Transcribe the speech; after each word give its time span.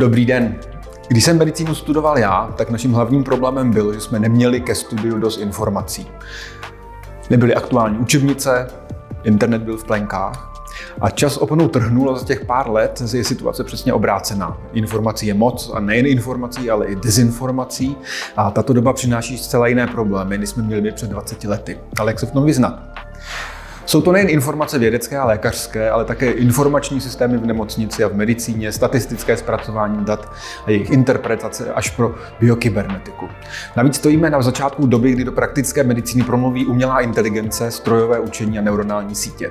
Dobrý 0.00 0.26
den. 0.26 0.56
Když 1.08 1.24
jsem 1.24 1.38
medicínu 1.38 1.74
studoval 1.74 2.18
já, 2.18 2.54
tak 2.56 2.70
naším 2.70 2.92
hlavním 2.92 3.24
problémem 3.24 3.70
byl, 3.70 3.94
že 3.94 4.00
jsme 4.00 4.18
neměli 4.18 4.60
ke 4.60 4.74
studiu 4.74 5.18
dost 5.18 5.38
informací. 5.38 6.06
Nebyly 7.30 7.54
aktuální 7.54 7.98
učebnice, 7.98 8.66
internet 9.24 9.62
byl 9.62 9.76
v 9.76 9.84
plenkách 9.84 10.64
a 11.00 11.10
čas 11.10 11.36
oponou 11.36 11.68
trhnul 11.68 12.10
a 12.10 12.18
za 12.18 12.24
těch 12.24 12.44
pár 12.44 12.70
let 12.70 13.02
je 13.12 13.24
situace 13.24 13.64
přesně 13.64 13.92
obrácená. 13.92 14.58
Informací 14.72 15.26
je 15.26 15.34
moc 15.34 15.70
a 15.74 15.80
nejen 15.80 16.06
informací, 16.06 16.70
ale 16.70 16.86
i 16.86 16.96
dezinformací 16.96 17.96
a 18.36 18.50
tato 18.50 18.72
doba 18.72 18.92
přináší 18.92 19.38
zcela 19.38 19.66
jiné 19.66 19.86
problémy, 19.86 20.38
než 20.38 20.48
jsme 20.48 20.62
měli 20.62 20.92
před 20.92 21.10
20 21.10 21.44
lety. 21.44 21.78
Ale 21.98 22.10
jak 22.10 22.20
se 22.20 22.26
v 22.26 22.30
tom 22.30 22.44
vyznat? 22.44 23.09
Jsou 23.90 24.00
to 24.02 24.12
nejen 24.12 24.30
informace 24.30 24.78
vědecké 24.78 25.18
a 25.18 25.24
lékařské, 25.24 25.90
ale 25.90 26.04
také 26.04 26.30
informační 26.30 27.00
systémy 27.00 27.38
v 27.38 27.46
nemocnici 27.46 28.04
a 28.04 28.08
v 28.08 28.14
medicíně, 28.14 28.72
statistické 28.72 29.36
zpracování 29.36 30.04
dat 30.04 30.32
a 30.66 30.70
jejich 30.70 30.90
interpretace 30.90 31.72
až 31.72 31.90
pro 31.90 32.14
biokybernetiku. 32.40 33.28
Navíc 33.76 33.96
stojíme 33.96 34.30
na 34.30 34.42
začátku 34.42 34.86
doby, 34.86 35.12
kdy 35.12 35.24
do 35.24 35.32
praktické 35.32 35.84
medicíny 35.84 36.24
promluví 36.24 36.66
umělá 36.66 37.00
inteligence, 37.00 37.70
strojové 37.70 38.20
učení 38.20 38.58
a 38.58 38.62
neuronální 38.62 39.14
sítě. 39.14 39.50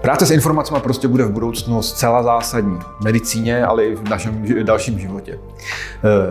Práce 0.00 0.26
s 0.26 0.30
informacemi 0.30 0.80
prostě 0.80 1.08
bude 1.08 1.24
v 1.24 1.30
budoucnu 1.30 1.82
zcela 1.82 2.22
zásadní 2.22 2.78
v 3.00 3.04
medicíně, 3.04 3.64
ale 3.64 3.84
i 3.84 3.96
v 3.96 4.08
našem 4.08 4.64
dalším 4.64 4.98
životě. 4.98 5.38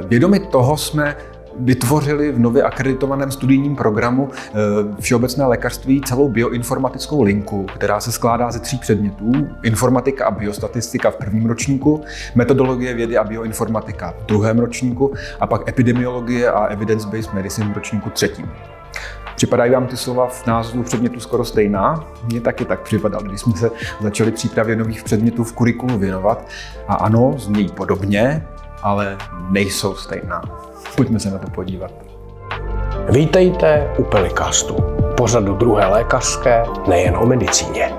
Vědomi 0.08 0.40
toho 0.40 0.78
jsme 0.78 1.16
vytvořili 1.60 2.32
v 2.32 2.40
nově 2.40 2.64
akreditovaném 2.64 3.32
studijním 3.32 3.76
programu 3.76 4.30
eh, 4.32 4.54
Všeobecné 5.00 5.46
lékařství 5.46 6.02
celou 6.02 6.30
bioinformatickou 6.30 7.22
linku, 7.22 7.66
která 7.76 8.00
se 8.00 8.12
skládá 8.12 8.52
ze 8.52 8.60
tří 8.60 8.78
předmětů. 8.78 9.32
Informatika 9.64 10.26
a 10.26 10.32
biostatistika 10.32 11.12
v 11.12 11.16
prvním 11.16 11.46
ročníku, 11.46 12.02
metodologie 12.36 12.94
vědy 12.94 13.18
a 13.18 13.24
bioinformatika 13.24 14.14
v 14.20 14.26
druhém 14.26 14.60
ročníku 14.60 15.14
a 15.40 15.48
pak 15.48 15.70
epidemiologie 15.70 16.52
a 16.52 16.66
evidence-based 16.66 17.34
medicine 17.34 17.72
v 17.74 17.76
ročníku 17.76 18.10
třetím. 18.10 18.50
Připadají 19.36 19.72
vám 19.72 19.88
ty 19.88 19.98
slova 19.98 20.28
v 20.28 20.48
názvu 20.48 20.84
předmětu 20.84 21.20
skoro 21.20 21.46
stejná? 21.46 22.08
Mně 22.24 22.42
taky 22.42 22.66
tak 22.66 22.82
připadalo, 22.82 23.24
když 23.24 23.42
jsme 23.42 23.54
se 23.54 23.72
začali 24.00 24.32
přípravě 24.32 24.76
nových 24.76 25.04
předmětů 25.04 25.44
v 25.44 25.54
kurikulu 25.54 25.98
věnovat. 25.98 26.48
A 26.88 26.96
ano, 26.96 27.34
znějí 27.38 27.70
podobně, 27.70 28.48
ale 28.84 29.18
nejsou 29.50 29.96
stejná. 29.96 30.42
Pojďme 30.98 31.20
se 31.20 31.32
na 31.32 31.38
to 31.38 31.50
podívat. 31.50 31.92
Vítejte 33.10 33.88
u 33.98 34.04
Pelikastu, 34.04 34.76
pořadu 35.18 35.56
druhé 35.56 35.86
lékařské, 35.86 36.64
nejen 36.90 37.18
o 37.18 37.26
medicíně. 37.26 37.94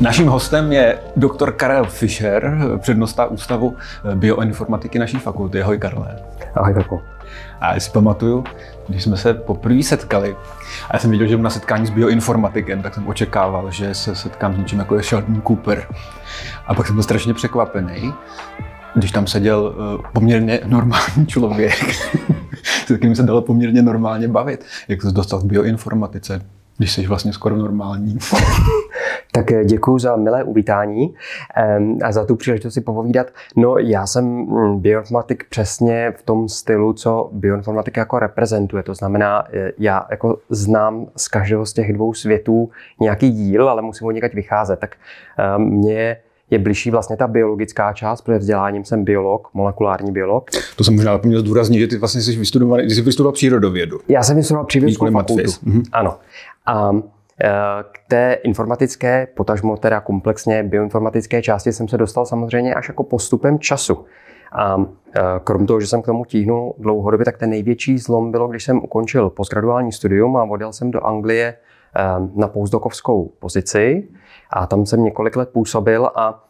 Naším 0.00 0.26
hostem 0.26 0.72
je 0.72 0.98
doktor 1.16 1.52
Karel 1.52 1.84
Fischer, 1.84 2.58
přednosta 2.78 3.26
Ústavu 3.26 3.76
bioinformatiky 4.14 4.98
naší 4.98 5.16
fakulty. 5.16 5.62
Ahoj 5.62 5.78
Karle. 5.78 6.18
Ahoj 6.54 6.74
Karku. 6.74 7.00
A 7.60 7.74
já 7.74 7.80
si 7.80 7.90
pamatuju, 7.90 8.44
když 8.88 9.02
jsme 9.02 9.16
se 9.16 9.34
poprvé 9.34 9.82
setkali, 9.82 10.36
a 10.88 10.96
já 10.96 10.98
jsem 10.98 11.10
viděl, 11.10 11.26
že 11.26 11.36
na 11.36 11.50
setkání 11.50 11.86
s 11.86 11.90
bioinformatikem, 11.90 12.82
tak 12.82 12.94
jsem 12.94 13.08
očekával, 13.08 13.70
že 13.70 13.94
se 13.94 14.14
setkám 14.14 14.54
s 14.54 14.58
něčím 14.58 14.78
jako 14.78 14.96
je 14.96 15.02
Sheldon 15.02 15.42
Cooper. 15.42 15.86
A 16.66 16.74
pak 16.74 16.86
jsem 16.86 16.96
byl 16.96 17.02
strašně 17.02 17.34
překvapený, 17.34 18.14
když 18.94 19.12
tam 19.12 19.26
seděl 19.26 19.74
eh, 19.74 20.02
poměrně 20.12 20.60
normální 20.66 21.26
člověk, 21.26 21.72
se 22.86 22.98
kterým 22.98 23.14
se 23.16 23.22
dalo 23.22 23.42
poměrně 23.42 23.82
normálně 23.82 24.28
bavit. 24.28 24.64
Jak 24.88 25.02
se 25.02 25.12
dostal 25.12 25.40
k 25.40 25.44
bioinformatice, 25.44 26.42
když 26.78 26.92
jsi 26.92 27.06
vlastně 27.06 27.32
skoro 27.32 27.56
normální. 27.56 28.18
tak 29.32 29.52
eh, 29.52 29.64
děkuji 29.64 29.98
za 29.98 30.16
milé 30.16 30.44
uvítání 30.44 31.14
a 32.04 32.12
za 32.12 32.24
tu 32.24 32.36
příležitost 32.36 32.74
si 32.74 32.80
popovídat. 32.80 33.26
No 33.56 33.78
já 33.78 34.06
jsem 34.06 34.24
mm, 34.24 34.80
bioinformatik 34.80 35.44
přesně 35.48 36.12
v 36.16 36.22
tom 36.22 36.48
stylu, 36.48 36.92
co 36.92 37.30
bioinformatika 37.32 38.00
jako 38.00 38.18
reprezentuje. 38.18 38.82
To 38.82 38.94
znamená, 38.94 39.44
eh, 39.52 39.72
já 39.78 40.06
jako 40.10 40.38
znám 40.50 41.06
z 41.16 41.28
každého 41.28 41.66
z 41.66 41.72
těch 41.72 41.92
dvou 41.92 42.14
světů 42.14 42.70
nějaký 43.00 43.30
díl, 43.30 43.68
ale 43.68 43.82
musím 43.82 44.06
od 44.06 44.10
někať 44.10 44.34
vycházet. 44.34 44.78
Tak 44.78 44.96
mě 45.58 46.16
je 46.52 46.58
blížší 46.58 46.90
vlastně 46.90 47.16
ta 47.16 47.26
biologická 47.26 47.92
část, 47.92 48.20
protože 48.20 48.38
vzděláním 48.38 48.84
jsem 48.84 49.04
biolog, 49.04 49.48
molekulární 49.54 50.12
biolog. 50.12 50.50
To 50.76 50.84
jsem 50.84 50.94
možná 50.94 51.20
měl 51.22 51.40
zdůraznit, 51.40 51.78
že 51.78 51.86
ty 51.86 51.98
vlastně 51.98 52.20
jsi 52.20 52.36
vystudovaný, 52.36 52.88
ty 52.88 52.94
jsi 52.94 53.02
vystudoval 53.02 53.32
přírodovědu. 53.32 54.00
Já 54.08 54.22
jsem 54.22 54.36
vystudoval 54.36 54.66
přírodovědeckou 54.66 55.10
fakultu. 55.10 55.50
Mhm. 55.62 55.82
Ano. 55.92 56.18
A 56.66 56.90
e, 56.92 57.50
k 57.92 57.98
té 58.08 58.38
informatické, 58.42 59.28
potažmo 59.34 59.76
teda 59.76 60.00
komplexně 60.00 60.62
bioinformatické 60.62 61.42
části 61.42 61.72
jsem 61.72 61.88
se 61.88 61.98
dostal 61.98 62.26
samozřejmě 62.26 62.74
až 62.74 62.88
jako 62.88 63.02
postupem 63.02 63.58
času. 63.58 64.04
A 64.52 64.76
e, 65.16 65.20
krom 65.44 65.66
toho, 65.66 65.80
že 65.80 65.86
jsem 65.86 66.02
k 66.02 66.06
tomu 66.06 66.24
tíhnul 66.24 66.74
dlouhodobě, 66.78 67.24
tak 67.24 67.38
ten 67.38 67.50
největší 67.50 67.98
zlom 67.98 68.30
bylo, 68.30 68.48
když 68.48 68.64
jsem 68.64 68.78
ukončil 68.78 69.30
postgraduální 69.30 69.92
studium 69.92 70.36
a 70.36 70.44
odjel 70.44 70.72
jsem 70.72 70.90
do 70.90 71.06
Anglie 71.06 71.54
na 72.34 72.48
postdokovskou 72.48 73.32
pozici. 73.38 74.08
A 74.50 74.66
tam 74.66 74.86
jsem 74.86 75.04
několik 75.04 75.36
let 75.36 75.48
působil 75.52 76.10
a 76.14 76.44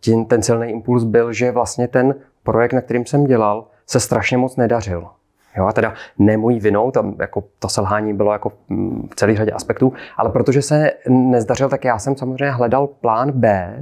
tím, 0.00 0.24
ten 0.24 0.42
silný 0.42 0.70
impuls 0.70 1.04
byl, 1.04 1.32
že 1.32 1.50
vlastně 1.50 1.88
ten 1.88 2.14
projekt, 2.42 2.72
na 2.72 2.80
kterým 2.80 3.06
jsem 3.06 3.24
dělal, 3.24 3.66
se 3.86 4.00
strašně 4.00 4.38
moc 4.38 4.56
nedařil. 4.56 5.08
Jo, 5.56 5.66
a 5.66 5.72
teda 5.72 5.94
ne 6.18 6.36
můj 6.36 6.60
vinou, 6.60 6.90
tam 6.90 7.14
jako 7.20 7.44
to 7.58 7.68
selhání 7.68 8.14
bylo 8.14 8.32
jako 8.32 8.52
mm, 8.68 9.08
v 9.12 9.14
celé 9.14 9.36
řadě 9.36 9.50
aspektů, 9.50 9.92
ale 10.16 10.30
protože 10.30 10.62
se 10.62 10.90
nezdařil, 11.08 11.68
tak 11.68 11.84
já 11.84 11.98
jsem 11.98 12.16
samozřejmě 12.16 12.50
hledal 12.50 12.86
plán 12.86 13.32
B 13.32 13.74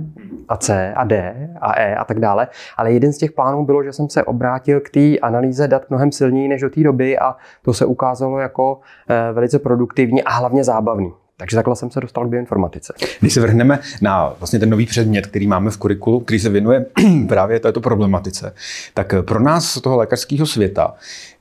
a 0.49 0.56
C 0.56 0.94
a 0.94 1.05
D 1.05 1.34
a 1.60 1.81
E 1.81 1.97
a 1.97 2.05
tak 2.05 2.21
dále, 2.21 2.49
ale 2.77 2.93
jeden 2.93 3.12
z 3.12 3.19
těch 3.19 3.33
plánů 3.33 3.65
bylo, 3.65 3.84
že 3.84 3.93
jsem 3.93 4.09
se 4.09 4.25
obrátil 4.25 4.81
k 4.81 4.91
té 4.91 5.19
analýze 5.19 5.69
dat 5.69 5.91
mnohem 5.91 6.12
silněji 6.12 6.49
než 6.49 6.60
do 6.60 6.71
té 6.71 6.83
doby 6.83 7.19
a 7.19 7.37
to 7.62 7.75
se 7.75 7.87
ukázalo 7.87 8.39
jako 8.39 8.81
eh, 9.09 9.33
velice 9.33 9.59
produktivní 9.59 10.22
a 10.22 10.31
hlavně 10.31 10.65
zábavný. 10.65 11.12
Takže 11.42 11.56
takhle 11.56 11.76
jsem 11.76 11.91
se 11.91 12.00
dostal 12.00 12.26
k 12.26 12.28
bioinformatice. 12.28 12.94
Když 13.20 13.32
se 13.32 13.41
vrhneme 13.41 13.78
na 14.00 14.34
vlastně 14.38 14.58
ten 14.58 14.70
nový 14.70 14.86
předmět, 14.86 15.26
který 15.26 15.47
máme 15.47 15.70
v 15.70 15.76
kurikulu, 15.76 16.20
který 16.20 16.41
se 16.41 16.48
věnuje 16.48 16.86
právě 17.28 17.60
této 17.60 17.80
problematice, 17.80 18.54
tak 18.94 19.14
pro 19.22 19.41
nás 19.41 19.72
z 19.72 19.80
toho 19.80 19.97
lékařského 19.97 20.47
světa 20.47 20.94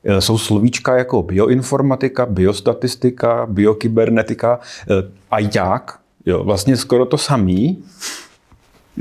eh, 0.04 0.22
jsou 0.22 0.38
slovíčka 0.38 0.98
jako 0.98 1.24
bioinformatika, 1.24 2.26
biostatistika, 2.26 3.46
biokybernetika 3.50 4.60
eh, 4.90 4.94
a 5.32 5.40
jak, 5.40 6.00
jo, 6.26 6.44
vlastně 6.44 6.78
skoro 6.78 7.06
to 7.06 7.18
samý, 7.18 7.84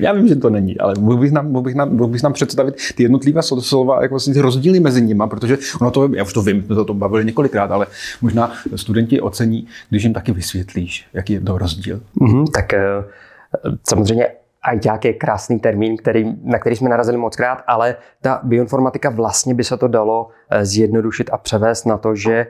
já 0.01 0.13
vím, 0.13 0.29
že 0.29 0.37
to 0.37 0.51
není, 0.51 0.79
ale 0.79 0.95
mohl 0.99 1.17
bych 1.17 1.33
nám, 1.33 1.53
mohl 1.53 1.63
bych 1.63 1.75
nám, 1.75 1.97
mohl 1.97 2.11
bych 2.11 2.23
nám 2.23 2.33
představit 2.33 2.75
ty 2.95 3.03
jednotlivé 3.03 3.43
slova, 3.43 4.03
jak 4.03 4.11
vlastně 4.11 4.35
ty 4.35 4.41
rozdíly 4.41 4.81
mezi 4.81 5.03
nimi, 5.03 5.25
protože 5.31 5.59
ono 5.81 5.91
to, 5.91 6.09
já 6.15 6.25
už 6.25 6.33
to 6.33 6.43
vím, 6.43 6.63
jsme 6.63 6.75
to, 6.75 6.85
to 6.85 6.95
bavili 6.95 7.25
několikrát, 7.25 7.71
ale 7.71 7.87
možná 8.21 8.53
studenti 8.77 9.21
ocení, 9.21 9.67
když 9.91 10.03
jim 10.03 10.13
taky 10.13 10.33
vysvětlíš, 10.33 11.07
jaký 11.13 11.33
je 11.33 11.41
to 11.41 11.59
rozdíl. 11.59 12.01
Mm-hmm, 12.21 12.45
tak 12.55 12.75
eh, 12.75 13.05
samozřejmě 13.89 14.29
ITák 14.75 15.05
je 15.05 15.13
krásný 15.13 15.61
termín, 15.61 15.97
který, 15.97 16.37
na 16.43 16.59
který 16.59 16.77
jsme 16.77 16.91
narazili 16.91 17.17
moc 17.17 17.37
krát, 17.37 17.63
ale 17.67 17.97
ta 18.21 18.41
bioinformatika 18.43 19.11
vlastně 19.11 19.55
by 19.55 19.65
se 19.65 19.77
to 19.77 19.89
dalo 19.89 20.29
eh, 20.51 20.65
zjednodušit 20.65 21.31
a 21.33 21.39
převést 21.39 21.85
na 21.85 21.99
to, 21.99 22.15
že 22.15 22.33
eh, 22.33 22.47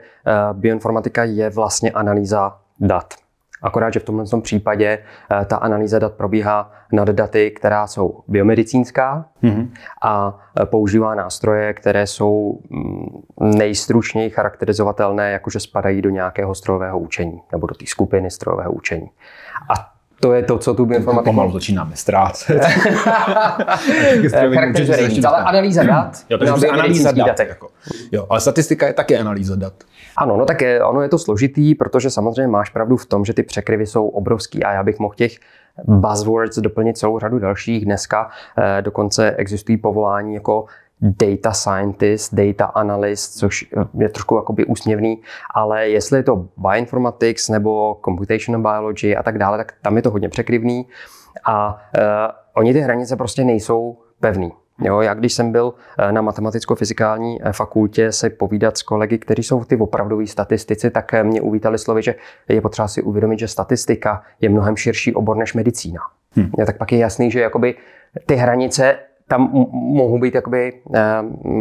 bioinformatika 0.53 1.23
je 1.23 1.49
vlastně 1.49 1.91
analýza 1.91 2.57
dat. 2.79 3.13
Akorát, 3.61 3.93
že 3.93 3.99
v 3.99 4.03
tomhle 4.03 4.25
případě 4.41 4.99
eh, 5.31 5.45
ta 5.45 5.57
analýza 5.57 5.99
dat 5.99 6.13
probíhá 6.13 6.71
nad 6.91 7.07
daty, 7.09 7.51
která 7.51 7.87
jsou 7.87 8.23
biomedicínská 8.27 9.25
mm-hmm. 9.43 9.69
a 10.01 10.39
eh, 10.61 10.65
používá 10.65 11.15
nástroje, 11.15 11.73
které 11.73 12.07
jsou 12.07 12.59
mm, 12.69 13.21
nejstručněji 13.57 14.29
charakterizovatelné, 14.29 15.31
jakože 15.31 15.59
spadají 15.59 16.01
do 16.01 16.09
nějakého 16.09 16.55
strojového 16.55 16.99
učení 16.99 17.41
nebo 17.51 17.67
do 17.67 17.75
té 17.75 17.85
skupiny 17.85 18.31
strojového 18.31 18.71
učení. 18.71 19.09
A 19.75 20.00
to 20.21 20.33
je 20.33 20.43
to, 20.43 20.57
co 20.57 20.73
tu 20.73 20.85
bioinformatika... 20.85 21.31
Pomalu 21.31 21.51
začínáme 21.51 21.95
ztrácet. 21.95 22.61
ale 25.25 25.37
analýza 25.37 25.83
dat. 25.83 26.17
Jo, 26.29 26.37
takže 26.37 26.67
analýza 26.67 27.11
dat. 27.11 27.39
Jako. 27.39 27.69
Jo, 28.11 28.27
ale 28.29 28.41
statistika 28.41 28.87
je 28.87 28.93
také 28.93 29.17
analýza 29.17 29.55
dat. 29.55 29.73
Ano, 30.17 30.37
no 30.37 30.45
tak 30.45 30.61
je, 30.61 30.83
ono 30.83 31.01
je 31.01 31.09
to 31.09 31.17
složitý, 31.17 31.75
protože 31.75 32.09
samozřejmě 32.09 32.47
máš 32.47 32.69
pravdu 32.69 32.97
v 32.97 33.05
tom, 33.05 33.25
že 33.25 33.33
ty 33.33 33.43
překryvy 33.43 33.85
jsou 33.85 34.07
obrovský 34.07 34.63
a 34.63 34.73
já 34.73 34.83
bych 34.83 34.99
mohl 34.99 35.13
těch 35.15 35.31
buzzwords 35.83 36.57
doplnit 36.57 36.97
celou 36.97 37.19
řadu 37.19 37.39
dalších. 37.39 37.85
Dneska 37.85 38.29
eh, 38.57 38.81
dokonce 38.81 39.31
existují 39.31 39.77
povolání 39.77 40.33
jako 40.33 40.65
data 41.01 41.51
scientist, 41.51 42.33
data 42.33 42.65
analyst, 42.65 43.37
což 43.37 43.65
je 43.99 44.09
trošku 44.09 44.35
jakoby 44.35 44.65
úsměvný, 44.65 45.21
ale 45.53 45.89
jestli 45.89 46.19
je 46.19 46.23
to 46.23 46.47
bioinformatics 46.57 47.49
nebo 47.49 47.99
computational 48.05 48.61
biology 48.61 49.15
a 49.15 49.23
tak 49.23 49.37
dále, 49.37 49.57
tak 49.57 49.73
tam 49.81 49.95
je 49.95 50.01
to 50.01 50.11
hodně 50.11 50.29
překryvný 50.29 50.87
a 51.45 51.73
uh, 51.73 52.01
oni 52.53 52.73
ty 52.73 52.79
hranice 52.79 53.15
prostě 53.15 53.43
nejsou 53.43 53.97
pevný. 54.19 54.51
Jo, 54.83 55.01
já 55.01 55.13
když 55.13 55.33
jsem 55.33 55.51
byl 55.51 55.73
eh, 55.99 56.11
na 56.11 56.21
matematicko-fyzikální 56.21 57.37
eh, 57.41 57.53
fakultě 57.53 58.11
se 58.11 58.29
povídat 58.29 58.77
s 58.77 58.81
kolegy, 58.83 59.17
kteří 59.17 59.43
jsou 59.43 59.63
ty 59.63 59.77
opravdoví 59.77 60.27
statistici, 60.27 60.91
tak 60.91 61.13
mě 61.23 61.41
uvítali 61.41 61.77
slovy, 61.77 62.01
že 62.01 62.15
je 62.49 62.61
potřeba 62.61 62.87
si 62.87 63.01
uvědomit, 63.01 63.39
že 63.39 63.47
statistika 63.47 64.23
je 64.41 64.49
mnohem 64.49 64.77
širší 64.77 65.13
obor 65.13 65.37
než 65.37 65.53
medicína. 65.53 66.01
Hmm. 66.35 66.51
Ja, 66.57 66.65
tak 66.65 66.77
pak 66.77 66.91
je 66.91 66.97
jasný, 66.97 67.31
že 67.31 67.41
jakoby 67.41 67.75
ty 68.25 68.35
hranice 68.35 68.95
tam 69.31 69.49
mohou 69.71 70.19
být 70.19 70.35
jakoby 70.35 70.73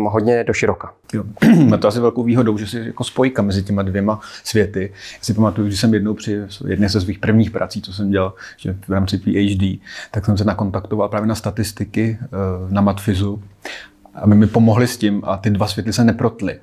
hodně 0.09 0.45
do 0.45 0.53
široka. 0.53 0.93
Má 1.69 1.77
to 1.77 1.89
asi 1.89 2.01
velkou 2.01 2.23
výhodou, 2.23 2.59
že 2.59 2.67
si 2.67 2.79
jako 2.79 3.05
spojka 3.05 3.43
mezi 3.43 3.63
těma 3.63 3.83
dvěma 3.83 4.21
světy. 4.45 4.93
Já 4.93 5.19
si 5.23 5.35
pamatuju, 5.35 5.71
že 5.71 5.77
jsem 5.77 5.95
jednou 5.95 6.15
při 6.15 6.41
jedné 6.67 6.89
ze 6.89 7.01
svých 7.01 7.19
prvních 7.19 7.51
prací, 7.51 7.83
co 7.83 7.93
jsem 7.93 8.11
dělal 8.11 8.35
že 8.57 8.77
v 8.89 8.93
rámci 8.93 9.19
PhD, 9.19 9.81
tak 10.11 10.25
jsem 10.25 10.37
se 10.37 10.45
nakontaktoval 10.45 11.09
právě 11.09 11.29
na 11.29 11.35
statistiky 11.35 12.19
na 12.69 12.81
Matfizu 12.81 13.43
aby 14.15 14.35
mi 14.35 14.47
pomohli 14.47 14.87
s 14.87 14.97
tím 14.97 15.23
a 15.25 15.37
ty 15.37 15.51
dva 15.51 15.67
světy 15.67 15.93
se 15.93 16.05
neprotly. 16.05 16.59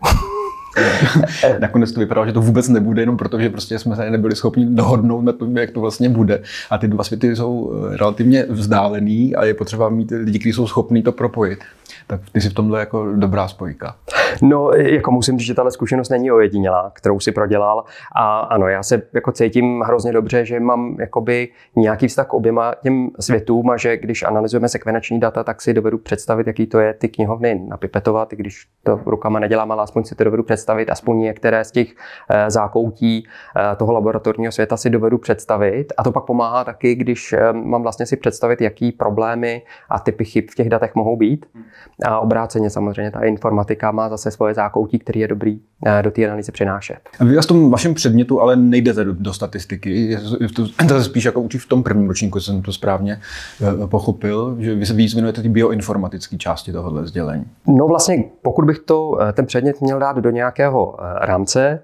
Nakonec 1.59 1.91
to 1.91 1.99
vypadalo, 1.99 2.27
že 2.27 2.33
to 2.33 2.41
vůbec 2.41 2.67
nebude, 2.67 3.01
jenom 3.01 3.17
proto, 3.17 3.39
že 3.39 3.49
prostě 3.49 3.79
jsme 3.79 3.95
se 3.95 4.11
nebyli 4.11 4.35
schopni 4.35 4.65
dohodnout 4.65 5.21
na 5.21 5.31
tom, 5.31 5.57
jak 5.57 5.71
to 5.71 5.79
vlastně 5.79 6.09
bude. 6.09 6.41
A 6.69 6.77
ty 6.77 6.87
dva 6.87 7.03
světy 7.03 7.35
jsou 7.35 7.73
eh, 7.73 7.97
relativně 7.97 8.45
vzdálený 8.49 9.35
a 9.35 9.45
je 9.45 9.53
potřeba 9.53 9.89
mít 9.89 10.11
lidi, 10.11 10.39
kteří 10.39 10.53
jsou 10.53 10.67
schopní 10.67 11.03
to 11.03 11.11
propojit. 11.11 11.59
Tak 12.07 12.21
ty 12.31 12.41
jsi 12.41 12.49
v 12.49 12.53
tomhle 12.53 12.79
jako 12.79 13.11
dobrá 13.15 13.47
spojka. 13.47 13.95
No, 14.41 14.71
jako 14.71 15.11
musím 15.11 15.37
říct, 15.37 15.47
že 15.47 15.53
tahle 15.53 15.71
zkušenost 15.71 16.09
není 16.09 16.31
ojedinělá, 16.31 16.91
kterou 16.95 17.19
si 17.19 17.31
prodělal. 17.31 17.83
A 18.15 18.39
ano, 18.39 18.67
já 18.67 18.83
se 18.83 19.01
jako 19.13 19.31
cítím 19.31 19.81
hrozně 19.81 20.11
dobře, 20.11 20.45
že 20.45 20.59
mám 20.59 20.95
jakoby 20.99 21.49
nějaký 21.75 22.07
vztah 22.07 22.27
k 22.27 22.33
oběma 22.33 22.73
těm 22.83 23.09
světům 23.19 23.69
a 23.69 23.77
že 23.77 23.97
když 23.97 24.23
analyzujeme 24.23 24.69
sekvenační 24.69 25.19
data, 25.19 25.43
tak 25.43 25.61
si 25.61 25.73
dovedu 25.73 25.97
představit, 25.97 26.47
jaký 26.47 26.67
to 26.67 26.79
je 26.79 26.93
ty 26.93 27.09
knihovny 27.09 27.61
napipetovat, 27.67 28.33
i 28.33 28.35
když 28.35 28.67
to 28.83 28.99
rukama 29.05 29.39
nedělám, 29.39 29.71
ale 29.71 29.83
aspoň 29.83 30.03
si 30.03 30.15
to 30.15 30.23
dovedu 30.23 30.43
představit, 30.43 30.89
aspoň 30.89 31.19
některé 31.19 31.63
z 31.63 31.71
těch 31.71 31.87
eh, 32.29 32.51
zákoutí 32.51 33.27
eh, 33.55 33.75
toho 33.75 33.93
laboratorního 33.93 34.51
světa 34.51 34.77
si 34.77 34.89
dovedu 34.89 35.17
představit. 35.17 35.93
A 35.97 36.03
to 36.03 36.11
pak 36.11 36.23
pomáhá 36.23 36.63
taky, 36.63 36.95
když 36.95 37.33
eh, 37.33 37.53
mám 37.53 37.83
vlastně 37.83 38.05
si 38.05 38.17
představit, 38.17 38.61
jaký 38.61 38.91
problémy 38.91 39.61
a 39.89 39.99
typy 39.99 40.25
chyb 40.25 40.45
v 40.51 40.55
těch 40.55 40.69
datech 40.69 40.95
mohou 40.95 41.15
být. 41.17 41.45
A 42.05 42.19
obráceně 42.19 42.69
samozřejmě 42.69 43.11
ta 43.11 43.19
informatika 43.19 43.91
má 43.91 44.09
zase 44.09 44.31
svoje 44.31 44.53
zákoutí, 44.53 44.99
který 44.99 45.19
je 45.19 45.27
dobrý 45.27 45.59
eh, 45.85 46.03
do 46.03 46.11
té 46.11 46.25
analýzy 46.25 46.51
přinášet. 46.51 46.99
A 47.19 47.23
vy 47.23 47.37
v 47.37 47.45
tom 47.45 47.71
vašem 47.71 47.93
předmětu 47.93 48.41
ale 48.41 48.55
nejdete 48.55 49.03
do, 49.03 49.13
do 49.13 49.33
statistiky. 49.33 50.17
To 50.87 51.03
spíš 51.03 51.25
jako 51.25 51.41
učí 51.41 51.57
v 51.57 51.65
tom 51.65 51.83
prvním 51.83 52.07
ročníku, 52.07 52.39
jsem 52.39 52.61
to 52.61 52.73
správně 52.73 53.21
eh, 53.83 53.87
pochopil, 53.87 54.55
že 54.59 54.75
vy 54.75 54.85
se 54.85 54.93
víc 54.93 55.13
věnujete 55.13 55.41
ty 55.41 55.49
bioinformatické 55.49 56.37
části 56.37 56.71
tohohle 56.71 57.07
sdělení. 57.07 57.45
No 57.67 57.87
vlastně, 57.87 58.23
pokud 58.41 58.65
bych 58.65 58.79
to, 58.79 59.21
eh, 59.21 59.33
ten 59.33 59.45
předmět 59.45 59.81
měl 59.81 59.99
dát 59.99 60.17
do 60.17 60.29
nějakého 60.29 60.95
rámce, 61.21 61.83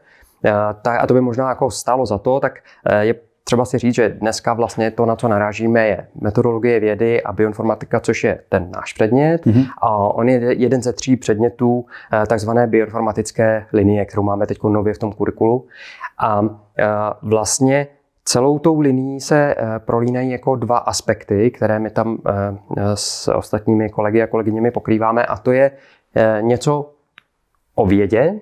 a 1.00 1.08
to 1.08 1.14
by 1.14 1.22
možná 1.22 1.50
jako 1.50 1.72
stálo 1.72 2.06
za 2.06 2.18
to, 2.18 2.40
tak 2.40 2.60
je 3.02 3.16
třeba 3.54 3.66
si 3.66 3.78
říct, 3.78 3.96
že 3.96 4.10
dneska 4.10 4.54
vlastně 4.54 4.92
to, 4.92 5.06
na 5.06 5.16
co 5.16 5.28
narážíme, 5.28 5.88
je 5.88 6.08
metodologie 6.22 6.80
vědy 6.80 7.24
a 7.24 7.34
bioinformatika, 7.34 8.00
což 8.00 8.24
je 8.24 8.40
ten 8.50 8.72
náš 8.76 8.94
předmět. 8.94 9.46
Mm-hmm. 9.46 9.66
A 9.78 9.98
on 9.98 10.30
je 10.30 10.54
jeden 10.54 10.82
ze 10.82 10.94
tří 10.94 11.16
předmětů 11.16 11.86
eh, 12.14 12.26
takzvané 12.26 12.68
bioinformatické 12.68 13.66
linie, 13.74 14.06
kterou 14.06 14.24
máme 14.24 14.48
teď 14.48 14.64
nově 14.64 14.94
v 14.94 14.98
tom 14.98 15.12
kurikulu. 15.12 15.66
A 16.18 16.42
eh, 16.80 16.86
vlastně 17.22 17.88
celou 18.26 18.60
tou 18.60 18.80
linií 18.80 19.22
se 19.22 19.56
eh, 19.58 19.80
prolínají 19.80 20.32
jako 20.32 20.56
dva 20.56 20.78
aspekty, 20.78 21.52
které 21.52 21.80
my 21.80 21.90
tam 21.90 22.18
s 22.94 23.28
ostatními 23.28 23.90
kolegy 23.90 24.22
a 24.22 24.28
kolegyněmi 24.28 24.72
pokrýváme. 24.72 25.26
A 25.26 25.38
to 25.38 25.52
je 25.52 25.72
něco 26.42 26.94
o 27.76 27.86
vědě, 27.86 28.34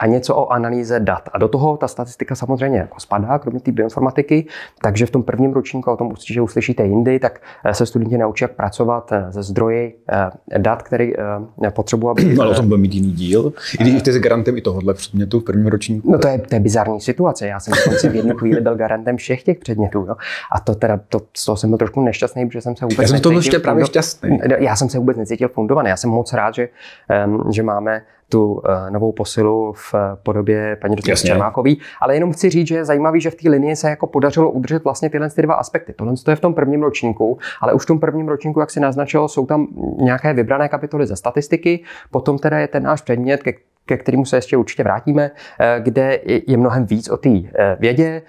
a 0.00 0.06
něco 0.06 0.36
o 0.36 0.48
analýze 0.48 1.00
dat. 1.00 1.28
A 1.32 1.38
do 1.38 1.48
toho 1.48 1.76
ta 1.76 1.88
statistika 1.88 2.34
samozřejmě 2.34 2.78
jako 2.78 3.00
spadá, 3.00 3.38
kromě 3.38 3.60
té 3.60 3.72
bioinformatiky, 3.72 4.46
takže 4.82 5.06
v 5.06 5.10
tom 5.10 5.22
prvním 5.22 5.52
ročníku, 5.52 5.90
o 5.90 5.96
tom 5.96 6.06
určitě 6.06 6.40
uslyšíte 6.40 6.84
jindy, 6.84 7.18
tak 7.18 7.40
eh, 7.64 7.74
se 7.74 7.86
studenti 7.86 8.18
naučí, 8.18 8.44
jak 8.44 8.52
pracovat 8.52 9.12
eh, 9.12 9.26
ze 9.28 9.42
zdroji 9.42 9.98
eh, 10.08 10.58
dat, 10.58 10.82
který 10.82 11.12
potřebují, 11.70 12.10
aby... 12.10 12.36
Ale 12.40 12.50
o 12.50 12.54
tom 12.54 12.68
bude 12.68 12.80
mít 12.80 12.94
jiný 12.94 13.12
díl. 13.12 13.52
I 13.80 13.82
když 13.82 14.00
jste 14.00 14.18
garantem 14.18 14.56
i 14.56 14.60
tohohle 14.60 14.94
předmětu 14.94 15.40
v 15.40 15.44
prvním 15.44 15.66
ročníku. 15.66 16.12
No 16.12 16.18
to 16.18 16.28
je, 16.28 16.38
to 16.38 16.54
je 16.54 16.60
bizarní 16.60 17.00
situace. 17.00 17.46
Já 17.46 17.60
jsem 17.60 17.74
si 17.74 18.08
v 18.08 18.14
jednu 18.14 18.36
chvíli 18.36 18.60
byl 18.60 18.76
garantem 18.76 19.16
všech 19.16 19.42
těch 19.42 19.58
předmětů. 19.58 20.04
Jo. 20.08 20.16
A 20.52 20.60
to 20.60 20.74
teda, 20.74 21.00
to, 21.08 21.20
z 21.36 21.44
toho 21.44 21.56
jsem 21.56 21.70
byl 21.70 21.78
trošku 21.78 22.02
nešťastný, 22.02 22.46
protože 22.46 22.60
jsem 22.60 22.76
se 22.76 22.84
vůbec 22.84 22.98
Já 22.98 23.08
jsem 23.08 23.20
to 23.20 23.30
ještě 23.32 23.58
právě 23.58 23.86
šťastný. 23.86 24.38
Já 24.58 24.76
jsem 24.76 24.88
se 24.88 24.98
vůbec 24.98 25.16
necítil 25.16 25.48
fundovaný. 25.48 25.88
Já 25.88 25.96
jsem 25.96 26.10
moc 26.10 26.32
rád, 26.32 26.54
že, 26.54 26.68
že 27.50 27.62
máme 27.62 28.02
tu 28.30 28.52
uh, 28.52 28.60
novou 28.90 29.12
posilu 29.12 29.72
v 29.72 29.94
uh, 29.94 30.00
podobě 30.22 30.76
paní 30.80 30.96
docentky 30.96 31.26
Čermákový. 31.26 31.80
Ale 32.00 32.14
jenom 32.14 32.32
chci 32.32 32.50
říct, 32.50 32.66
že 32.66 32.74
je 32.74 32.84
zajímavý, 32.84 33.20
že 33.20 33.30
v 33.30 33.34
té 33.34 33.50
linii 33.50 33.76
se 33.76 33.90
jako 33.90 34.06
podařilo 34.06 34.50
udržet 34.50 34.84
vlastně 34.84 35.10
tyhle 35.10 35.30
ty 35.30 35.42
dva 35.42 35.54
aspekty. 35.54 35.92
Tohle 35.92 36.14
je 36.28 36.36
v 36.36 36.40
tom 36.40 36.54
prvním 36.54 36.82
ročníku, 36.82 37.38
ale 37.60 37.72
už 37.72 37.82
v 37.82 37.86
tom 37.86 38.00
prvním 38.00 38.28
ročníku, 38.28 38.60
jak 38.60 38.70
si 38.70 38.80
naznačilo, 38.80 39.28
jsou 39.28 39.46
tam 39.46 39.66
nějaké 40.00 40.32
vybrané 40.32 40.68
kapitoly 40.68 41.06
ze 41.06 41.16
statistiky, 41.16 41.84
potom 42.10 42.38
teda 42.38 42.58
je 42.58 42.68
ten 42.68 42.82
náš 42.82 43.02
předmět, 43.02 43.42
ke 43.42 43.52
ke 43.90 43.96
kterému 43.96 44.24
se 44.24 44.36
ještě 44.36 44.56
určitě 44.56 44.82
vrátíme, 44.82 45.30
eh, 45.60 45.80
kde 45.82 46.20
je 46.46 46.56
mnohem 46.56 46.86
víc 46.86 47.08
o 47.08 47.16
té 47.16 47.28
eh, 47.28 47.76
vědě. 47.80 48.22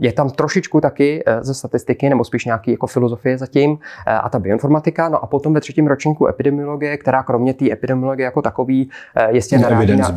Je 0.00 0.12
tam 0.12 0.30
trošičku 0.30 0.80
taky 0.80 1.22
eh, 1.26 1.44
ze 1.44 1.54
statistiky, 1.54 2.08
nebo 2.08 2.24
spíš 2.24 2.44
nějaký 2.44 2.70
jako 2.70 2.86
filozofie 2.86 3.38
zatím, 3.38 3.78
a 4.06 4.28
ta 4.28 4.38
bioinformatika. 4.38 5.08
No 5.08 5.24
a 5.24 5.26
potom 5.26 5.54
ve 5.54 5.60
třetím 5.60 5.86
ročníku 5.86 6.26
epidemiologie, 6.26 6.96
která 6.96 7.22
kromě 7.22 7.54
té 7.54 7.72
epidemiologie 7.72 8.24
jako 8.24 8.42
takový 8.42 8.90
jistě 9.30 9.58
naráží 9.58 9.96
na, 9.96 10.08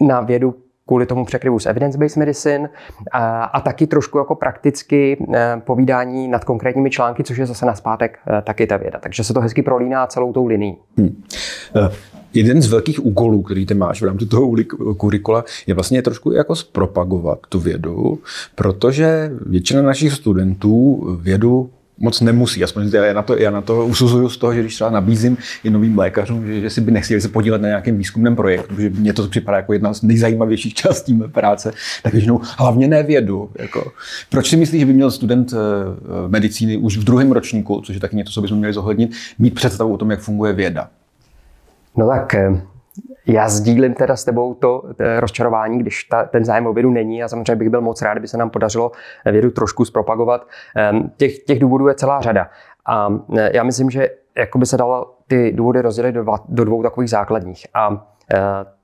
na 0.00 0.20
vědu 0.20 0.54
kvůli 0.86 1.06
tomu 1.06 1.24
překryvu 1.24 1.58
s 1.58 1.66
evidence-based 1.66 2.16
medicine 2.16 2.68
a, 3.12 3.44
a 3.44 3.60
taky 3.60 3.86
trošku 3.86 4.18
jako 4.18 4.34
prakticky 4.34 5.26
povídání 5.58 6.28
nad 6.28 6.44
konkrétními 6.44 6.90
články, 6.90 7.24
což 7.24 7.38
je 7.38 7.46
zase 7.46 7.66
na 7.66 7.74
zpátek 7.74 8.18
taky 8.44 8.66
ta 8.66 8.76
věda. 8.76 8.98
Takže 8.98 9.24
se 9.24 9.34
to 9.34 9.40
hezky 9.40 9.62
prolíná 9.62 10.06
celou 10.06 10.32
tou 10.32 10.46
linií. 10.46 10.76
Hmm. 10.96 11.22
Jeden 12.34 12.62
z 12.62 12.70
velkých 12.70 13.06
úkolů, 13.06 13.42
který 13.42 13.66
ty 13.66 13.74
máš 13.74 14.02
v 14.02 14.04
rámci 14.04 14.26
toho 14.26 14.52
kurikula, 14.96 15.44
je 15.66 15.74
vlastně 15.74 16.02
trošku 16.02 16.32
jako 16.32 16.56
zpropagovat 16.56 17.38
tu 17.48 17.60
vědu, 17.60 18.18
protože 18.54 19.30
většina 19.46 19.82
našich 19.82 20.12
studentů 20.12 21.06
vědu 21.20 21.70
moc 21.98 22.20
nemusí. 22.20 22.64
Aspoň 22.64 22.90
já 22.92 23.12
na 23.12 23.22
to, 23.22 23.36
já 23.36 23.50
na 23.50 23.60
to 23.60 23.86
usuzuju 23.86 24.28
z 24.28 24.36
toho, 24.36 24.54
že 24.54 24.60
když 24.60 24.74
třeba 24.74 24.90
nabízím 24.90 25.36
i 25.64 25.70
novým 25.70 25.98
lékařům, 25.98 26.46
že, 26.46 26.60
že 26.60 26.70
si 26.70 26.80
by 26.80 26.90
nechtěli 26.90 27.20
se 27.20 27.28
podílet 27.28 27.62
na 27.62 27.68
nějakém 27.68 27.98
výzkumném 27.98 28.36
projektu, 28.36 28.74
protože 28.74 28.90
mě 28.90 29.12
to 29.12 29.28
připadá 29.28 29.56
jako 29.56 29.72
jedna 29.72 29.94
z 29.94 30.02
nejzajímavějších 30.02 30.74
částí 30.74 31.14
mé 31.14 31.28
práce, 31.28 31.72
tak 32.02 32.12
většinou 32.12 32.40
hlavně 32.58 32.88
nevědu. 32.88 33.50
Jako. 33.58 33.92
Proč 34.30 34.50
si 34.50 34.56
myslíš, 34.56 34.80
že 34.80 34.86
by 34.86 34.92
měl 34.92 35.10
student 35.10 35.52
uh, 35.52 35.58
medicíny 36.28 36.76
už 36.76 36.96
v 36.96 37.04
druhém 37.04 37.32
ročníku, 37.32 37.80
což 37.80 37.94
je 37.94 38.00
taky 38.00 38.16
něco, 38.16 38.32
co 38.32 38.42
bychom 38.42 38.58
měli 38.58 38.72
zohlednit, 38.72 39.10
mít 39.38 39.54
představu 39.54 39.94
o 39.94 39.96
tom, 39.96 40.10
jak 40.10 40.20
funguje 40.20 40.52
věda? 40.52 40.88
No 41.96 42.08
tak 42.08 42.34
eh, 42.34 42.60
já 43.26 43.48
sdílím 43.48 43.94
teda 43.94 44.16
s 44.16 44.24
tebou 44.24 44.54
to 44.54 44.82
eh, 44.98 45.20
rozčarování, 45.20 45.78
když 45.78 46.04
ta, 46.04 46.24
ten 46.24 46.44
zájem 46.44 46.66
o 46.66 46.72
vědu 46.72 46.90
není 46.90 47.22
a 47.22 47.28
samozřejmě 47.28 47.56
bych 47.56 47.70
byl 47.70 47.80
moc 47.80 48.02
rád, 48.02 48.12
kdyby 48.14 48.28
se 48.28 48.36
nám 48.36 48.50
podařilo 48.50 48.92
vědu 49.24 49.50
trošku 49.50 49.84
zpropagovat. 49.84 50.46
Ehm, 50.76 51.10
těch, 51.16 51.38
těch 51.38 51.58
důvodů 51.58 51.88
je 51.88 51.94
celá 51.94 52.20
řada. 52.20 52.50
A 52.86 53.08
eh, 53.36 53.50
já 53.56 53.62
myslím, 53.62 53.90
že 53.90 54.08
jako 54.36 54.58
by 54.58 54.66
se 54.66 54.76
dalo 54.76 55.14
ty 55.26 55.52
důvody 55.52 55.80
rozdělit 55.80 56.12
do, 56.12 56.22
dva, 56.22 56.38
do 56.48 56.64
dvou 56.64 56.82
takových 56.82 57.10
základních. 57.10 57.66
A 57.74 58.06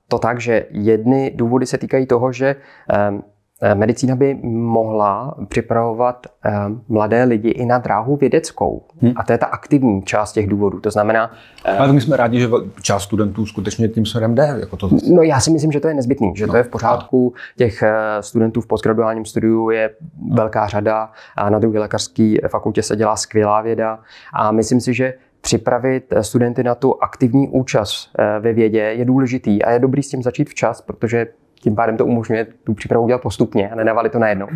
to 0.07 0.19
tak, 0.19 0.41
že 0.41 0.65
jedny 0.69 1.31
důvody 1.35 1.65
se 1.65 1.77
týkají 1.77 2.05
toho, 2.05 2.31
že 2.31 2.55
ehm, 2.89 3.23
Eh, 3.23 3.32
medicína 3.73 4.15
by 4.15 4.39
mohla 4.43 5.35
připravovat 5.47 6.27
eh, 6.45 6.51
mladé 6.87 7.23
lidi 7.23 7.49
i 7.49 7.65
na 7.65 7.77
dráhu 7.77 8.15
vědeckou. 8.15 8.83
Hmm. 9.01 9.13
A 9.15 9.23
to 9.23 9.31
je 9.31 9.37
ta 9.37 9.45
aktivní 9.45 10.03
část 10.03 10.33
těch 10.33 10.47
důvodů. 10.47 10.79
To 10.79 10.91
znamená... 10.91 11.31
Eh, 11.65 11.77
Ale 11.77 11.93
my 11.93 12.01
jsme 12.01 12.17
rádi, 12.17 12.39
že 12.39 12.47
část 12.81 13.03
studentů 13.03 13.45
skutečně 13.45 13.87
tím 13.87 14.05
směrem 14.05 14.35
jde. 14.35 14.55
Jako 14.59 14.77
to... 14.77 14.89
No 15.13 15.21
já 15.21 15.39
si 15.39 15.51
myslím, 15.51 15.71
že 15.71 15.79
to 15.79 15.87
je 15.87 15.93
nezbytný, 15.93 16.33
že 16.35 16.47
no. 16.47 16.53
to 16.53 16.57
je 16.57 16.63
v 16.63 16.69
pořádku. 16.69 17.33
Těch 17.57 17.83
studentů 18.21 18.61
v 18.61 18.67
postgraduálním 18.67 19.25
studiu 19.25 19.69
je 19.69 19.89
velká 20.31 20.67
řada 20.67 21.11
a 21.35 21.49
na 21.49 21.59
druhé 21.59 21.79
lékařské 21.79 22.35
fakultě 22.47 22.83
se 22.83 22.95
dělá 22.95 23.15
skvělá 23.15 23.61
věda. 23.61 23.99
A 24.33 24.51
myslím 24.51 24.81
si, 24.81 24.93
že 24.93 25.13
připravit 25.41 26.13
studenty 26.21 26.63
na 26.63 26.75
tu 26.75 27.03
aktivní 27.03 27.49
účast 27.49 28.09
ve 28.39 28.53
vědě 28.53 28.79
je 28.79 29.05
důležitý 29.05 29.63
a 29.63 29.71
je 29.71 29.79
dobrý 29.79 30.03
s 30.03 30.09
tím 30.09 30.23
začít 30.23 30.49
včas, 30.49 30.81
protože 30.81 31.27
tím 31.63 31.75
pádem 31.75 31.97
to 31.97 32.05
umožňuje 32.05 32.47
tu 32.63 32.73
přípravu 32.73 33.07
dělat 33.07 33.21
postupně 33.21 33.69
a 33.69 33.75
nedávali 33.75 34.09
to 34.09 34.19
najednou. 34.19 34.47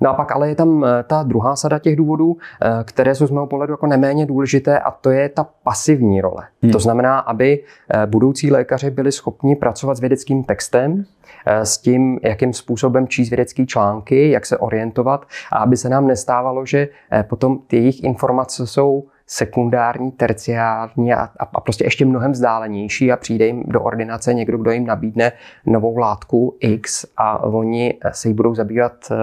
No 0.00 0.10
a 0.10 0.14
pak 0.14 0.32
ale 0.32 0.48
je 0.48 0.54
tam 0.54 0.84
eh, 0.84 1.02
ta 1.02 1.22
druhá 1.22 1.56
sada 1.56 1.78
těch 1.78 1.96
důvodů, 1.96 2.36
eh, 2.62 2.84
které 2.84 3.14
jsou 3.14 3.26
z 3.26 3.30
mého 3.30 3.46
pohledu 3.46 3.72
jako 3.72 3.86
neméně 3.86 4.26
důležité 4.26 4.78
a 4.78 4.90
to 4.90 5.10
je 5.10 5.28
ta 5.28 5.46
pasivní 5.62 6.20
role. 6.20 6.44
Hmm. 6.62 6.72
To 6.72 6.78
znamená, 6.78 7.18
aby 7.18 7.62
eh, 7.90 8.06
budoucí 8.06 8.50
lékaři 8.50 8.90
byli 8.90 9.12
schopni 9.12 9.56
pracovat 9.56 9.96
s 9.96 10.00
vědeckým 10.00 10.44
textem, 10.44 11.04
s 11.46 11.78
tím, 11.78 12.18
jakým 12.22 12.52
způsobem 12.52 13.08
číst 13.08 13.30
vědecké 13.30 13.66
články, 13.66 14.30
jak 14.30 14.46
se 14.46 14.58
orientovat 14.58 15.26
a 15.52 15.56
aby 15.56 15.76
se 15.76 15.88
nám 15.88 16.06
nestávalo, 16.06 16.66
že 16.66 16.88
potom 17.28 17.58
ty 17.66 17.76
jejich 17.76 18.04
informace 18.04 18.66
jsou 18.66 19.04
sekundární, 19.26 20.10
terciární 20.10 21.14
a, 21.14 21.28
a 21.38 21.60
prostě 21.60 21.84
ještě 21.84 22.04
mnohem 22.04 22.32
vzdálenější 22.32 23.12
a 23.12 23.16
přijde 23.16 23.46
jim 23.46 23.62
do 23.66 23.82
ordinace 23.82 24.34
někdo, 24.34 24.58
kdo 24.58 24.70
jim 24.70 24.86
nabídne 24.86 25.32
novou 25.66 25.96
látku 25.96 26.56
X 26.60 27.06
a 27.16 27.42
oni 27.42 27.94
se 28.12 28.28
jí 28.28 28.34
budou 28.34 28.54
zabývat 28.54 28.92
eh, 29.10 29.16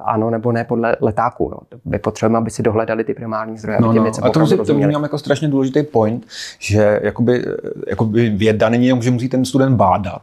ano 0.00 0.30
nebo 0.30 0.52
ne 0.52 0.64
podle 0.64 0.96
letáku. 1.00 1.50
Jo. 1.52 1.78
My 1.84 1.98
potřebujeme, 1.98 2.38
aby 2.38 2.50
si 2.50 2.62
dohledali 2.62 3.04
ty 3.04 3.14
primární 3.14 3.58
zdroje. 3.58 3.78
No, 3.80 3.92
no. 3.92 4.10
A 4.22 4.30
to, 4.30 4.40
musí, 4.40 4.56
to 4.56 4.74
vnímám 4.74 5.02
jako 5.02 5.18
strašně 5.18 5.48
důležitý 5.48 5.82
point, 5.82 6.26
že 6.58 7.00
jakoby, 7.02 7.44
jakoby 7.88 8.30
věda 8.30 8.68
není 8.68 8.86
jenom, 8.86 9.02
že 9.02 9.10
musí 9.10 9.28
ten 9.28 9.44
student 9.44 9.76
bádat, 9.76 10.22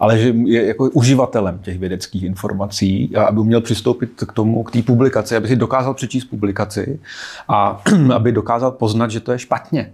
ale 0.00 0.18
že 0.18 0.34
je 0.44 0.66
jako 0.66 0.90
uživatelem 0.90 1.58
těch 1.58 1.78
vědeckých 1.78 2.22
informací 2.22 3.16
a 3.16 3.24
aby 3.24 3.44
měl 3.44 3.60
přistoupit 3.60 4.10
k 4.26 4.32
tomu, 4.32 4.62
k 4.62 4.70
té 4.70 4.82
publikaci, 4.82 5.36
aby 5.36 5.48
si 5.48 5.56
dokázal 5.56 5.94
přečíst 5.94 6.24
publikaci 6.24 7.00
a 7.48 7.82
aby 8.14 8.32
dokázal 8.32 8.70
poznat, 8.70 9.10
že 9.10 9.20
to 9.20 9.32
je 9.32 9.38
špatně. 9.38 9.92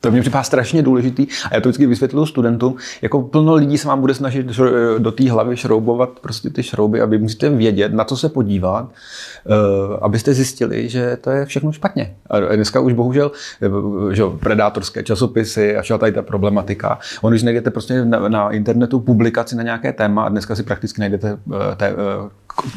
To 0.00 0.10
mě 0.10 0.20
připadá 0.20 0.42
strašně 0.42 0.82
důležitý 0.82 1.26
a 1.50 1.54
já 1.54 1.60
to 1.60 1.68
vždycky 1.68 1.86
vysvětluju 1.86 2.26
studentům. 2.26 2.76
Jako 3.02 3.22
plno 3.22 3.54
lidí 3.54 3.78
se 3.78 3.88
vám 3.88 4.00
bude 4.00 4.14
snažit 4.14 4.46
do 4.98 5.12
té 5.12 5.30
hlavy 5.30 5.56
šroubovat 5.56 6.10
prostě 6.20 6.50
ty 6.50 6.62
šrouby, 6.62 7.00
aby 7.00 7.18
musíte 7.18 7.50
vědět, 7.50 7.94
na 7.94 8.04
co 8.04 8.16
se 8.16 8.28
podívat, 8.28 8.90
eh, 9.46 9.98
abyste 10.02 10.34
zjistili, 10.34 10.88
že 10.88 11.16
to 11.20 11.30
je 11.30 11.46
všechno 11.46 11.72
špatně. 11.72 12.14
A 12.30 12.40
dneska 12.40 12.80
už 12.80 12.92
bohužel 12.92 13.32
eh, 13.62 14.14
že 14.14 14.22
predátorské 14.40 15.02
časopisy 15.02 15.76
a 15.76 15.98
tady 15.98 16.12
ta 16.12 16.22
problematika. 16.22 16.98
On, 17.22 17.32
když 17.32 17.42
najdete 17.42 17.70
prostě 17.70 18.04
na, 18.04 18.28
na 18.28 18.50
internetu 18.50 19.00
publikaci 19.00 19.56
na 19.56 19.62
nějaké 19.62 19.92
téma 19.92 20.24
a 20.24 20.28
dneska 20.28 20.56
si 20.56 20.62
prakticky 20.62 21.00
najdete 21.00 21.38
eh, 21.72 21.76
té, 21.76 21.94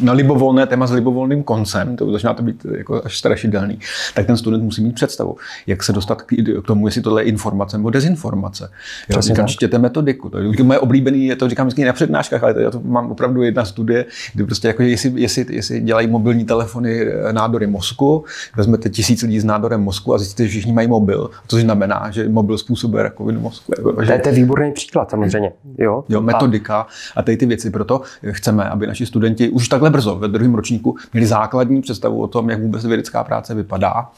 na 0.02 0.14
libovolné 0.14 0.68
téma 0.68 0.88
s 0.88 0.92
libovolným 0.92 1.44
koncem, 1.44 1.96
to 1.96 2.12
začíná 2.12 2.34
to 2.34 2.44
být 2.44 2.66
jako 2.78 3.02
až 3.06 3.18
strašidelný, 3.18 3.80
tak 4.16 4.26
ten 4.26 4.38
student 4.38 4.64
musí 4.64 4.84
mít 4.84 4.96
představu, 4.96 5.36
jak 5.68 5.84
se 5.84 5.94
dostat 5.94 6.22
k 6.22 6.68
tomu, 6.68 6.88
jestli 6.88 7.02
tohle 7.02 7.11
je 7.18 7.26
informace 7.26 7.78
nebo 7.78 7.90
dezinformace. 7.90 8.64
Jo, 8.64 8.70
Přesně 9.10 9.36
říkám, 9.36 9.48
čtěte 9.48 9.78
metodiku. 9.78 10.30
To 10.30 10.38
je 10.38 10.64
moje 10.64 10.80
oblíbený, 10.80 11.26
je 11.26 11.36
to 11.36 11.50
říkám 11.50 11.68
vždycky 11.68 11.86
na 11.86 11.94
přednáškách, 11.94 12.44
ale 12.44 12.54
to, 12.54 12.60
já 12.60 12.72
to 12.72 12.80
mám 12.80 13.12
opravdu 13.12 13.42
jedna 13.42 13.66
studie, 13.66 14.06
kdy 14.34 14.44
prostě 14.44 14.68
jako 14.68 14.84
jestli, 14.84 15.14
jestli, 15.16 15.46
jestli 15.50 15.82
dělají 15.82 16.08
mobilní 16.08 16.46
telefony 16.46 17.02
eh, 17.02 17.34
nádory 17.34 17.68
mozku, 17.68 18.24
vezmete 18.56 18.90
tisíc 18.90 19.22
lidí 19.22 19.40
s 19.40 19.44
nádorem 19.44 19.82
mozku 19.82 20.14
a 20.14 20.18
zjistíte, 20.18 20.44
že 20.44 20.50
všichni 20.50 20.74
mají 20.74 20.88
mobil, 20.88 21.30
což 21.48 21.62
znamená, 21.62 22.12
že 22.12 22.30
mobil 22.30 22.58
způsobuje 22.58 23.04
rakovinu 23.04 23.40
mozku. 23.40 23.74
Jako, 23.78 24.04
že... 24.04 24.18
To 24.18 24.30
je 24.30 24.36
výborný 24.36 24.72
příklad 24.72 25.10
samozřejmě. 25.10 25.52
Jo, 25.78 26.04
jo 26.10 26.22
metodika 26.22 26.88
a 27.16 27.22
tady 27.22 27.38
ty 27.38 27.46
věci. 27.46 27.70
Proto 27.70 28.02
chceme, 28.32 28.70
aby 28.70 28.88
naši 28.88 29.06
studenti 29.06 29.50
už 29.50 29.68
takhle 29.68 29.90
brzo 29.90 30.16
ve 30.16 30.28
druhém 30.28 30.56
ročníku 30.56 30.96
měli 31.14 31.28
základní 31.28 31.82
představu 31.82 32.22
o 32.22 32.28
tom, 32.28 32.50
jak 32.50 32.62
vůbec 32.62 32.86
vědecká 32.86 33.24
práce 33.24 33.54
vypadá. 33.54 34.10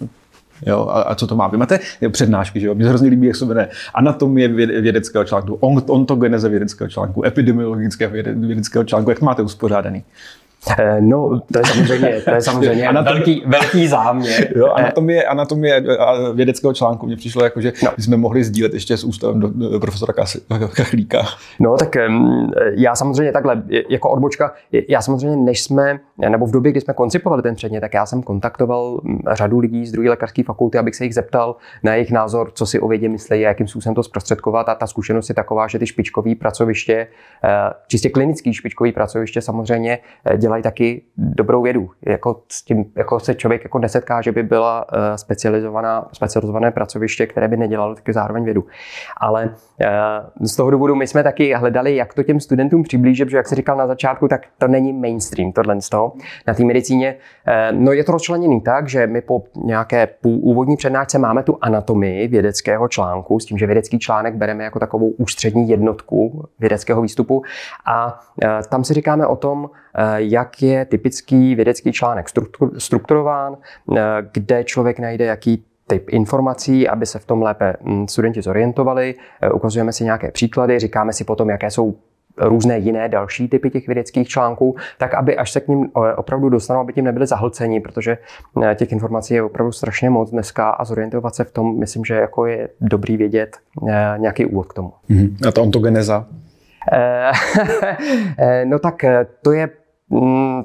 Jo, 0.65 0.87
a, 0.89 1.01
a, 1.01 1.15
co 1.15 1.27
to 1.27 1.35
má? 1.35 1.47
Vy 1.47 1.57
máte 1.57 1.79
přednášky, 2.09 2.59
že 2.59 2.67
jo? 2.67 2.75
Mně 2.75 2.87
hrozně 2.87 3.09
líbí, 3.09 3.27
jak 3.27 3.35
se 3.35 3.45
jmenuje 3.45 3.69
anatomie 3.93 4.47
vědeckého 4.81 5.23
článku, 5.23 5.53
ontogeneze 5.87 6.49
vědeckého 6.49 6.89
článku, 6.89 7.25
epidemiologického 7.25 8.11
vědeckého 8.13 8.83
článku. 8.83 9.09
Jak 9.09 9.21
máte 9.21 9.41
uspořádaný? 9.41 10.03
Eh, 10.79 11.01
no, 11.01 11.41
to 11.51 11.59
je 11.59 11.65
samozřejmě, 11.65 12.21
to 12.25 12.31
je 12.31 12.41
samozřejmě 12.41 12.87
Anatom... 12.87 13.13
velký, 13.13 13.43
velký 13.45 13.87
záměr. 13.87 14.53
Jo, 14.55 14.67
eh, 14.67 14.81
anatomie, 14.81 15.23
anatomie 15.23 15.83
vědeckého 16.33 16.73
článku 16.73 17.05
mě 17.05 17.15
přišlo 17.15 17.43
jako, 17.43 17.61
že 17.61 17.73
no. 17.83 17.91
jsme 17.97 18.17
mohli 18.17 18.43
sdílet 18.43 18.73
ještě 18.73 18.97
s 18.97 19.03
ústavem 19.03 19.39
do, 19.39 19.47
do 19.47 19.79
profesora 19.79 20.13
Kachlíka. 20.75 21.25
No, 21.59 21.77
tak 21.77 21.95
já 22.75 22.95
samozřejmě 22.95 23.31
takhle, 23.31 23.63
jako 23.89 24.09
odbočka, 24.09 24.53
já 24.89 25.01
samozřejmě, 25.01 25.37
než 25.37 25.63
jsme, 25.63 25.99
nebo 26.29 26.45
v 26.45 26.51
době, 26.51 26.71
kdy 26.71 26.81
jsme 26.81 26.93
koncipovali 26.93 27.41
ten 27.41 27.55
předmět, 27.55 27.81
tak 27.81 27.93
já 27.93 28.05
jsem 28.05 28.23
kontaktoval 28.23 29.01
hm, 29.03 29.19
řadu 29.31 29.59
lidí 29.59 29.85
z 29.85 29.91
druhé 29.91 30.09
lékařské 30.09 30.43
fakulty, 30.43 30.77
abych 30.77 30.95
se 30.95 31.03
jich 31.03 31.13
zeptal 31.13 31.55
na 31.83 31.93
jejich 31.93 32.11
názor, 32.11 32.51
co 32.53 32.65
si 32.65 32.79
o 32.79 32.87
vědě 32.87 33.09
myslí 33.09 33.45
a 33.45 33.49
jakým 33.49 33.67
způsobem 33.67 33.95
to 33.95 34.03
zprostředkovat. 34.03 34.69
A 34.69 34.75
ta 34.75 34.87
zkušenost 34.87 35.29
je 35.29 35.35
taková, 35.35 35.67
že 35.67 35.79
ty 35.79 35.87
špičkové 35.87 36.35
pracoviště, 36.35 37.07
eh, 37.43 37.49
čistě 37.87 38.09
klinický 38.09 38.53
špičkový 38.53 38.91
pracoviště 38.91 39.41
samozřejmě 39.41 39.99
dělají 40.37 40.52
dělají 40.53 40.63
taky 40.63 41.01
dobrou 41.17 41.61
vědu. 41.61 41.89
Jako, 42.05 42.41
s 42.49 42.63
tím, 42.63 42.85
jako 42.95 43.19
se 43.19 43.35
člověk 43.35 43.63
jako 43.63 43.79
nesetká, 43.79 44.21
že 44.21 44.31
by 44.31 44.43
byla 44.43 44.85
eh, 44.93 45.17
specializovaná, 45.17 46.07
specializované 46.13 46.71
pracoviště, 46.71 47.27
které 47.27 47.47
by 47.47 47.57
nedělalo 47.57 47.95
taky 47.95 48.13
zároveň 48.13 48.43
vědu. 48.43 48.65
Ale 49.17 49.55
eh, 49.81 49.89
z 50.41 50.55
toho 50.55 50.71
důvodu 50.71 50.95
my 50.95 51.07
jsme 51.07 51.23
taky 51.23 51.53
hledali, 51.53 51.95
jak 51.95 52.13
to 52.13 52.23
těm 52.23 52.39
studentům 52.39 52.83
přiblížit, 52.83 53.25
protože 53.25 53.37
jak 53.37 53.47
se 53.47 53.55
říkal 53.55 53.77
na 53.77 53.87
začátku, 53.87 54.27
tak 54.27 54.41
to 54.57 54.67
není 54.67 54.93
mainstream, 54.93 55.51
tohle 55.51 55.81
z 55.81 55.89
toho. 55.89 56.13
Na 56.47 56.53
té 56.53 56.63
medicíně 56.63 57.15
eh, 57.47 57.71
no 57.71 57.91
je 57.91 58.03
to 58.03 58.11
rozčleněný 58.11 58.61
tak, 58.61 58.89
že 58.89 59.07
my 59.07 59.21
po 59.21 59.43
nějaké 59.55 60.07
úvodní 60.23 60.77
přednášce 60.77 61.19
máme 61.19 61.43
tu 61.43 61.57
anatomii 61.61 62.27
vědeckého 62.27 62.87
článku, 62.87 63.39
s 63.39 63.45
tím, 63.45 63.57
že 63.57 63.65
vědecký 63.65 63.99
článek 63.99 64.35
bereme 64.35 64.63
jako 64.63 64.79
takovou 64.79 65.09
ústřední 65.09 65.69
jednotku 65.69 66.49
vědeckého 66.59 67.01
výstupu 67.01 67.43
a 67.85 68.19
tam 68.69 68.83
si 68.83 68.93
říkáme 68.93 69.27
o 69.27 69.35
tom, 69.35 69.69
jak 70.17 70.43
jak 70.53 70.61
je 70.61 70.85
typický 70.85 71.55
vědecký 71.55 71.91
článek 71.91 72.27
strukturován, 72.77 73.57
eh, 73.97 74.01
kde 74.33 74.63
člověk 74.63 74.99
najde 74.99 75.25
jaký 75.25 75.65
typ 75.87 76.09
informací, 76.09 76.87
aby 76.87 77.05
se 77.05 77.19
v 77.19 77.25
tom 77.25 77.41
lépe 77.41 77.73
hm, 77.81 78.07
studenti 78.07 78.41
zorientovali. 78.41 79.15
Eh, 79.41 79.49
ukazujeme 79.49 79.93
si 79.93 80.03
nějaké 80.03 80.31
příklady, 80.31 80.79
říkáme 80.79 81.13
si 81.13 81.23
potom, 81.23 81.49
jaké 81.49 81.71
jsou 81.71 81.95
různé 82.37 82.77
jiné 82.77 83.09
další 83.09 83.47
typy 83.47 83.69
těch 83.69 83.87
vědeckých 83.87 84.27
článků, 84.27 84.75
tak 84.97 85.13
aby 85.13 85.37
až 85.37 85.51
se 85.51 85.59
k 85.59 85.67
ním 85.67 85.83
eh, 85.83 86.13
opravdu 86.13 86.49
dostanou, 86.49 86.79
aby 86.79 86.93
tím 86.93 87.05
nebyli 87.05 87.27
zahlceni, 87.27 87.79
protože 87.79 88.17
těch 88.75 88.91
informací 88.91 89.33
je 89.33 89.43
opravdu 89.43 89.71
strašně 89.71 90.09
moc 90.09 90.31
dneska 90.31 90.69
a 90.69 90.85
zorientovat 90.85 91.35
se 91.35 91.43
v 91.43 91.51
tom, 91.51 91.79
myslím, 91.79 92.05
že 92.05 92.13
jako 92.15 92.45
je 92.45 92.69
dobrý 92.81 93.17
vědět 93.17 93.57
nějaký 94.17 94.45
úvod 94.45 94.67
k 94.67 94.73
tomu. 94.73 94.93
Mm-hmm. 95.09 95.47
A 95.47 95.51
ta 95.51 95.61
ontogeneza? 95.61 96.27
no 98.65 98.79
tak 98.79 98.95
to 99.41 99.51
je 99.51 99.69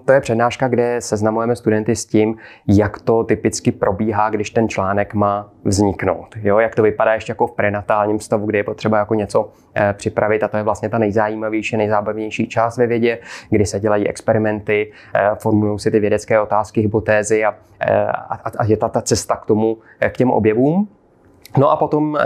to 0.05 0.13
je 0.13 0.21
přednáška, 0.21 0.69
kde 0.69 0.97
seznamujeme 1.01 1.57
studenty 1.57 1.97
s 1.97 2.07
tím, 2.07 2.37
jak 2.67 3.01
to 3.01 3.25
typicky 3.25 3.73
probíhá, 3.73 4.31
když 4.31 4.51
ten 4.51 4.69
článek 4.69 5.15
má 5.15 5.51
vzniknout. 5.65 6.27
Jo, 6.43 6.59
jak 6.59 6.75
to 6.75 6.83
vypadá 6.83 7.15
ještě 7.15 7.31
jako 7.31 7.47
v 7.47 7.53
prenatálním 7.53 8.21
stavu, 8.21 8.47
kde 8.47 8.59
je 8.59 8.65
potřeba 8.65 8.99
jako 8.99 9.15
něco 9.15 9.51
eh, 9.75 9.95
připravit 9.97 10.43
a 10.43 10.49
to 10.49 10.57
je 10.57 10.63
vlastně 10.63 10.89
ta 10.89 10.99
nejzajímavější, 10.99 11.77
nejzábavnější 11.77 12.49
část 12.49 12.77
ve 12.77 12.87
vědě, 12.87 13.19
kdy 13.51 13.67
se 13.67 13.81
dělají 13.81 14.09
experimenty, 14.09 14.93
eh, 15.15 15.31
formulují 15.39 15.79
si 15.79 15.91
ty 15.91 16.01
vědecké 16.01 16.41
otázky, 16.41 16.81
hypotézy 16.81 17.45
a, 17.45 17.55
eh, 17.81 18.07
a, 18.07 18.51
a 18.59 18.65
je 18.65 18.77
ta, 18.77 18.89
ta 18.89 19.01
cesta 19.01 19.37
k 19.37 19.47
tomu, 19.47 19.79
k 20.01 20.17
těm 20.17 20.31
objevům. 20.31 20.89
No 21.59 21.71
a 21.71 21.77
potom 21.77 22.19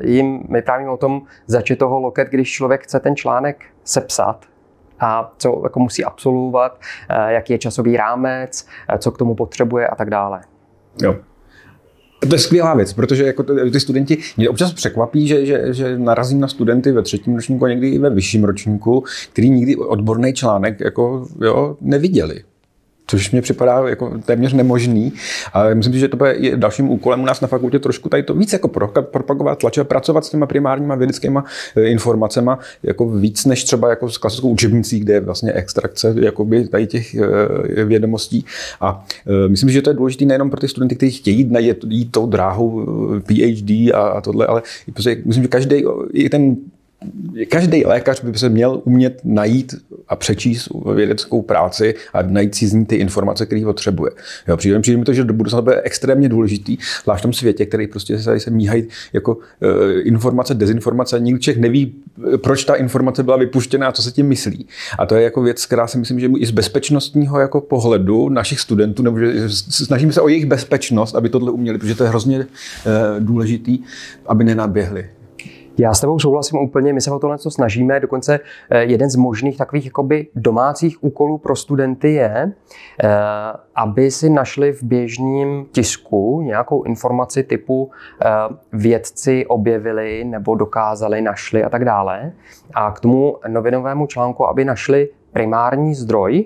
jim 0.00 0.42
my 0.48 0.62
právě 0.62 0.88
o 0.88 0.96
tom 0.96 1.22
začít 1.46 1.78
toho 1.78 2.00
loket, 2.00 2.28
když 2.28 2.52
člověk 2.52 2.82
chce 2.82 3.00
ten 3.00 3.16
článek 3.16 3.64
sepsat, 3.84 4.51
a 5.02 5.32
co 5.38 5.60
jako 5.64 5.80
musí 5.80 6.04
absolvovat, 6.04 6.80
eh, 7.10 7.32
jaký 7.32 7.52
je 7.52 7.58
časový 7.58 7.96
rámec, 7.96 8.66
eh, 8.88 8.98
co 8.98 9.10
k 9.10 9.18
tomu 9.18 9.34
potřebuje 9.34 9.86
a 9.86 9.94
tak 9.94 10.10
dále. 10.10 10.40
Jo. 11.02 11.16
To 12.28 12.34
je 12.34 12.38
skvělá 12.38 12.74
věc, 12.74 12.92
protože 12.92 13.26
jako 13.26 13.42
ty 13.42 13.80
studenti 13.80 14.18
mě 14.36 14.48
občas 14.48 14.72
překvapí, 14.72 15.28
že, 15.28 15.46
že, 15.46 15.74
že 15.74 15.98
narazím 15.98 16.40
na 16.40 16.48
studenty 16.48 16.92
ve 16.92 17.02
třetím 17.02 17.34
ročníku 17.34 17.64
a 17.64 17.68
někdy 17.68 17.88
i 17.88 17.98
ve 17.98 18.10
vyšším 18.10 18.44
ročníku, 18.44 19.04
který 19.32 19.50
nikdy 19.50 19.76
odborný 19.76 20.32
článek 20.32 20.80
jako, 20.80 21.26
jo, 21.40 21.76
neviděli 21.80 22.44
což 23.12 23.30
mě 23.30 23.42
připadá 23.42 23.88
jako 23.88 24.18
téměř 24.24 24.52
nemožný. 24.52 25.12
A 25.52 25.74
myslím 25.74 25.94
si, 25.94 26.00
že 26.00 26.08
to 26.08 26.24
je 26.24 26.56
dalším 26.56 26.90
úkolem 26.90 27.22
u 27.22 27.24
nás 27.24 27.40
na 27.40 27.48
fakultě 27.48 27.78
trošku 27.78 28.08
tady 28.08 28.22
to 28.22 28.34
víc 28.34 28.52
jako 28.52 28.68
propagovat, 29.00 29.58
tlačit, 29.58 29.88
pracovat 29.88 30.24
s 30.24 30.30
těma 30.30 30.46
primárníma 30.46 30.94
vědeckými 30.94 31.38
eh, 31.76 31.82
informacemi 31.82 32.50
jako 32.82 33.08
víc 33.08 33.44
než 33.44 33.64
třeba 33.64 33.90
jako 33.90 34.10
s 34.10 34.18
klasickou 34.18 34.48
učebnicí, 34.48 35.00
kde 35.00 35.14
je 35.14 35.20
vlastně 35.20 35.52
extrakce 35.52 36.14
jakoby 36.20 36.68
tady 36.68 36.86
těch 36.86 37.14
eh, 37.14 37.84
vědomostí. 37.84 38.44
A 38.80 39.04
myslím 39.48 39.68
si, 39.68 39.72
že 39.72 39.82
to 39.82 39.90
je 39.90 39.94
důležité 39.94 40.24
nejenom 40.24 40.50
pro 40.50 40.60
ty 40.60 40.68
studenty, 40.68 40.96
kteří 40.96 41.12
chtějí 41.12 41.38
jít, 41.38 42.10
tou 42.10 42.26
dráhou 42.26 42.86
PhD 43.20 43.70
a, 43.94 43.98
a 43.98 44.20
tohle, 44.20 44.46
ale 44.46 44.62
myslím, 45.24 45.44
že 45.44 45.48
každý 45.48 45.84
ten 46.30 46.56
každý 47.48 47.84
lékař 47.84 48.24
by 48.24 48.38
se 48.38 48.48
měl 48.48 48.80
umět 48.84 49.20
najít 49.24 49.74
a 50.08 50.16
přečíst 50.16 50.68
vědeckou 50.94 51.42
práci 51.42 51.94
a 52.12 52.22
najít 52.22 52.54
si 52.54 52.68
z 52.68 52.72
ní 52.72 52.86
ty 52.86 52.96
informace, 52.96 53.46
které 53.46 53.62
potřebuje. 53.64 54.12
Jo, 54.48 54.56
přijde, 54.56 54.80
přijde 54.80 54.98
mi 54.98 55.04
to, 55.04 55.12
že 55.12 55.24
do 55.24 55.34
budoucna 55.34 55.60
bude 55.60 55.80
extrémně 55.82 56.28
důležitý, 56.28 56.78
zvlášť 57.02 57.20
v 57.20 57.22
tom 57.22 57.32
světě, 57.32 57.66
který 57.66 57.86
prostě 57.86 58.18
se, 58.18 58.40
se 58.40 58.50
míhají 58.50 58.84
jako 59.12 59.38
e, 59.62 60.00
informace, 60.00 60.54
dezinformace. 60.54 61.20
Nikdo 61.20 61.38
Čech 61.38 61.58
neví, 61.58 61.94
proč 62.36 62.64
ta 62.64 62.74
informace 62.74 63.22
byla 63.22 63.36
vypuštěna 63.36 63.88
a 63.88 63.92
co 63.92 64.02
se 64.02 64.10
tím 64.10 64.26
myslí. 64.26 64.66
A 64.98 65.06
to 65.06 65.14
je 65.14 65.22
jako 65.22 65.42
věc, 65.42 65.66
která 65.66 65.86
si 65.86 65.98
myslím, 65.98 66.20
že 66.20 66.28
i 66.38 66.46
z 66.46 66.50
bezpečnostního 66.50 67.40
jako 67.40 67.60
pohledu 67.60 68.28
našich 68.28 68.60
studentů, 68.60 69.02
nebo 69.02 69.18
že 69.18 69.48
snažíme 69.70 70.12
se 70.12 70.20
o 70.20 70.28
jejich 70.28 70.46
bezpečnost, 70.46 71.14
aby 71.14 71.28
tohle 71.28 71.50
uměli, 71.52 71.78
protože 71.78 71.94
to 71.94 72.04
je 72.04 72.08
hrozně 72.08 72.38
e, 72.38 72.46
důležitý, 73.20 73.78
aby 74.26 74.44
nenaběhli. 74.44 75.06
Já 75.78 75.94
s 75.94 76.00
tebou 76.00 76.18
souhlasím 76.18 76.58
úplně, 76.58 76.92
my 76.92 77.00
se 77.00 77.10
o 77.10 77.18
tohle 77.18 77.38
co 77.38 77.50
snažíme, 77.50 78.00
dokonce 78.00 78.40
eh, 78.70 78.82
jeden 78.84 79.10
z 79.10 79.16
možných 79.16 79.58
takových 79.58 79.84
jakoby 79.84 80.26
domácích 80.34 81.04
úkolů 81.04 81.38
pro 81.38 81.56
studenty 81.56 82.12
je, 82.12 82.52
eh, 83.02 83.08
aby 83.74 84.10
si 84.10 84.30
našli 84.30 84.72
v 84.72 84.82
běžném 84.82 85.64
tisku 85.72 86.40
nějakou 86.42 86.82
informaci 86.82 87.42
typu 87.42 87.90
eh, 88.20 88.28
vědci 88.72 89.46
objevili 89.46 90.24
nebo 90.24 90.54
dokázali, 90.54 91.22
našli 91.22 91.64
a 91.64 91.68
tak 91.68 91.84
dále. 91.84 92.32
A 92.74 92.90
k 92.90 93.00
tomu 93.00 93.36
novinovému 93.48 94.06
článku, 94.06 94.46
aby 94.46 94.64
našli 94.64 95.08
primární 95.32 95.94
zdroj, 95.94 96.44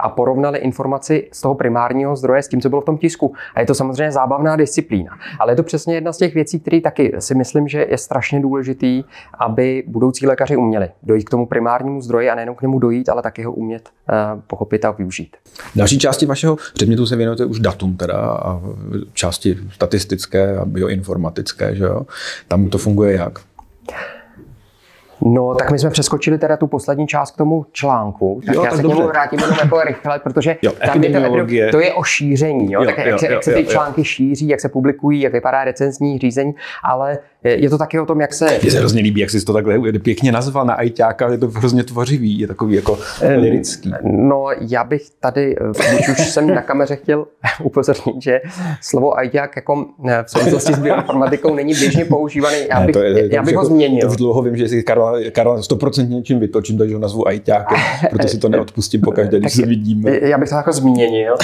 a 0.00 0.08
porovnali 0.08 0.58
informaci 0.58 1.28
z 1.32 1.40
toho 1.40 1.54
primárního 1.54 2.16
zdroje 2.16 2.42
s 2.42 2.48
tím, 2.48 2.60
co 2.60 2.68
bylo 2.68 2.80
v 2.80 2.84
tom 2.84 2.98
tisku. 2.98 3.34
A 3.54 3.60
je 3.60 3.66
to 3.66 3.74
samozřejmě 3.74 4.12
zábavná 4.12 4.56
disciplína. 4.56 5.18
Ale 5.38 5.52
je 5.52 5.56
to 5.56 5.62
přesně 5.62 5.94
jedna 5.94 6.12
z 6.12 6.16
těch 6.16 6.34
věcí, 6.34 6.60
které 6.60 6.80
taky 6.80 7.12
si 7.18 7.34
myslím, 7.34 7.68
že 7.68 7.86
je 7.90 7.98
strašně 7.98 8.40
důležitý, 8.40 9.04
aby 9.38 9.84
budoucí 9.86 10.26
lékaři 10.26 10.56
uměli 10.56 10.88
dojít 11.02 11.24
k 11.24 11.30
tomu 11.30 11.46
primárnímu 11.46 12.00
zdroji 12.00 12.30
a 12.30 12.34
nejenom 12.34 12.56
k 12.56 12.62
němu 12.62 12.78
dojít, 12.78 13.08
ale 13.08 13.22
taky 13.22 13.42
ho 13.42 13.52
umět 13.52 13.88
uh, 13.88 14.40
pochopit 14.46 14.84
a 14.84 14.90
využít. 14.90 15.36
Další 15.76 15.98
části 15.98 16.26
vašeho 16.26 16.56
předmětu 16.74 17.06
se 17.06 17.16
věnujete 17.16 17.44
už 17.44 17.60
datum 17.60 17.96
teda 17.96 18.16
a 18.16 18.60
části 19.12 19.58
statistické 19.72 20.58
a 20.58 20.64
bioinformatické, 20.64 21.74
že 21.74 21.84
jo? 21.84 22.06
Tam 22.48 22.68
to 22.68 22.78
funguje 22.78 23.16
jak? 23.16 23.38
No, 25.20 25.54
tak 25.54 25.70
my 25.70 25.78
jsme 25.78 25.90
přeskočili 25.90 26.38
teda 26.38 26.56
tu 26.56 26.66
poslední 26.66 27.06
část 27.06 27.30
k 27.30 27.36
tomu 27.36 27.66
článku. 27.72 28.40
Tak 28.46 28.54
jo, 28.54 28.62
já 28.64 28.70
tak 28.70 28.76
se 28.76 28.82
k 28.82 28.86
němu 28.86 29.06
vrátím 29.06 29.40
jenom 29.40 29.56
jako 29.60 29.80
rychle, 29.80 30.18
protože 30.18 30.56
jo, 30.62 30.72
tam 30.86 31.04
je 31.04 31.10
to, 31.10 31.70
to 31.70 31.80
je 31.80 31.94
o 31.94 32.02
šíření, 32.02 32.72
jo? 32.72 32.80
Jo, 32.80 32.86
tak 32.86 32.98
jo, 32.98 33.04
jak, 33.06 33.20
se, 33.20 33.26
jo, 33.26 33.32
jak 33.32 33.44
se 33.44 33.54
ty 33.54 33.60
jo, 33.60 33.66
články 33.70 34.00
jo. 34.00 34.04
šíří, 34.04 34.48
jak 34.48 34.60
se 34.60 34.68
publikují, 34.68 35.20
jak 35.20 35.32
vypadá 35.32 35.64
recenzní 35.64 36.18
řízení, 36.18 36.54
ale 36.84 37.18
je 37.44 37.70
to 37.70 37.78
taky 37.78 38.00
o 38.00 38.06
tom, 38.06 38.20
jak 38.20 38.34
se... 38.34 38.58
Mně 38.62 38.70
se 38.70 38.78
hrozně 38.78 39.02
líbí, 39.02 39.20
jak 39.20 39.30
jsi 39.30 39.44
to 39.44 39.52
takhle 39.52 39.78
pěkně 40.02 40.32
nazval 40.32 40.66
na 40.66 40.74
ajťáka, 40.74 41.28
je 41.30 41.38
to 41.38 41.48
hrozně 41.48 41.84
tvořivý, 41.84 42.38
je 42.38 42.46
takový 42.46 42.74
jako 42.74 42.98
lirický. 43.36 43.92
No, 44.02 44.46
já 44.60 44.84
bych 44.84 45.02
tady, 45.20 45.56
když 45.94 46.08
už 46.08 46.30
jsem 46.30 46.54
na 46.54 46.62
kameře 46.62 46.96
chtěl 46.96 47.26
upozornit, 47.62 48.22
že 48.22 48.40
slovo 48.80 49.18
ajťák 49.18 49.56
jako 49.56 49.86
v 50.24 50.30
souvislosti 50.30 50.72
s 50.72 50.78
bioinformatikou 50.78 51.54
není 51.54 51.74
běžně 51.74 52.04
používaný, 52.04 52.56
já 52.70 52.80
bych, 52.80 52.86
ne, 52.86 52.92
to 52.92 53.02
je, 53.02 53.34
já 53.34 53.42
bych 53.42 53.54
ho 53.54 53.62
jako, 53.62 53.74
změnil. 53.74 54.00
To 54.00 54.08
už 54.08 54.16
dlouho 54.16 54.42
vím, 54.42 54.56
že 54.56 54.68
si 54.68 54.82
Karla, 54.82 55.12
Karla 55.32 55.56
100% 55.56 56.08
něčím 56.08 56.40
vytočím, 56.40 56.78
takže 56.78 56.94
ho 56.94 57.00
nazvu 57.00 57.28
ajťákem, 57.28 57.78
proto 58.10 58.28
si 58.28 58.38
to 58.38 58.48
neodpustím 58.48 59.00
pokaždé, 59.00 59.40
když 59.40 59.52
se 59.52 59.66
vidíme. 59.66 60.18
Já 60.22 60.38
bych 60.38 60.48
to 60.48 60.54
jako 60.54 60.72
změnil. 60.72 61.34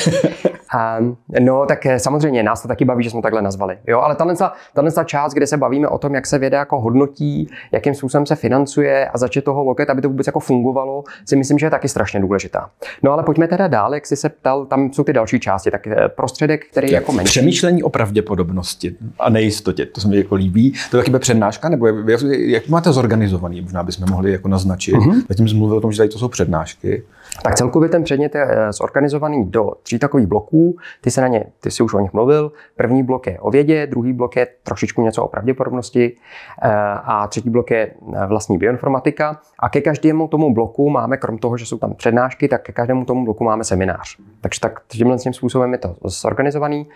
A, 0.77 0.99
no, 1.41 1.67
tak 1.67 1.79
samozřejmě 1.97 2.43
nás 2.43 2.63
to 2.63 2.69
taky 2.69 2.85
baví, 2.85 3.05
že 3.05 3.11
jsme 3.11 3.23
takhle 3.23 3.43
nazvali. 3.43 3.79
Jo, 3.87 4.01
ale 4.01 4.17
tahle, 4.17 4.35
tahle 4.75 4.91
část, 5.05 5.35
kde 5.35 5.47
se 5.47 5.57
bavíme 5.57 5.84
o 5.89 5.99
tom, 5.99 6.15
jak 6.15 6.27
se 6.27 6.39
věda 6.39 6.59
jako 6.59 6.81
hodnotí, 6.81 7.49
jakým 7.73 7.95
způsobem 7.95 8.27
se 8.27 8.37
financuje 8.37 9.09
a 9.09 9.19
začít 9.19 9.45
toho 9.45 9.65
loket, 9.65 9.91
aby 9.91 10.03
to 10.03 10.09
vůbec 10.09 10.27
jako 10.27 10.41
fungovalo, 10.41 11.05
si 11.25 11.37
myslím, 11.37 11.59
že 11.59 11.67
je 11.67 11.71
taky 11.71 11.89
strašně 11.89 12.21
důležitá. 12.21 12.71
No 13.03 13.13
ale 13.13 13.23
pojďme 13.23 13.49
teda 13.49 13.69
dál, 13.69 13.95
jak 13.95 14.07
jsi 14.07 14.17
se 14.17 14.29
ptal, 14.29 14.67
tam 14.67 14.93
jsou 14.93 15.05
ty 15.05 15.13
další 15.13 15.41
části, 15.41 15.71
tak 15.71 15.87
eh, 15.87 16.09
prostředek, 16.09 16.67
který 16.71 16.89
je 16.89 16.95
jako 16.95 17.13
menší. 17.13 17.31
Přemýšlení 17.31 17.83
o 17.83 17.89
pravděpodobnosti 17.91 18.95
a 19.19 19.31
nejistotě, 19.31 19.87
to 19.87 20.01
se 20.01 20.09
mi 20.09 20.17
jako 20.17 20.35
líbí. 20.35 20.75
To 20.91 20.97
je 20.97 21.05
taky 21.05 21.19
přednáška, 21.19 21.69
nebo 21.69 21.87
jak, 21.87 22.21
jak 22.37 22.69
máte 22.69 22.93
zorganizovaný, 22.93 23.61
možná 23.61 23.83
bychom 23.83 24.11
mohli 24.11 24.33
jako 24.33 24.49
naznačit. 24.49 24.95
Uh-huh. 24.95 25.23
Zatím 25.29 25.49
jsem 25.49 25.59
mluvil 25.59 25.77
o 25.77 25.81
tom, 25.81 25.93
že 25.93 25.99
tady 25.99 26.09
to 26.09 26.19
jsou 26.19 26.29
přednášky. 26.29 27.03
Tak 27.43 27.55
celkově 27.55 27.89
ten 27.89 28.05
předmět 28.05 28.35
je 28.35 28.47
eh, 28.49 28.73
zorganizovaný 28.73 29.45
do 29.45 29.71
tří 29.83 29.99
takových 29.99 30.27
bloků. 30.27 30.77
Ty 31.01 31.11
se 31.11 31.21
na 31.21 31.29
ně, 31.29 31.45
ty 31.61 31.71
si 31.71 31.83
už 31.83 31.95
o 31.95 32.01
nich 32.01 32.13
mluvil. 32.13 32.53
První 32.77 33.03
blok 33.03 33.27
je 33.27 33.41
o 33.41 33.51
vědě, 33.51 33.87
druhý 33.87 34.13
blok 34.13 34.37
je 34.37 34.47
trošičku 34.63 35.03
něco 35.03 35.25
o 35.25 35.29
pravděpodobnosti 35.29 35.74
eh, 35.83 36.69
a 37.05 37.27
třetí 37.27 37.51
blok 37.51 37.71
je 37.71 37.87
eh, 37.87 38.27
vlastní 38.27 38.59
bioinformatika. 38.59 39.41
A 39.59 39.69
ke 39.69 39.81
každému 39.81 40.29
tomu 40.29 40.55
bloku 40.55 40.91
máme, 40.91 41.17
krom 41.17 41.39
toho, 41.39 41.57
že 41.57 41.67
jsou 41.67 41.79
tam 41.79 41.95
přednášky, 41.95 42.49
tak 42.49 42.63
ke 42.63 42.73
každému 42.73 43.05
tomu 43.05 43.25
bloku 43.25 43.45
máme 43.45 43.65
seminář. 43.65 44.17
Takže 44.41 44.61
tak 44.61 44.81
tímhle 44.89 45.19
tím 45.19 45.33
způsobem 45.33 45.73
je 45.73 45.79
to 45.79 45.97
zorganizovaný. 46.05 46.87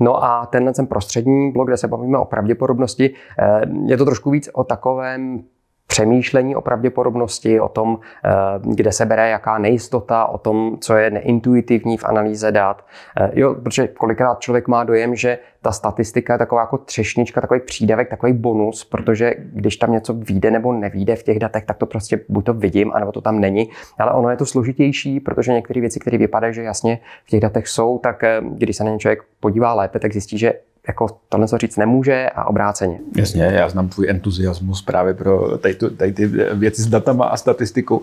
No 0.00 0.24
a 0.24 0.46
tenhle 0.46 0.72
ten 0.72 0.86
prostřední 0.86 1.52
blok, 1.52 1.68
kde 1.68 1.76
se 1.76 1.88
bavíme 1.88 2.18
o 2.18 2.24
pravděpodobnosti, 2.24 3.14
je 3.86 3.96
to 3.96 4.04
trošku 4.04 4.30
víc 4.30 4.50
o 4.52 4.64
takovém 4.64 5.42
přemýšlení 5.90 6.56
o 6.56 6.60
pravděpodobnosti, 6.60 7.60
o 7.60 7.68
tom, 7.68 7.98
eh, 8.24 8.30
kde 8.62 8.92
se 8.92 9.06
bere 9.06 9.30
jaká 9.30 9.58
nejistota, 9.58 10.26
o 10.26 10.38
tom, 10.38 10.78
co 10.80 10.96
je 10.96 11.10
neintuitivní 11.10 11.96
v 11.96 12.04
analýze 12.04 12.52
dat. 12.52 12.84
Eh, 13.20 13.30
jo, 13.34 13.54
protože 13.54 13.88
kolikrát 13.88 14.40
člověk 14.40 14.68
má 14.68 14.84
dojem, 14.84 15.14
že 15.14 15.38
ta 15.62 15.72
statistika 15.72 16.32
je 16.32 16.38
taková 16.38 16.60
jako 16.60 16.78
třešnička, 16.78 17.40
takový 17.40 17.60
přídavek, 17.60 18.08
takový 18.08 18.32
bonus, 18.32 18.84
protože 18.84 19.34
když 19.38 19.76
tam 19.76 19.92
něco 19.92 20.14
vyjde 20.14 20.50
nebo 20.50 20.72
nevíde 20.72 21.16
v 21.16 21.22
těch 21.22 21.38
datech, 21.38 21.64
tak 21.64 21.76
to 21.76 21.86
prostě 21.86 22.20
buď 22.28 22.44
to 22.44 22.54
vidím, 22.54 22.92
anebo 22.94 23.12
to 23.12 23.20
tam 23.20 23.40
není. 23.40 23.68
Ale 23.98 24.12
ono 24.12 24.30
je 24.30 24.36
to 24.36 24.46
složitější, 24.46 25.20
protože 25.20 25.52
některé 25.52 25.80
věci, 25.80 26.00
které 26.00 26.18
vypadají, 26.18 26.54
že 26.54 26.62
jasně 26.62 26.98
v 27.24 27.30
těch 27.30 27.40
datech 27.40 27.68
jsou, 27.68 27.98
tak 27.98 28.24
eh, 28.24 28.40
když 28.42 28.76
se 28.76 28.84
na 28.84 28.90
ně 28.90 28.98
člověk 28.98 29.22
podívá 29.40 29.74
lépe, 29.74 29.98
tak 29.98 30.12
zjistí, 30.12 30.38
že 30.38 30.52
jako 30.88 31.06
tohle 31.28 31.48
co 31.48 31.58
říct 31.58 31.76
nemůže 31.76 32.28
a 32.34 32.44
obráceně. 32.44 32.98
Jasně, 33.16 33.42
já 33.42 33.68
znám 33.68 33.88
tvůj 33.88 34.10
entuziasmus 34.10 34.82
právě 34.82 35.14
pro 35.14 35.58
tady, 35.58 35.74
tady 35.74 36.12
ty 36.12 36.26
věci 36.54 36.82
s 36.82 36.86
datama 36.86 37.24
a 37.24 37.36
statistikou. 37.36 38.02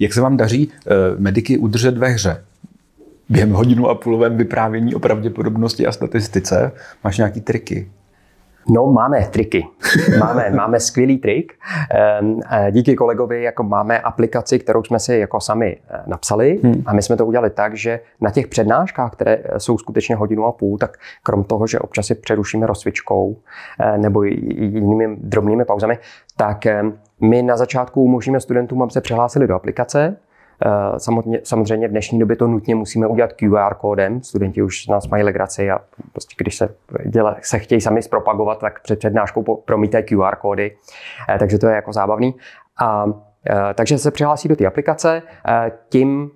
Jak 0.00 0.12
se 0.12 0.20
vám 0.20 0.36
daří 0.36 0.70
eh, 0.70 0.90
mediky 1.18 1.58
udržet 1.58 1.98
ve 1.98 2.08
hře? 2.08 2.44
Během 3.28 3.52
hodinu 3.52 3.88
a 3.88 3.94
půlovém 3.94 4.36
vyprávění 4.36 4.94
o 4.94 4.98
pravděpodobnosti 4.98 5.86
a 5.86 5.92
statistice 5.92 6.72
máš 7.04 7.18
nějaký 7.18 7.40
triky? 7.40 7.90
No, 8.70 8.86
máme 8.86 9.28
triky. 9.30 9.66
Máme, 10.20 10.50
máme 10.56 10.80
skvělý 10.80 11.18
trik. 11.18 11.52
Ehm, 11.90 12.40
díky 12.70 12.94
kolegovi 12.94 13.42
jako 13.42 13.62
máme 13.62 14.00
aplikaci, 14.00 14.58
kterou 14.58 14.84
jsme 14.84 14.98
si 14.98 15.16
jako 15.16 15.40
sami 15.40 15.76
eh, 15.90 16.02
napsali 16.06 16.60
hmm. 16.64 16.82
a 16.86 16.92
my 16.92 17.02
jsme 17.02 17.16
to 17.16 17.26
udělali 17.26 17.50
tak, 17.50 17.76
že 17.76 18.00
na 18.20 18.30
těch 18.30 18.46
přednáškách, 18.46 19.12
které 19.12 19.38
eh, 19.44 19.60
jsou 19.60 19.78
skutečně 19.78 20.16
hodinu 20.16 20.46
a 20.46 20.52
půl, 20.52 20.78
tak 20.78 20.96
krom 21.22 21.44
toho, 21.44 21.66
že 21.66 21.78
občas 21.78 22.06
si 22.06 22.14
přerušíme 22.14 22.66
rozcvičkou 22.66 23.36
eh, 23.80 23.98
nebo 23.98 24.22
jinými 24.22 25.16
drobnými 25.16 25.64
pauzami, 25.64 25.98
tak 26.36 26.64
my 27.20 27.42
na 27.42 27.56
začátku 27.56 28.02
umožníme 28.02 28.40
studentům, 28.40 28.82
aby 28.82 28.92
se 28.92 29.00
přihlásili 29.00 29.46
do 29.46 29.54
aplikace, 29.54 30.16
samotně, 30.96 31.40
samozřejmě 31.44 31.88
v 31.88 31.90
dnešní 31.90 32.18
době 32.18 32.36
to 32.36 32.46
nutně 32.46 32.74
musíme 32.74 33.06
udělat 33.06 33.32
QR 33.32 33.74
kódem. 33.74 34.22
Studenti 34.22 34.62
už 34.62 34.86
nás 34.86 35.08
mají 35.08 35.22
legraci 35.22 35.70
a 35.70 35.80
prostě 36.12 36.34
když 36.38 36.56
se, 36.56 36.74
děle, 37.06 37.36
se 37.42 37.58
chtějí 37.58 37.80
sami 37.80 38.02
zpropagovat, 38.02 38.58
tak 38.58 38.82
před 38.82 38.98
přednáškou 38.98 39.42
promítají 39.64 40.04
QR 40.04 40.36
kódy. 40.36 40.76
Eh, 41.28 41.38
takže 41.38 41.58
to 41.58 41.66
je 41.66 41.74
jako 41.74 41.92
zábavný. 41.92 42.34
A, 42.80 43.04
eh, 43.50 43.74
takže 43.74 43.98
se 43.98 44.10
přihlásí 44.10 44.48
do 44.48 44.56
té 44.56 44.66
aplikace, 44.66 45.22
tím 45.88 46.30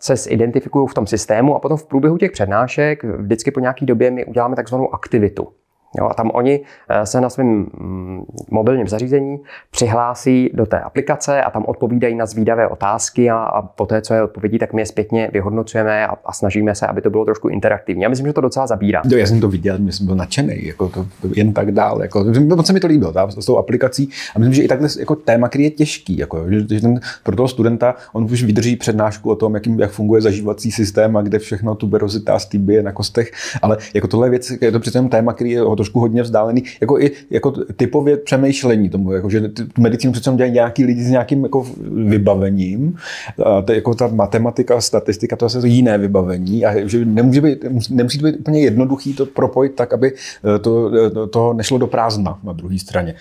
se 0.00 0.16
zidentifikují 0.16 0.88
v 0.88 0.94
tom 0.94 1.06
systému 1.06 1.56
a 1.56 1.58
potom 1.58 1.76
v 1.76 1.86
průběhu 1.86 2.18
těch 2.18 2.30
přednášek 2.30 3.04
vždycky 3.04 3.50
po 3.50 3.60
nějaké 3.60 3.86
době 3.86 4.10
my 4.10 4.24
uděláme 4.24 4.56
takzvanou 4.56 4.94
aktivitu. 4.94 5.48
Jo, 5.96 6.08
a 6.10 6.14
tam 6.14 6.30
oni 6.34 6.60
eh, 6.88 7.06
se 7.06 7.20
na 7.20 7.30
svém 7.30 7.48
mm, 7.48 8.24
mobilním 8.50 8.88
zařízení 8.88 9.38
přihlásí 9.70 10.50
do 10.54 10.66
té 10.66 10.80
aplikace 10.80 11.42
a 11.42 11.50
tam 11.50 11.64
odpovídají 11.66 12.14
na 12.14 12.26
zvídavé 12.26 12.68
otázky 12.68 13.30
a, 13.30 13.36
a 13.36 13.62
po 13.62 13.86
té, 13.86 14.02
co 14.02 14.14
je 14.14 14.22
odpovědí, 14.22 14.58
tak 14.58 14.72
my 14.72 14.82
je 14.82 14.86
zpětně 14.86 15.30
vyhodnocujeme 15.32 16.06
a, 16.06 16.16
a 16.24 16.32
snažíme 16.32 16.74
se, 16.74 16.86
aby 16.86 17.00
to 17.00 17.10
bylo 17.10 17.24
trošku 17.24 17.48
interaktivní. 17.48 18.02
Já 18.02 18.08
myslím, 18.08 18.26
že 18.26 18.32
to 18.32 18.40
docela 18.40 18.66
zabírá. 18.66 19.02
Jo, 19.04 19.18
já 19.18 19.26
jsem 19.26 19.40
to 19.40 19.48
viděl, 19.48 19.78
jsem 19.90 20.06
byl 20.06 20.14
nadšený, 20.14 20.66
jako 20.66 20.88
to, 20.88 21.06
to 21.22 21.28
jen 21.36 21.52
tak 21.52 21.72
dál. 21.72 22.02
Jako, 22.02 22.24
moc 22.56 22.66
se 22.66 22.72
mi 22.72 22.80
to 22.80 22.86
líbilo 22.86 23.12
tá, 23.12 23.30
s 23.30 23.46
tou 23.46 23.56
aplikací 23.56 24.08
a 24.36 24.38
myslím, 24.38 24.54
že 24.54 24.62
i 24.62 24.68
takhle 24.68 24.88
jako 24.98 25.16
téma, 25.16 25.48
který 25.48 25.64
je 25.64 25.70
těžký, 25.70 26.18
jako, 26.18 26.50
že, 26.50 26.74
že 26.74 26.80
ten, 26.80 27.00
pro 27.22 27.36
toho 27.36 27.48
studenta 27.48 27.94
on 28.12 28.24
už 28.24 28.42
vydrží 28.42 28.76
přednášku 28.76 29.30
o 29.30 29.36
tom, 29.36 29.54
jakým, 29.54 29.80
jak 29.80 29.90
funguje 29.90 30.22
zažívací 30.22 30.72
systém 30.72 31.16
a 31.16 31.22
kde 31.22 31.38
všechno 31.38 31.74
tuberozita 31.74 32.34
a 32.34 32.38
je 32.68 32.82
na 32.82 32.92
kostech, 32.92 33.32
ale 33.62 33.76
jako 33.94 34.08
tohle 34.08 34.30
věc, 34.30 34.50
je 34.60 34.72
to 34.72 34.80
přece 34.80 35.02
téma, 35.02 35.32
který 35.32 35.50
je 35.50 35.62
trošku 35.78 36.00
hodně 36.00 36.22
vzdálený, 36.22 36.62
jako 36.80 37.00
i 37.00 37.10
jako 37.30 37.50
typově 37.76 38.16
přemýšlení 38.16 38.88
tomu, 38.88 39.12
jako, 39.12 39.30
že 39.30 39.48
tu 39.48 39.62
medicínu 39.78 40.12
přece 40.12 40.30
dělají 40.30 40.52
nějaký 40.52 40.84
lidi 40.84 41.02
s 41.02 41.10
nějakým 41.10 41.42
jako 41.42 41.66
vybavením, 42.04 42.96
a 43.44 43.62
to, 43.62 43.72
jako 43.72 43.94
ta 43.94 44.06
matematika, 44.06 44.80
statistika, 44.80 45.36
to 45.36 45.44
je 45.44 45.48
zase 45.48 45.68
jiné 45.68 45.98
vybavení 45.98 46.66
a 46.66 46.88
že 46.88 47.04
nemůže 47.04 47.40
být, 47.40 47.64
nemusí 47.90 48.18
to 48.18 48.24
být 48.26 48.36
úplně 48.36 48.60
jednoduchý 48.60 49.14
to 49.14 49.26
propojit 49.26 49.74
tak, 49.74 49.92
aby 49.92 50.12
eh, 50.12 50.58
to, 50.58 50.90
to, 51.10 51.26
to 51.26 51.52
nešlo 51.52 51.78
do 51.78 51.86
prázdna 51.86 52.38
na 52.42 52.52
druhé 52.52 52.78
straně. 52.78 53.14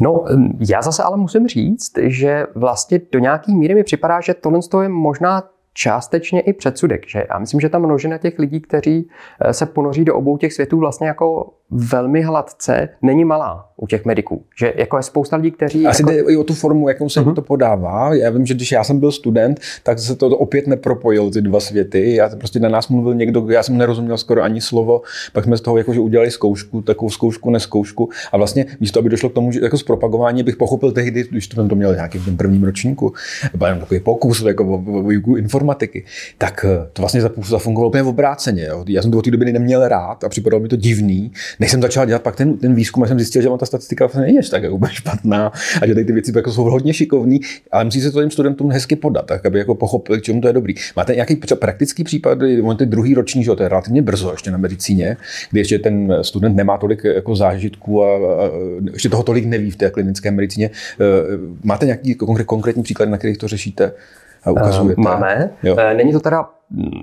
No, 0.00 0.24
já 0.70 0.82
zase 0.82 1.02
ale 1.02 1.16
musím 1.16 1.48
říct, 1.48 1.92
že 2.02 2.46
vlastně 2.54 3.00
do 3.12 3.18
nějaký 3.18 3.54
míry 3.54 3.74
mi 3.74 3.84
připadá, 3.84 4.20
že 4.20 4.34
tohle 4.34 4.60
je 4.82 4.88
možná 4.88 5.42
částečně 5.78 6.40
i 6.40 6.52
předsudek. 6.52 7.08
Že 7.08 7.26
já 7.30 7.38
myslím, 7.38 7.60
že 7.60 7.68
ta 7.68 7.78
množina 7.78 8.18
těch 8.18 8.38
lidí, 8.38 8.60
kteří 8.60 9.08
eh, 9.40 9.52
se 9.52 9.66
ponoří 9.66 10.04
do 10.04 10.14
obou 10.14 10.36
těch 10.36 10.52
světů, 10.52 10.78
vlastně 10.78 11.06
jako 11.06 11.52
velmi 11.70 12.22
hladce 12.22 12.88
není 13.02 13.24
malá 13.24 13.68
u 13.76 13.86
těch 13.86 14.04
mediků. 14.04 14.44
Že 14.58 14.72
jako 14.76 14.96
je 14.96 15.02
spousta 15.02 15.36
lidí, 15.36 15.50
kteří... 15.50 15.86
Asi 15.86 16.02
jako... 16.02 16.12
jde 16.12 16.32
i 16.32 16.36
o 16.36 16.44
tu 16.44 16.54
formu, 16.54 16.88
jakou 16.88 17.08
se 17.08 17.20
uh-huh. 17.20 17.34
to 17.34 17.42
podává. 17.42 18.14
Já 18.14 18.30
vím, 18.30 18.46
že 18.46 18.54
když 18.54 18.72
já 18.72 18.84
jsem 18.84 19.00
byl 19.00 19.12
student, 19.12 19.60
tak 19.82 19.98
se 19.98 20.16
to 20.16 20.26
opět 20.26 20.66
nepropojil 20.66 21.30
ty 21.30 21.40
dva 21.40 21.60
světy. 21.60 22.14
Já 22.14 22.28
prostě 22.28 22.60
na 22.60 22.68
nás 22.68 22.88
mluvil 22.88 23.14
někdo, 23.14 23.50
já 23.50 23.62
jsem 23.62 23.76
nerozuměl 23.76 24.18
skoro 24.18 24.42
ani 24.42 24.60
slovo, 24.60 25.02
pak 25.32 25.44
jsme 25.44 25.56
z 25.56 25.60
toho 25.60 25.78
jakože 25.78 26.00
udělali 26.00 26.30
zkoušku, 26.30 26.82
takovou 26.82 27.10
zkoušku, 27.10 27.50
neskoušku. 27.50 28.08
A 28.32 28.36
vlastně 28.36 28.66
místo, 28.80 29.00
aby 29.00 29.08
došlo 29.08 29.28
k 29.28 29.34
tomu, 29.34 29.52
že 29.52 29.60
jako 29.62 29.78
zpropagování 29.78 30.42
bych 30.42 30.56
pochopil 30.56 30.92
tehdy, 30.92 31.24
když 31.30 31.48
to, 31.48 31.68
to 31.68 31.74
měl 31.74 31.94
nějaký 31.94 32.18
v 32.18 32.24
tom 32.24 32.36
prvním 32.36 32.64
ročníku, 32.64 33.12
nebo 33.52 33.66
jenom 33.66 33.80
takový 33.80 34.00
pokus 34.00 34.42
jako 34.42 34.64
o, 34.64 34.82
o, 34.92 35.32
o 35.32 35.36
informatiky, 35.36 36.04
tak 36.38 36.64
eh, 36.68 36.88
to 36.92 37.02
vlastně 37.02 37.20
zafungovalo 37.48 37.88
úplně 37.88 38.02
v 38.02 38.08
obráceně. 38.08 38.64
Jo. 38.64 38.84
Já 38.88 39.02
jsem 39.02 39.10
to 39.10 39.18
od 39.18 39.24
té 39.24 39.30
doby 39.30 39.52
neměl 39.52 39.88
rád 39.88 40.24
a 40.24 40.28
připadalo 40.28 40.62
mi 40.62 40.68
to 40.68 40.76
divný. 40.76 41.32
Než 41.60 41.70
jsem 41.70 41.82
začal 41.82 42.06
dělat 42.06 42.22
pak 42.22 42.36
ten, 42.36 42.56
ten 42.56 42.74
výzkum, 42.74 43.06
jsem 43.06 43.18
zjistil, 43.18 43.42
že 43.42 43.48
on 43.48 43.58
ta 43.58 43.66
statistika 43.66 44.04
vlastně 44.04 44.22
není 44.22 44.38
tak 44.50 44.62
jako 44.62 44.80
špatná 44.86 45.52
a 45.82 45.86
že 45.86 45.94
tady 45.94 46.04
ty 46.04 46.12
věci 46.12 46.32
jako 46.36 46.52
jsou 46.52 46.64
hodně 46.64 46.94
šikovný, 46.94 47.40
ale 47.72 47.84
musí 47.84 48.00
se 48.00 48.10
to 48.10 48.20
těm 48.20 48.30
studentům 48.30 48.70
hezky 48.70 48.96
podat, 48.96 49.26
tak 49.26 49.46
aby 49.46 49.58
jako 49.58 49.74
pochopili, 49.74 50.20
k 50.20 50.22
čemu 50.22 50.40
to 50.40 50.46
je 50.46 50.52
dobrý. 50.52 50.74
Máte 50.96 51.14
nějaký 51.14 51.40
praktický 51.54 52.04
případ, 52.04 52.38
on 52.62 52.76
ty 52.76 52.86
druhý 52.86 53.14
roční, 53.14 53.44
že 53.44 53.54
to 53.54 53.62
je 53.62 53.68
relativně 53.68 54.02
brzo 54.02 54.30
ještě 54.30 54.50
na 54.50 54.58
medicíně, 54.58 55.16
kdy 55.50 55.60
ještě 55.60 55.78
ten 55.78 56.18
student 56.22 56.56
nemá 56.56 56.78
tolik 56.78 57.04
jako 57.04 57.36
zážitků 57.36 58.04
a, 58.04 58.16
a 58.16 58.50
ještě 58.92 59.08
toho 59.08 59.22
tolik 59.22 59.44
neví 59.44 59.70
v 59.70 59.76
té 59.76 59.90
klinické 59.90 60.30
medicíně. 60.30 60.66
E, 60.66 60.70
máte 61.64 61.86
nějaký 61.86 62.14
konkrétní 62.46 62.82
příklady, 62.82 63.10
na 63.10 63.18
kterých 63.18 63.38
to 63.38 63.48
řešíte? 63.48 63.92
A 64.44 64.50
ukazujete? 64.50 65.00
Máme. 65.00 65.50
Jo. 65.62 65.76
Není 65.96 66.12
to 66.12 66.20
teda 66.20 66.44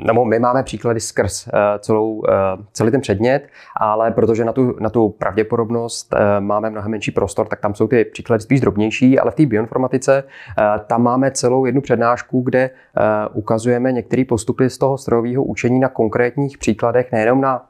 nebo 0.05 0.25
my 0.25 0.39
máme 0.39 0.63
příklady 0.63 0.99
skrz 0.99 1.47
eh, 1.47 1.51
celou, 1.79 2.23
eh, 2.29 2.33
celý 2.73 2.91
ten 2.91 3.01
předmět, 3.01 3.47
ale 3.77 4.11
protože 4.11 4.45
na 4.45 4.53
tu, 4.53 4.75
na 4.79 4.89
tu 4.89 5.09
pravděpodobnost 5.09 6.13
eh, 6.13 6.39
máme 6.39 6.69
mnohem 6.69 6.91
menší 6.91 7.11
prostor, 7.11 7.47
tak 7.47 7.59
tam 7.59 7.75
jsou 7.75 7.87
ty 7.87 8.05
příklady 8.05 8.43
spíš 8.43 8.61
drobnější, 8.61 9.19
ale 9.19 9.31
v 9.31 9.35
té 9.35 9.45
bioinformatice 9.45 10.23
tam 10.87 11.03
máme 11.03 11.31
celou 11.31 11.65
jednu 11.65 11.81
přednášku, 11.81 12.41
kde 12.41 12.69
ukazujeme 13.33 13.91
některé 13.91 14.25
postupy 14.25 14.69
z 14.69 14.77
toho 14.77 14.97
strojového 14.97 15.43
učení 15.43 15.79
na 15.79 15.89
konkrétních 15.89 16.57
příkladech, 16.57 17.11
nejenom 17.11 17.41
na 17.41 17.65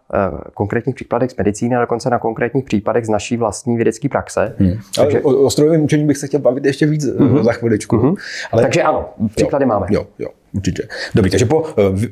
konkrétních 0.53 0.95
příkladech 0.95 1.31
z 1.31 1.37
medicíny, 1.37 1.75
ale 1.75 1.83
dokonce 1.83 2.09
na 2.09 2.19
konkrétních 2.19 2.65
případech 2.65 3.05
z 3.05 3.09
naší 3.09 3.37
vlastní 3.37 3.75
vědecké 3.75 4.09
praxe. 4.09 4.55
Hmm. 4.59 4.73
Takže, 4.95 5.21
o, 5.21 5.29
o 5.29 5.49
strojovém 5.49 5.83
učení 5.83 6.05
bych 6.05 6.17
se 6.17 6.27
chtěl 6.27 6.39
bavit 6.39 6.65
ještě 6.65 6.85
víc 6.85 7.05
mm-hmm. 7.05 7.43
za 7.43 7.51
chviličku. 7.51 7.97
Mm-hmm. 7.97 8.15
Ale... 8.51 8.61
Takže 8.61 8.83
ano, 8.83 9.09
příklady 9.35 9.63
jo, 9.63 9.69
máme. 9.69 9.87
Jo, 9.89 10.07
jo. 10.19 10.29
Určitě. 10.55 10.87
Dobrý, 11.15 11.31
takže 11.31 11.45
po 11.45 11.59
uh, 11.59 11.67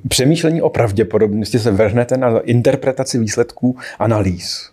přemýšlení 0.07 0.61
o 0.61 0.69
pravděpodobnosti 0.69 1.59
se 1.59 1.71
vrhnete 1.71 2.17
na 2.17 2.39
interpretaci 2.39 3.19
výsledků 3.19 3.77
analýz. 3.99 4.69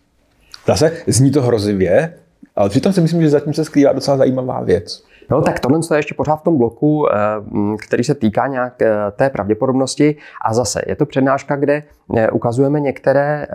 Zase 0.67 0.93
zní 1.07 1.31
to 1.31 1.43
hrozivě, 1.43 2.15
ale 2.57 2.69
přitom 2.69 2.93
si 2.93 3.01
myslím, 3.01 3.23
že 3.23 3.31
zatím 3.31 3.55
se 3.55 3.65
skrývá 3.65 3.93
docela 3.93 4.17
zajímavá 4.17 4.61
věc. 4.61 5.05
No 5.31 5.43
tak 5.43 5.61
tohle 5.61 5.81
je 5.91 5.99
ještě 5.99 6.15
pořád 6.15 6.37
v 6.37 6.43
tom 6.43 6.59
bloku, 6.59 7.07
eh, 7.13 7.17
který 7.87 8.05
se 8.05 8.15
týká 8.15 8.47
nějak 8.47 8.83
eh, 8.83 8.95
té 9.17 9.31
pravděpodobnosti. 9.31 10.17
A 10.45 10.55
zase 10.55 10.83
je 10.87 10.97
to 10.97 11.07
přednáška, 11.07 11.57
kde 11.57 11.83
ukazujeme 12.33 12.81
některé 12.81 13.47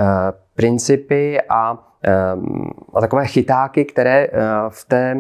principy 0.56 1.42
a 1.50 1.78
a 2.94 3.02
takové 3.02 3.26
chytáky, 3.26 3.86
které 3.86 4.28
v 4.70 4.86
té, 4.86 5.18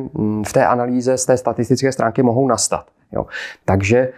v 0.47 0.53
té 0.53 0.65
analýze 0.65 1.17
z 1.17 1.25
té 1.25 1.37
statistické 1.37 1.91
stránky 1.91 2.23
mohou 2.23 2.47
nastat. 2.47 2.85
Jo. 3.11 3.25
Takže 3.65 4.09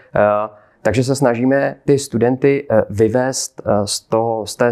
takže 0.87 1.03
se 1.03 1.15
snažíme 1.15 1.75
ty 1.85 1.99
studenty 1.99 2.67
eh, 2.71 2.81
vyvést 2.89 3.61
eh, 3.65 3.71
z, 3.85 3.99
toho, 3.99 4.45
z 4.45 4.55
té 4.55 4.71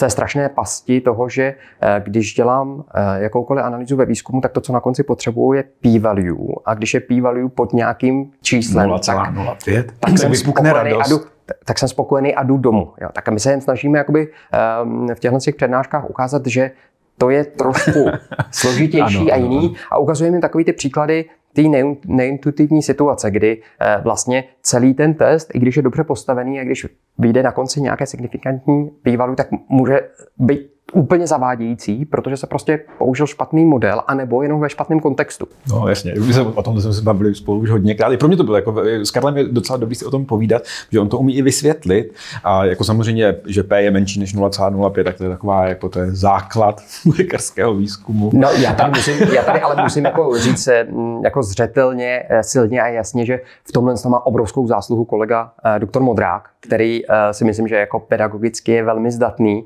té 0.00 0.10
strašné 0.10 0.48
pasti 0.48 1.00
toho, 1.00 1.28
že 1.28 1.42
eh, 1.42 2.02
když 2.04 2.34
dělám 2.34 2.84
jakoukoliv 3.16 3.64
analýzu 3.64 3.96
ve 3.96 4.06
výzkumu, 4.06 4.40
tak 4.40 4.52
to, 4.52 4.60
co 4.60 4.72
na 4.72 4.80
konci 4.80 5.02
potřebuju, 5.02 5.52
je 5.52 5.64
p-value. 5.80 6.54
A 6.64 6.74
když 6.74 6.94
je 6.94 7.00
p-value 7.00 7.48
pod 7.48 7.72
nějakým 7.72 8.30
číslem, 8.42 8.88
0, 8.88 8.98
tak, 8.98 9.34
05, 9.64 9.92
tak, 10.00 10.18
jsem 10.18 10.34
spokojený 10.34 10.92
a 10.92 11.08
jdu, 11.08 11.20
tak 11.64 11.78
jsem 11.78 11.88
spokojený 11.88 12.34
a 12.34 12.42
jdu 12.42 12.56
domů. 12.56 12.92
Jo. 13.00 13.08
Tak 13.12 13.28
a 13.28 13.30
my 13.30 13.40
se 13.40 13.50
jen 13.50 13.60
snažíme 13.60 13.98
jakoby, 13.98 14.28
um, 14.82 15.08
v 15.14 15.18
těchto 15.18 15.38
přednáškách 15.56 16.10
ukázat, 16.10 16.46
že 16.46 16.70
to 17.18 17.30
je 17.30 17.44
trošku 17.44 18.06
složitější 18.50 19.32
ano, 19.32 19.32
a 19.32 19.36
jiný. 19.36 19.58
Ano. 19.58 19.74
A 19.90 19.98
ukazujeme 19.98 20.34
jim 20.34 20.40
takový 20.40 20.64
ty 20.64 20.72
příklady 20.72 21.24
té 21.54 21.62
neintuitivní 22.06 22.82
situace, 22.82 23.30
kdy 23.30 23.62
eh, 23.80 24.00
vlastně 24.02 24.44
celý 24.62 24.94
ten 24.94 25.14
test, 25.14 25.50
i 25.54 25.58
když 25.58 25.76
je 25.76 25.82
dobře 25.82 26.04
postavený 26.04 26.60
a 26.60 26.64
když 26.64 26.86
vyjde 27.18 27.42
na 27.42 27.52
konci 27.52 27.80
nějaké 27.80 28.06
signifikantní 28.06 28.90
p 29.02 29.16
tak 29.36 29.48
může 29.68 30.00
být 30.38 30.73
úplně 30.94 31.26
zavádějící, 31.26 32.04
protože 32.04 32.36
se 32.36 32.46
prostě 32.46 32.80
použil 32.98 33.26
špatný 33.26 33.64
model, 33.64 34.02
anebo 34.06 34.42
jenom 34.42 34.60
ve 34.60 34.70
špatném 34.70 35.00
kontextu. 35.00 35.46
No 35.70 35.88
jasně, 35.88 36.14
my 36.26 36.32
se, 36.32 36.40
o 36.40 36.62
tom 36.62 36.80
jsme 36.80 36.92
se 36.92 37.02
bavili 37.02 37.34
spolu 37.34 37.60
už 37.60 37.70
hodněkrát. 37.70 38.12
I 38.12 38.16
pro 38.16 38.28
mě 38.28 38.36
to 38.36 38.44
bylo, 38.44 38.56
jako, 38.56 38.82
s 38.84 39.10
Karlem 39.10 39.36
je 39.36 39.44
docela 39.44 39.76
dobrý 39.76 39.94
si 39.94 40.04
o 40.04 40.10
tom 40.10 40.24
povídat, 40.24 40.62
že 40.92 41.00
on 41.00 41.08
to 41.08 41.18
umí 41.18 41.36
i 41.36 41.42
vysvětlit. 41.42 42.14
A 42.44 42.64
jako 42.64 42.84
samozřejmě, 42.84 43.36
že 43.46 43.62
P 43.62 43.82
je 43.82 43.90
menší 43.90 44.20
než 44.20 44.36
0,05, 44.36 45.04
tak 45.04 45.16
to 45.16 45.24
je 45.24 45.30
taková, 45.30 45.66
jako 45.66 45.88
to 45.88 45.98
je 45.98 46.14
základ 46.14 46.82
lékařského 47.18 47.74
výzkumu. 47.74 48.30
No 48.32 48.48
já 48.50 48.74
tady, 48.74 48.90
musím, 48.90 49.14
já 49.34 49.42
tady 49.42 49.60
ale 49.60 49.82
musím 49.82 50.04
jako 50.04 50.38
říct 50.38 50.68
mm, 50.90 51.24
jako 51.24 51.42
zřetelně, 51.42 52.22
eh, 52.28 52.42
silně 52.42 52.82
a 52.82 52.86
jasně, 52.86 53.26
že 53.26 53.40
v 53.64 53.72
tomhle 53.72 53.94
má 54.08 54.26
obrovskou 54.26 54.66
zásluhu 54.66 55.04
kolega 55.04 55.52
eh, 55.64 55.78
doktor 55.78 56.02
Modrák, 56.02 56.48
který 56.60 57.02
eh, 57.08 57.34
si 57.34 57.44
myslím, 57.44 57.68
že 57.68 57.76
jako 57.76 58.00
pedagogicky 58.00 58.72
je 58.72 58.84
velmi 58.84 59.10
zdatný 59.10 59.64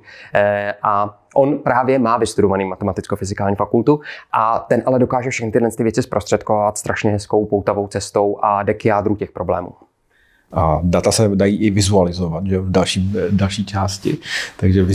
a 0.83 1.18
On 1.35 1.59
právě 1.59 1.99
má 1.99 2.17
vystudovaný 2.17 2.65
matematicko-fyzikální 2.65 3.57
fakultu 3.57 4.01
a 4.33 4.59
ten 4.59 4.83
ale 4.87 4.99
dokáže 4.99 5.31
všechny 5.31 5.53
tyhle 5.53 5.71
ty 5.71 5.83
věci 5.83 6.03
zprostředkovat 6.03 6.79
strašně 6.79 7.11
hezkou 7.11 7.47
poutavou 7.47 7.87
cestou 7.87 8.39
a 8.43 8.63
jde 8.63 8.75
k 8.75 8.85
jádru 8.85 9.17
těch 9.17 9.33
problémů. 9.33 9.71
A 10.53 10.81
data 10.83 11.13
se 11.13 11.29
dají 11.35 11.57
i 11.57 11.71
vizualizovat 11.71 12.47
že 12.47 12.59
v 12.59 12.71
další, 12.71 13.13
další 13.31 13.67
části. 13.67 14.19
Takže 14.57 14.87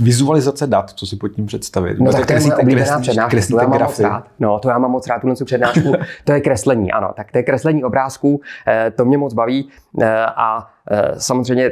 vizualizace 0.00 0.66
dat, 0.66 0.90
co 0.90 1.06
si 1.06 1.16
pod 1.16 1.28
tím 1.28 1.46
představit. 1.46 1.98
No, 1.98 2.04
no 2.04 2.12
tak 2.12 2.26
to 2.26 2.32
je 2.32 2.40
moje 2.40 2.56
oblíbená 2.56 3.00
přednáška, 3.00 3.40
to 3.50 3.60
já 3.60 3.68
mám 3.68 3.80
moc 3.80 4.00
rád. 4.00 4.24
No, 4.38 4.58
to 4.58 4.68
já 4.68 4.78
mám 4.78 4.90
moc 4.90 5.06
rád, 5.06 5.22
tu 5.38 5.44
přednášku. 5.44 5.92
to 6.24 6.32
je 6.32 6.40
kreslení, 6.40 6.92
ano. 6.92 7.12
Tak 7.16 7.32
to 7.32 7.38
je 7.38 7.42
kreslení 7.42 7.84
obrázků, 7.84 8.40
eh, 8.66 8.92
to 8.96 9.04
mě 9.04 9.18
moc 9.18 9.34
baví 9.34 9.68
eh, 10.00 10.26
a 10.26 10.70
eh, 10.90 11.12
samozřejmě 11.18 11.70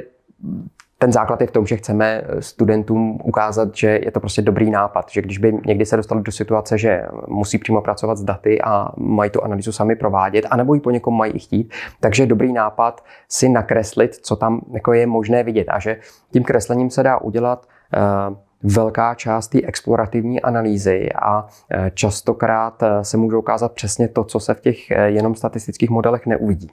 ten 0.98 1.12
základ 1.12 1.40
je 1.40 1.46
v 1.46 1.50
tom, 1.50 1.66
že 1.66 1.76
chceme 1.76 2.22
studentům 2.40 3.18
ukázat, 3.24 3.76
že 3.76 4.00
je 4.04 4.10
to 4.10 4.20
prostě 4.20 4.42
dobrý 4.42 4.70
nápad, 4.70 5.10
že 5.10 5.22
když 5.22 5.38
by 5.38 5.58
někdy 5.66 5.86
se 5.86 5.96
dostali 5.96 6.22
do 6.22 6.32
situace, 6.32 6.78
že 6.78 7.02
musí 7.26 7.58
přímo 7.58 7.82
pracovat 7.82 8.18
s 8.18 8.24
daty 8.24 8.62
a 8.62 8.88
mají 8.96 9.30
tu 9.30 9.44
analýzu 9.44 9.72
sami 9.72 9.96
provádět, 9.96 10.46
anebo 10.50 10.74
ji 10.74 10.80
po 10.80 10.90
někom 10.90 11.16
mají 11.16 11.38
chtít, 11.38 11.74
takže 12.00 12.26
dobrý 12.26 12.52
nápad 12.52 13.04
si 13.28 13.48
nakreslit, 13.48 14.14
co 14.14 14.36
tam 14.36 14.60
jako 14.72 14.92
je 14.92 15.06
možné 15.06 15.42
vidět 15.42 15.68
a 15.68 15.78
že 15.78 15.96
tím 16.32 16.44
kreslením 16.44 16.90
se 16.90 17.02
dá 17.02 17.20
udělat 17.20 17.66
uh, 18.28 18.36
velká 18.62 19.14
část 19.14 19.48
té 19.48 19.62
explorativní 19.62 20.42
analýzy 20.42 21.08
a 21.12 21.46
eh, 21.70 21.90
častokrát 21.94 22.82
eh, 22.82 23.04
se 23.04 23.16
může 23.16 23.36
ukázat 23.36 23.72
přesně 23.72 24.08
to, 24.08 24.24
co 24.24 24.40
se 24.40 24.54
v 24.54 24.60
těch 24.60 24.90
jenom 24.90 25.34
statistických 25.34 25.90
modelech 25.90 26.26
neuvidí. 26.26 26.70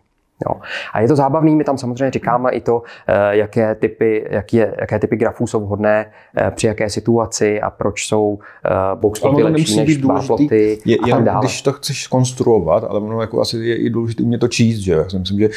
Jo. 0.49 0.55
A 0.93 1.01
je 1.01 1.07
to 1.07 1.15
zábavný, 1.15 1.55
my 1.55 1.63
tam 1.63 1.77
samozřejmě 1.77 2.11
říkáme 2.11 2.51
i 2.51 2.61
to, 2.61 2.81
eh, 3.07 3.37
jaké 3.37 3.75
typy, 3.75 4.25
jaký 4.29 4.57
je, 4.57 4.75
jaké 4.79 4.99
typy 4.99 5.15
grafů 5.15 5.47
jsou 5.47 5.59
vhodné 5.59 6.05
eh, 6.37 6.51
při 6.51 6.67
jaké 6.67 6.89
situaci 6.89 7.61
a 7.61 7.69
proč 7.69 8.07
jsou 8.07 8.39
eh, 8.65 8.69
boxploty 8.95 9.43
lepší 9.43 9.77
než 9.77 9.97
ploty 10.25 10.79
je, 10.85 10.97
a 10.97 11.07
tak 11.07 11.23
dále. 11.23 11.45
Když 11.45 11.61
to 11.61 11.73
chceš 11.73 12.07
konstruovat, 12.07 12.83
ale 12.89 12.99
ono 12.99 13.21
jako 13.21 13.41
asi 13.41 13.57
je 13.57 13.75
i 13.75 13.89
důležité 13.89 14.23
umět 14.23 14.37
to 14.37 14.47
číst, 14.47 14.77
že 14.77 14.93
já 14.93 15.09
si 15.09 15.19
myslím, 15.19 15.39
že 15.39 15.49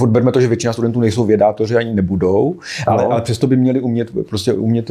odberme 0.00 0.32
to, 0.32 0.40
že 0.40 0.48
většina 0.48 0.72
studentů 0.72 1.00
nejsou 1.00 1.24
vědátoři 1.24 1.76
ani 1.76 1.94
nebudou, 1.94 2.54
ale, 2.86 3.04
ale 3.04 3.20
přesto 3.20 3.46
by 3.46 3.56
měli 3.56 3.80
umět, 3.80 4.08
prostě 4.28 4.52
umět 4.52 4.90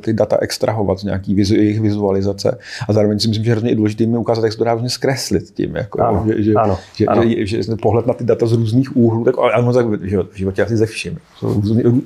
ty 0.00 0.12
data 0.12 0.38
extrahovat 0.40 0.98
z 0.98 1.04
nějaký 1.04 1.34
vizu, 1.34 1.54
jejich 1.54 1.80
vizualizace 1.80 2.58
a 2.88 2.92
zároveň 2.92 3.18
si 3.18 3.28
myslím, 3.28 3.44
že 3.44 3.50
hrozně 3.50 3.74
důležité 3.74 4.06
mi 4.06 4.18
ukázat, 4.18 4.44
jak 4.44 4.52
se 4.52 4.58
to 4.58 4.64
dá 4.64 4.78
zkreslit 4.86 5.50
tím, 5.50 5.76
jako, 5.76 6.00
ano, 6.02 6.24
že, 6.26 6.42
že, 6.42 6.54
ano, 6.54 6.78
že, 6.96 7.06
ano. 7.06 7.22
Že, 7.22 7.46
že, 7.46 7.62
že, 7.62 7.76
pohled 7.82 8.06
na 8.06 8.14
ty 8.14 8.24
data 8.24 8.46
z 8.46 8.52
různých 8.52 8.81
různých 8.82 8.96
úhlů, 8.96 9.24
tak 9.24 9.38
ale 9.38 9.62
možná 9.62 9.82
v 10.30 10.36
životě 10.36 10.62
asi 10.62 10.76
ze 10.76 10.86
vším. 10.86 11.18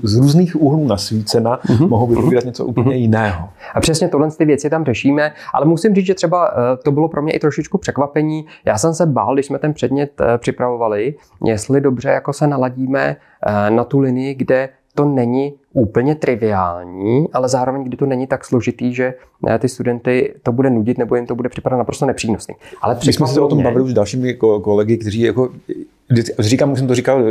Z 0.03 0.17
různých 0.17 0.63
úhlů 0.63 0.87
nasvícena 0.87 1.59
mm-hmm. 1.59 1.89
mohou 1.89 2.07
vypovídat 2.07 2.45
něco 2.45 2.65
úplně 2.65 2.91
mm-hmm. 2.91 3.01
jiného. 3.01 3.49
A 3.75 3.81
přesně 3.81 4.09
tohle 4.09 4.31
ty 4.31 4.45
věci 4.45 4.71
tam 4.71 4.85
řešíme, 4.85 5.33
ale 5.55 5.67
musím 5.67 5.95
říct, 5.95 6.07
že 6.07 6.15
třeba 6.15 6.51
eh, 6.51 6.77
to 6.85 6.93
bylo 6.93 7.09
pro 7.09 7.23
mě 7.23 7.33
i 7.33 7.39
trošičku 7.39 7.79
překvapení. 7.79 8.47
Já 8.65 8.79
jsem 8.79 8.95
se 8.95 9.07
bál, 9.07 9.35
když 9.35 9.47
jsme 9.47 9.59
ten 9.59 9.75
předmět 9.75 10.21
eh, 10.21 10.39
připravovali, 10.39 11.15
jestli 11.45 11.81
dobře 11.81 12.09
jako 12.09 12.33
se 12.33 12.47
naladíme 12.47 13.17
eh, 13.47 13.71
na 13.71 13.85
tu 13.85 13.99
linii, 13.99 14.35
kde 14.35 14.69
to 14.97 15.05
není 15.05 15.55
úplně 15.73 16.15
triviální, 16.15 17.27
ale 17.33 17.49
zároveň, 17.49 17.85
kdy 17.85 17.97
to 17.97 18.07
není 18.07 18.27
tak 18.27 18.45
složitý, 18.45 18.95
že 18.95 19.15
ty 19.59 19.69
studenty 19.69 20.35
to 20.43 20.53
bude 20.53 20.71
nudit 20.71 20.99
nebo 20.99 21.17
jim 21.17 21.27
to 21.27 21.35
bude 21.35 21.49
připadat 21.49 21.79
naprosto 21.79 22.07
nepřínosný. 22.07 22.55
Ale 22.83 22.99
My 23.07 23.13
jsme 23.13 23.27
se 23.27 23.41
o 23.41 23.49
tom 23.49 23.63
bavili 23.63 23.85
už 23.85 23.91
s 23.91 23.95
dalšími 23.95 24.35
kolegy, 24.35 24.97
kteří 24.97 25.21
jako 25.21 25.51
říkám, 26.39 26.73
už 26.73 26.79
jsem 26.79 26.89
to 26.89 26.95
říkal, 26.95 27.23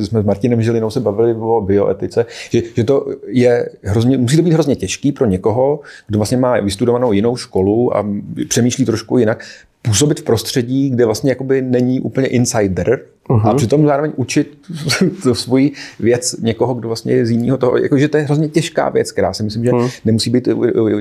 jsme 0.00 0.22
s 0.22 0.24
Martinem 0.24 0.62
Žilinou 0.62 0.90
se 0.90 1.00
bavili 1.00 1.34
o 1.34 1.60
bioetice, 1.60 2.26
že, 2.50 2.62
že 2.74 2.84
to 2.84 3.06
je 3.26 3.68
hrozně, 3.82 4.18
musí 4.18 4.36
to 4.36 4.42
být 4.42 4.52
hrozně 4.52 4.76
těžký 4.76 5.12
pro 5.12 5.26
někoho, 5.26 5.80
kdo 6.08 6.18
vlastně 6.18 6.36
má 6.36 6.60
vystudovanou 6.60 7.12
jinou 7.12 7.36
školu 7.36 7.96
a 7.96 8.06
přemýšlí 8.48 8.84
trošku 8.84 9.18
jinak, 9.18 9.44
působit 9.82 10.20
v 10.20 10.22
prostředí, 10.22 10.90
kde 10.90 11.04
vlastně 11.04 11.30
jakoby 11.30 11.62
není 11.62 12.00
úplně 12.00 12.26
insider, 12.26 13.00
Uh-huh. 13.28 13.48
A 13.48 13.54
přitom 13.54 13.86
zároveň 13.86 14.12
učit 14.16 14.58
to 15.22 15.34
svoji 15.34 15.72
věc 16.00 16.36
někoho, 16.40 16.74
kdo 16.74 16.88
vlastně 16.88 17.12
je 17.12 17.26
z 17.26 17.30
jiného 17.30 17.58
toho, 17.58 17.76
jakože 17.76 18.08
to 18.08 18.16
je 18.16 18.22
hrozně 18.22 18.48
těžká 18.48 18.88
věc, 18.88 19.12
která 19.12 19.32
si 19.32 19.42
myslím, 19.42 19.64
že 19.64 19.70
uh-huh. 19.70 19.90
nemusí 20.04 20.30
být, 20.30 20.48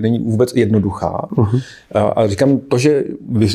není 0.02 0.20
vůbec 0.20 0.56
jednoduchá. 0.56 1.28
Uh-huh. 1.36 1.62
A 2.16 2.28
říkám 2.28 2.58
to, 2.58 2.78
že 2.78 3.04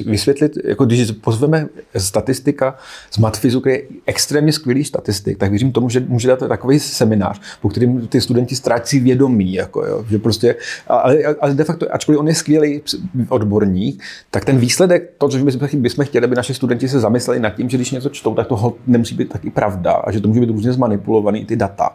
vysvětlit, 0.07 0.53
jako 0.65 0.85
když 0.85 1.11
pozveme 1.11 1.67
statistika 1.97 2.77
z 3.11 3.19
Matfizu, 3.19 3.61
který 3.61 3.77
je 3.77 3.83
extrémně 4.07 4.53
skvělý 4.53 4.85
statistik, 4.85 5.39
tak 5.39 5.51
věřím 5.51 5.73
tomu, 5.73 5.89
že 5.89 6.01
může 6.09 6.29
dát 6.29 6.39
takový 6.49 6.81
seminář, 6.81 7.41
po 7.61 7.69
kterým 7.69 8.07
ty 8.07 8.21
studenti 8.21 8.57
ztrácí 8.57 9.01
vědomí, 9.01 9.55
jako 9.55 9.87
jo, 9.87 10.05
že 10.11 10.19
prostě, 10.19 10.55
ale, 10.87 11.19
ale 11.41 11.55
de 11.55 11.65
facto, 11.65 11.95
ačkoliv 11.95 12.21
on 12.21 12.29
je 12.29 12.35
skvělý 12.35 12.83
odborník, 13.29 14.03
tak 14.31 14.45
ten 14.45 14.59
výsledek, 14.59 15.13
to, 15.19 15.29
co 15.29 15.39
bychom, 15.39 15.83
bychom 15.83 16.05
chtěli, 16.05 16.25
aby 16.25 16.37
naši 16.37 16.55
studenti 16.55 16.89
se 16.89 17.01
zamysleli 17.01 17.41
nad 17.41 17.51
tím, 17.51 17.71
že 17.71 17.77
když 17.77 17.91
něco 17.91 18.09
čtou, 18.09 18.35
tak 18.35 18.47
to 18.47 18.56
toho 18.57 18.75
nemusí 18.87 19.15
být 19.15 19.29
taky 19.29 19.51
pravda 19.51 19.93
a 19.93 20.11
že 20.11 20.21
to 20.21 20.29
může 20.29 20.41
být 20.41 20.51
různě 20.51 20.73
zmanipulovaný 20.73 21.45
ty 21.45 21.57
data, 21.57 21.91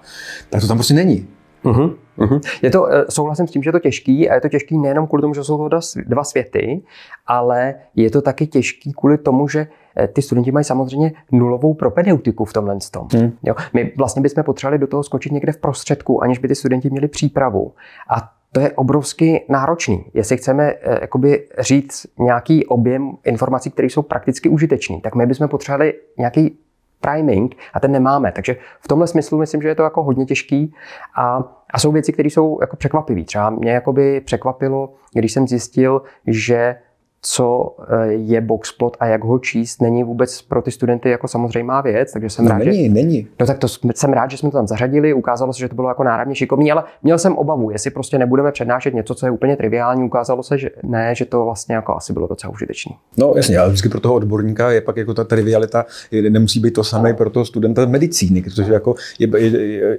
tak 0.50 0.62
to 0.62 0.67
tam 0.67 0.78
prostě 0.78 0.93
není. 0.93 1.28
Uh-huh, 1.63 1.93
uh-huh. 2.17 2.41
Je 2.62 2.71
to, 2.71 2.88
eh, 2.88 3.06
souhlasím 3.10 3.47
s 3.47 3.52
tím, 3.52 3.63
že 3.63 3.67
je 3.67 3.71
to 3.71 3.80
těžký 3.80 4.30
a 4.30 4.36
je 4.36 4.41
to 4.41 4.50
těžký 4.50 4.78
nejenom 4.78 5.08
kvůli 5.08 5.21
tomu, 5.21 5.34
že 5.34 5.43
jsou 5.43 5.69
to 5.69 5.80
dva 6.08 6.24
světy, 6.24 6.82
ale 7.28 7.76
je 7.95 8.12
to 8.12 8.21
taky 8.21 8.47
těžký 8.47 8.93
kvůli 8.93 9.17
tomu, 9.17 9.47
že 9.47 9.67
eh, 9.97 10.08
ty 10.08 10.21
studenti 10.21 10.52
mají 10.52 10.63
samozřejmě 10.63 11.12
nulovou 11.32 11.74
propedeutiku 11.74 12.45
v 12.45 12.54
tomhle 12.54 12.78
tom. 12.91 13.08
Hmm. 13.13 13.32
Jo? 13.43 13.56
My 13.74 13.93
vlastně 13.97 14.21
bychom 14.21 14.43
potřebovali 14.43 14.80
do 14.80 14.88
toho 14.88 15.04
skočit 15.04 15.32
někde 15.32 15.52
v 15.52 15.58
prostředku, 15.58 16.24
aniž 16.24 16.39
by 16.39 16.47
ty 16.47 16.56
studenti 16.56 16.89
měli 16.89 17.08
přípravu. 17.08 17.74
A 18.10 18.32
to 18.54 18.60
je 18.60 18.72
obrovsky 18.72 19.46
náročný. 19.50 20.06
Jestli 20.14 20.38
chceme 20.38 20.72
eh, 20.72 20.98
jakoby 21.02 21.48
říct 21.60 22.08
nějaký 22.20 22.66
objem 22.66 23.12
informací, 23.24 23.72
které 23.72 23.86
jsou 23.86 24.02
prakticky 24.02 24.50
užitečné, 24.50 25.02
tak 25.02 25.16
my 25.16 25.26
bychom 25.26 25.48
potřebovali 25.48 25.94
nějaký 26.18 26.58
priming 27.02 27.56
a 27.74 27.80
ten 27.80 27.92
nemáme. 27.92 28.32
Takže 28.32 28.56
v 28.80 28.88
tomhle 28.88 29.08
smyslu 29.08 29.38
myslím, 29.38 29.62
že 29.62 29.68
je 29.68 29.76
to 29.76 29.84
jako 29.84 30.04
hodně 30.04 30.26
těžký 30.26 30.74
a, 31.16 31.44
a 31.74 31.80
jsou 31.80 31.92
věci, 31.92 32.14
které 32.14 32.28
jsou 32.28 32.58
jako 32.62 32.76
překvapivé. 32.76 33.24
Třeba 33.24 33.50
mě 33.50 33.72
jakoby 33.72 34.22
překvapilo, 34.22 34.94
když 35.14 35.32
jsem 35.32 35.48
zjistil, 35.48 36.02
že 36.28 36.76
co 37.22 37.76
eh, 37.90 38.06
je 38.08 38.42
boxplot 38.42 38.98
a 39.00 39.06
jak 39.06 39.24
ho 39.24 39.40
číst, 39.40 39.82
není 39.82 40.04
vůbec 40.04 40.42
pro 40.42 40.62
ty 40.62 40.72
studenty 40.72 41.10
jako 41.10 41.28
samozřejmá 41.28 41.82
věc, 41.82 42.12
takže 42.12 42.30
jsem 42.30 42.46
no, 42.46 42.52
rád, 42.52 42.58
není, 42.58 42.84
že... 42.84 42.90
není. 42.90 43.28
No 43.40 43.46
tak 43.46 43.58
to 43.58 43.68
jsem 43.96 44.14
rád, 44.14 44.32
že 44.32 44.38
jsme 44.38 44.52
to 44.52 44.58
tam 44.58 44.68
zařadili, 44.68 45.14
ukázalo 45.14 45.54
se, 45.54 45.60
že 45.60 45.70
to 45.70 45.76
bylo 45.76 45.88
jako 45.88 46.04
náravně 46.04 46.36
šikovný, 46.36 46.72
ale 46.72 46.84
měl 47.04 47.18
jsem 47.18 47.38
obavu, 47.38 47.72
jestli 47.72 47.92
prostě 47.92 48.18
nebudeme 48.18 48.52
přednášet 48.52 48.94
něco, 48.94 49.16
co 49.16 49.26
je 49.26 49.32
úplně 49.32 49.58
triviální, 49.58 50.04
ukázalo 50.04 50.44
se, 50.44 50.58
že 50.58 50.70
ne, 50.84 51.16
že 51.16 51.26
to 51.26 51.46
vlastně 51.46 51.76
jako 51.76 51.96
asi 51.96 52.14
bylo 52.14 52.28
docela 52.28 52.54
užitečné. 52.54 52.96
No 53.18 53.34
jasně, 53.36 53.58
ale 53.58 53.70
vždycky 53.70 53.90
pro 53.90 54.00
toho 54.00 54.14
odborníka 54.14 54.72
je 54.72 54.82
pak 54.82 54.98
jako 54.98 55.14
ta 55.14 55.24
trivialita, 55.24 55.86
nemusí 56.30 56.60
být 56.60 56.72
to 56.74 56.84
samé 56.84 57.14
pro 57.14 57.30
toho 57.30 57.46
studenta 57.46 57.86
medicíny, 57.86 58.42
protože 58.42 58.74
jako 58.74 58.96
je, 59.20 59.30
je, 59.38 59.68
je, 59.68 59.98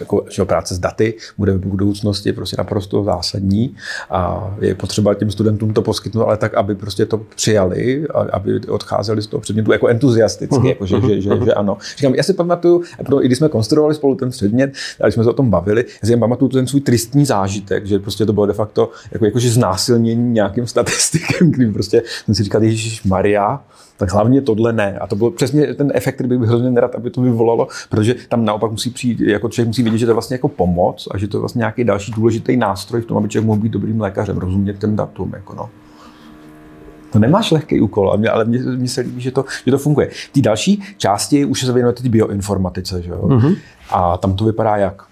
jako, 0.00 0.24
že 0.30 0.44
práce 0.44 0.74
s 0.74 0.78
daty 0.78 1.14
bude 1.38 1.52
v 1.52 1.66
budoucnosti 1.66 2.32
prostě 2.32 2.56
naprosto 2.58 3.04
zásadní 3.04 3.76
a 4.10 4.54
je 4.60 4.74
potřeba 4.74 5.14
těm 5.14 5.30
studentům 5.30 5.74
to 5.74 5.82
poskytnout, 5.82 6.24
ale 6.24 6.36
tak, 6.36 6.54
aby 6.54 6.74
prostě 6.74 7.06
to 7.06 7.18
přijali, 7.18 8.06
a 8.14 8.18
aby 8.18 8.60
odcházeli 8.60 9.22
z 9.22 9.26
toho 9.26 9.40
předmětu 9.40 9.72
jako 9.72 9.88
entuziasticky, 9.88 10.56
uh-huh. 10.56 10.68
jako, 10.68 10.86
že, 10.86 11.00
že, 11.00 11.20
že, 11.20 11.30
že, 11.44 11.54
ano. 11.54 11.76
Říkám, 11.96 12.14
já 12.14 12.22
si 12.22 12.34
pamatuju, 12.34 12.82
i 13.20 13.26
když 13.26 13.38
jsme 13.38 13.48
konstruovali 13.48 13.94
spolu 13.94 14.14
ten 14.14 14.30
předmět, 14.30 14.72
a 15.00 15.04
když 15.04 15.14
jsme 15.14 15.24
se 15.24 15.30
o 15.30 15.32
tom 15.32 15.50
bavili, 15.50 15.84
já 16.02 16.06
si 16.08 16.16
pamatuju 16.16 16.48
ten 16.48 16.66
svůj 16.66 16.80
tristní 16.80 17.24
zážitek, 17.24 17.86
že 17.86 17.98
prostě 17.98 18.26
to 18.26 18.32
bylo 18.32 18.46
de 18.46 18.52
facto 18.52 18.90
jako, 19.12 19.24
jakože 19.24 19.50
znásilnění 19.50 20.32
nějakým 20.32 20.66
statistikem, 20.66 21.50
kdy 21.50 21.72
prostě 21.72 22.02
jsem 22.24 22.34
si 22.34 22.42
říkal, 22.42 22.62
Ježíš 22.62 23.04
Maria, 23.04 23.60
tak 23.96 24.12
hlavně 24.12 24.40
tohle 24.40 24.72
ne. 24.72 24.98
A 24.98 25.06
to 25.06 25.16
byl 25.16 25.30
přesně 25.30 25.74
ten 25.74 25.92
efekt, 25.94 26.14
který 26.14 26.28
bych 26.28 26.48
hrozně 26.48 26.70
nerad, 26.70 26.94
aby 26.94 27.10
to 27.10 27.20
vyvolalo, 27.20 27.68
protože 27.90 28.14
tam 28.28 28.44
naopak 28.44 28.70
musí 28.70 28.90
přijít, 28.90 29.20
jako 29.20 29.48
člověk 29.48 29.68
musí 29.68 29.82
vidět, 29.82 29.98
že 29.98 30.06
to 30.06 30.10
je 30.10 30.14
vlastně 30.14 30.34
jako 30.34 30.48
pomoc 30.48 31.08
a 31.10 31.18
že 31.18 31.28
to 31.28 31.36
je 31.36 31.40
vlastně 31.40 31.58
nějaký 31.58 31.84
další 31.84 32.12
důležitý 32.12 32.56
nástroj 32.56 33.00
v 33.00 33.06
tom, 33.06 33.16
aby 33.16 33.28
člověk 33.28 33.46
mohl 33.46 33.60
být 33.60 33.72
dobrým 33.72 34.00
lékařem, 34.00 34.38
rozumět 34.38 34.78
ten 34.78 34.96
datum. 34.96 35.32
Jako 35.34 35.54
no. 35.54 35.70
To 37.12 37.18
nemáš 37.18 37.50
lehký 37.50 37.80
úkol, 37.80 38.10
ale 38.32 38.44
mně, 38.44 38.58
mně 38.58 38.88
se 38.88 39.00
líbí, 39.00 39.20
že 39.20 39.30
to, 39.30 39.44
že 39.64 39.70
to 39.70 39.78
funguje. 39.78 40.10
Ty 40.32 40.42
další 40.42 40.82
části 40.96 41.44
už 41.44 41.60
se 41.60 41.72
věnujete 41.72 42.02
ty 42.02 42.08
bioinformatice, 42.08 43.02
že 43.02 43.10
jo? 43.10 43.22
Mm-hmm. 43.22 43.56
A 43.90 44.16
tam 44.16 44.34
to 44.34 44.44
vypadá 44.44 44.76
jak? 44.76 45.02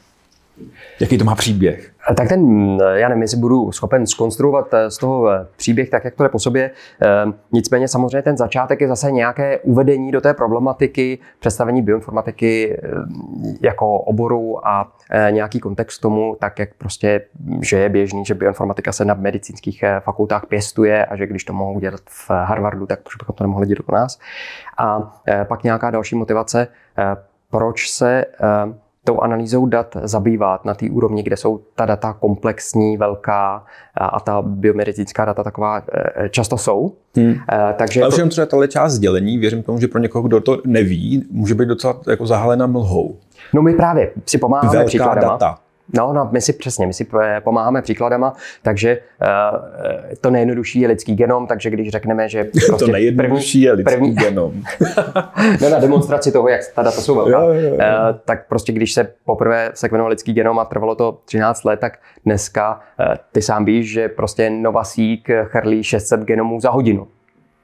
Jaký 1.00 1.18
to 1.18 1.24
má 1.24 1.34
příběh? 1.34 1.90
Tak 2.16 2.28
ten, 2.28 2.78
já 2.94 3.08
nevím, 3.08 3.22
jestli 3.22 3.36
budu 3.36 3.72
schopen 3.72 4.06
skonstruovat 4.06 4.74
eh, 4.74 4.90
z 4.90 4.98
toho 4.98 5.30
eh, 5.30 5.46
příběh 5.56 5.90
tak, 5.90 6.04
jak 6.04 6.14
to 6.14 6.22
je 6.22 6.28
po 6.28 6.38
sobě. 6.38 6.70
Eh, 7.02 7.32
nicméně 7.52 7.88
samozřejmě 7.88 8.22
ten 8.22 8.36
začátek 8.36 8.80
je 8.80 8.88
zase 8.88 9.10
nějaké 9.10 9.58
uvedení 9.58 10.12
do 10.12 10.20
té 10.20 10.34
problematiky, 10.34 11.18
představení 11.40 11.82
bioinformatiky 11.82 12.80
jako 13.60 13.98
oboru 13.98 14.68
a 14.68 14.92
nějaký 15.30 15.60
kontext 15.60 16.00
tomu, 16.00 16.36
tak 16.40 16.58
jak 16.58 16.74
prostě, 16.74 17.20
že 17.60 17.78
je 17.78 17.88
běžný, 17.88 18.24
že 18.24 18.34
bioinformatika 18.34 18.92
se 18.92 19.04
na 19.04 19.14
medicínských 19.14 19.84
fakultách 20.00 20.46
pěstuje 20.46 21.06
a 21.06 21.16
že 21.16 21.26
když 21.26 21.44
to 21.44 21.52
mohou 21.52 21.80
dělat 21.80 22.00
v 22.08 22.30
Harvardu, 22.30 22.86
tak 22.86 23.00
proč 23.02 23.16
bychom 23.16 23.34
to 23.34 23.44
nemohli 23.44 23.66
dělat 23.66 23.88
u 23.88 23.92
nás. 23.92 24.18
A 24.78 25.12
pak 25.44 25.62
nějaká 25.62 25.90
další 25.90 26.16
motivace, 26.16 26.68
proč 27.50 27.90
se 27.90 28.24
tou 29.04 29.20
analýzou 29.20 29.66
dat 29.66 29.96
zabývat 30.02 30.64
na 30.64 30.74
té 30.74 30.86
úrovni, 30.90 31.22
kde 31.22 31.36
jsou 31.36 31.60
ta 31.74 31.86
data 31.86 32.12
komplexní, 32.12 32.96
velká 32.96 33.64
a 33.94 34.20
ta 34.20 34.42
biomedicínská 34.42 35.24
data 35.24 35.42
taková 35.42 35.82
e, 36.16 36.28
často 36.28 36.58
jsou. 36.58 36.92
Hmm. 37.16 37.34
E, 37.52 37.74
takže 37.78 38.02
Ale 38.02 38.16
to... 38.16 38.28
třeba 38.28 38.46
tahle 38.46 38.68
část 38.68 38.92
sdělení, 38.92 39.38
věřím 39.38 39.62
tomu, 39.62 39.80
že 39.80 39.88
pro 39.88 40.00
někoho, 40.00 40.28
kdo 40.28 40.40
to 40.40 40.58
neví, 40.66 41.24
může 41.30 41.54
být 41.54 41.68
docela 41.68 42.00
jako 42.08 42.26
zahalena 42.26 42.66
mlhou. 42.66 43.16
No 43.54 43.62
my 43.62 43.74
právě 43.74 44.10
si 44.26 44.38
pomáháme 44.38 44.72
Velká 44.72 44.86
příkladama. 44.86 45.32
data. 45.32 45.58
No, 45.92 46.12
no, 46.12 46.28
my 46.32 46.40
si 46.40 46.52
přesně, 46.52 46.86
my 46.86 46.92
si 46.92 47.06
pomáháme 47.44 47.82
příkladama, 47.82 48.32
takže 48.62 48.98
uh, 49.22 49.58
to 50.20 50.30
nejjednodušší 50.30 50.80
je 50.80 50.88
lidský 50.88 51.14
genom, 51.14 51.46
takže 51.46 51.70
když 51.70 51.88
řekneme, 51.88 52.28
že 52.28 52.44
prostě 52.68 52.84
to 52.84 52.92
nejjednodušší 52.92 53.58
první, 53.58 53.64
je 53.64 53.72
lidský 53.72 53.94
první, 53.94 54.14
genom. 54.14 54.52
no, 55.62 55.70
na 55.70 55.78
demonstraci 55.78 56.32
toho, 56.32 56.48
jak 56.48 56.60
ta 56.74 56.82
data 56.82 57.00
jsou 57.00 57.14
velká, 57.14 57.40
jo, 57.40 57.52
jo, 57.52 57.60
jo. 57.60 57.74
Uh, 57.74 57.80
tak 58.24 58.48
prostě 58.48 58.72
když 58.72 58.92
se 58.92 59.14
poprvé 59.24 59.70
sekvenoval 59.74 60.10
lidský 60.10 60.32
genom 60.32 60.58
a 60.58 60.64
trvalo 60.64 60.94
to 60.94 61.18
13 61.24 61.64
let, 61.64 61.80
tak 61.80 61.98
dneska 62.24 62.74
uh, 62.74 63.14
ty 63.32 63.42
sám 63.42 63.64
víš, 63.64 63.90
že 63.90 64.08
prostě 64.08 64.50
Novasík 64.50 65.28
chrlí 65.44 65.84
600 65.84 66.20
genomů 66.20 66.60
za 66.60 66.70
hodinu. 66.70 67.06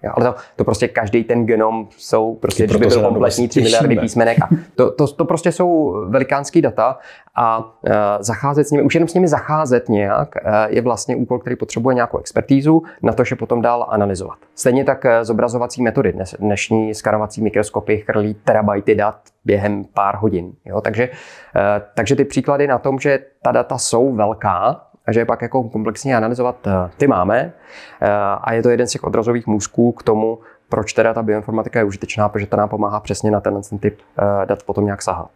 Jo, 0.02 0.12
ale 0.14 0.24
to, 0.24 0.34
to 0.56 0.64
prostě 0.64 0.88
každý 0.88 1.24
ten 1.24 1.46
genom 1.46 1.88
jsou 1.96 2.34
prostě, 2.34 2.64
když 2.64 2.76
by 2.76 2.86
byl 2.86 3.02
kompletní 3.02 3.48
3 3.48 3.60
miliardy 3.62 3.96
písmenek. 3.96 4.38
A 4.42 4.48
to, 4.74 4.90
to, 4.90 5.06
to 5.06 5.24
prostě 5.24 5.52
jsou 5.52 5.96
velikánský 6.08 6.62
data 6.62 6.98
a 7.34 7.58
uh, 7.58 7.92
zacházet 8.20 8.68
s 8.68 8.70
nimi, 8.70 8.82
už 8.82 8.94
jenom 8.94 9.08
s 9.08 9.14
nimi 9.14 9.28
zacházet 9.28 9.88
nějak, 9.88 10.28
uh, 10.44 10.50
je 10.68 10.82
vlastně 10.82 11.16
úkol, 11.16 11.38
který 11.38 11.56
potřebuje 11.56 11.94
nějakou 11.94 12.18
expertízu 12.18 12.82
na 13.02 13.12
to, 13.12 13.24
že 13.24 13.36
potom 13.36 13.62
dál 13.62 13.86
analyzovat. 13.88 14.38
Stejně 14.54 14.84
tak 14.84 15.04
uh, 15.04 15.10
zobrazovací 15.22 15.82
metody. 15.82 16.12
Dnes, 16.12 16.34
dnešní 16.38 16.94
skanovací 16.94 17.42
mikroskopy 17.42 17.96
chrlí 17.96 18.34
terabajty 18.34 18.94
dat 18.94 19.20
během 19.44 19.84
pár 19.84 20.16
hodin. 20.16 20.52
Jo? 20.64 20.80
Takže, 20.80 21.08
uh, 21.08 21.62
takže 21.94 22.16
ty 22.16 22.24
příklady 22.24 22.66
na 22.66 22.78
tom, 22.78 22.98
že 22.98 23.18
ta 23.42 23.52
data 23.52 23.78
jsou 23.78 24.14
velká, 24.14 24.87
a 25.08 25.12
že 25.12 25.20
je 25.20 25.24
pak 25.24 25.42
jako 25.42 25.62
komplexně 25.62 26.16
analyzovat, 26.16 26.66
eh, 26.66 26.90
ty 26.96 27.06
máme. 27.06 27.52
Eh, 28.00 28.08
a 28.40 28.52
je 28.52 28.62
to 28.62 28.70
jeden 28.70 28.86
z 28.86 28.90
těch 28.90 29.04
odrazových 29.04 29.46
můzků 29.46 29.92
k 29.92 30.02
tomu, 30.02 30.38
proč 30.68 30.92
teda 30.92 31.14
ta 31.14 31.22
bioinformatika 31.22 31.78
je 31.78 31.84
užitečná, 31.84 32.28
protože 32.28 32.46
ta 32.46 32.56
nám 32.56 32.68
pomáhá 32.68 33.00
přesně 33.00 33.30
na 33.30 33.40
ten 33.40 33.60
typ 33.80 33.98
eh, 34.18 34.46
dat 34.46 34.62
potom 34.62 34.84
nějak 34.84 35.02
sahat. 35.02 35.30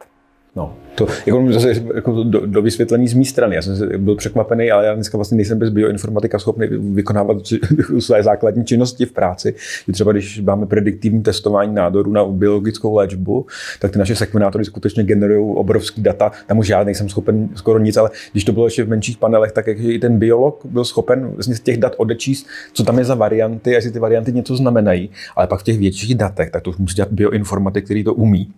No, 0.56 0.74
to 0.94 1.06
jako 1.26 1.52
zase 1.52 1.82
jako 1.94 2.22
do, 2.22 2.46
do, 2.46 2.62
vysvětlení 2.62 3.08
z 3.08 3.14
mé 3.14 3.24
strany. 3.24 3.56
Já 3.56 3.62
jsem 3.62 4.04
byl 4.04 4.16
překvapený, 4.16 4.70
ale 4.70 4.86
já 4.86 4.94
dneska 4.94 5.18
vlastně 5.18 5.36
nejsem 5.36 5.58
bez 5.58 5.70
bioinformatika 5.70 6.38
schopný 6.38 6.66
vykonávat 6.66 7.36
své 7.98 8.22
základní 8.22 8.64
činnosti 8.64 9.06
v 9.06 9.12
práci. 9.12 9.54
Že 9.86 9.92
třeba 9.92 10.12
když 10.12 10.40
máme 10.40 10.66
prediktivní 10.66 11.22
testování 11.22 11.74
nádoru 11.74 12.12
na 12.12 12.24
biologickou 12.24 12.96
léčbu, 12.96 13.46
tak 13.80 13.90
ty 13.90 13.98
naše 13.98 14.16
sekvenátory 14.16 14.64
skutečně 14.64 15.04
generují 15.04 15.56
obrovský 15.56 16.02
data. 16.02 16.32
Tam 16.46 16.58
už 16.58 16.68
já 16.68 16.84
nejsem 16.84 17.08
schopen 17.08 17.48
skoro 17.54 17.78
nic, 17.78 17.96
ale 17.96 18.10
když 18.32 18.44
to 18.44 18.52
bylo 18.52 18.66
ještě 18.66 18.84
v 18.84 18.88
menších 18.88 19.18
panelech, 19.18 19.52
tak 19.52 19.68
i 19.68 19.98
ten 19.98 20.18
biolog 20.18 20.66
byl 20.66 20.84
schopen 20.84 21.26
vlastně 21.28 21.54
z 21.54 21.60
těch 21.60 21.76
dat 21.76 21.94
odečíst, 21.96 22.46
co 22.72 22.84
tam 22.84 22.98
je 22.98 23.04
za 23.04 23.14
varianty, 23.14 23.70
jestli 23.70 23.90
ty 23.90 23.98
varianty 23.98 24.32
něco 24.32 24.56
znamenají. 24.56 25.10
Ale 25.36 25.46
pak 25.46 25.60
v 25.60 25.64
těch 25.64 25.78
větších 25.78 26.14
datech, 26.14 26.50
tak 26.50 26.62
to 26.62 26.70
už 26.70 26.76
musí 26.76 26.94
dělat 26.94 27.12
bioinformatik, 27.12 27.84
který 27.84 28.04
to 28.04 28.14
umí. 28.14 28.52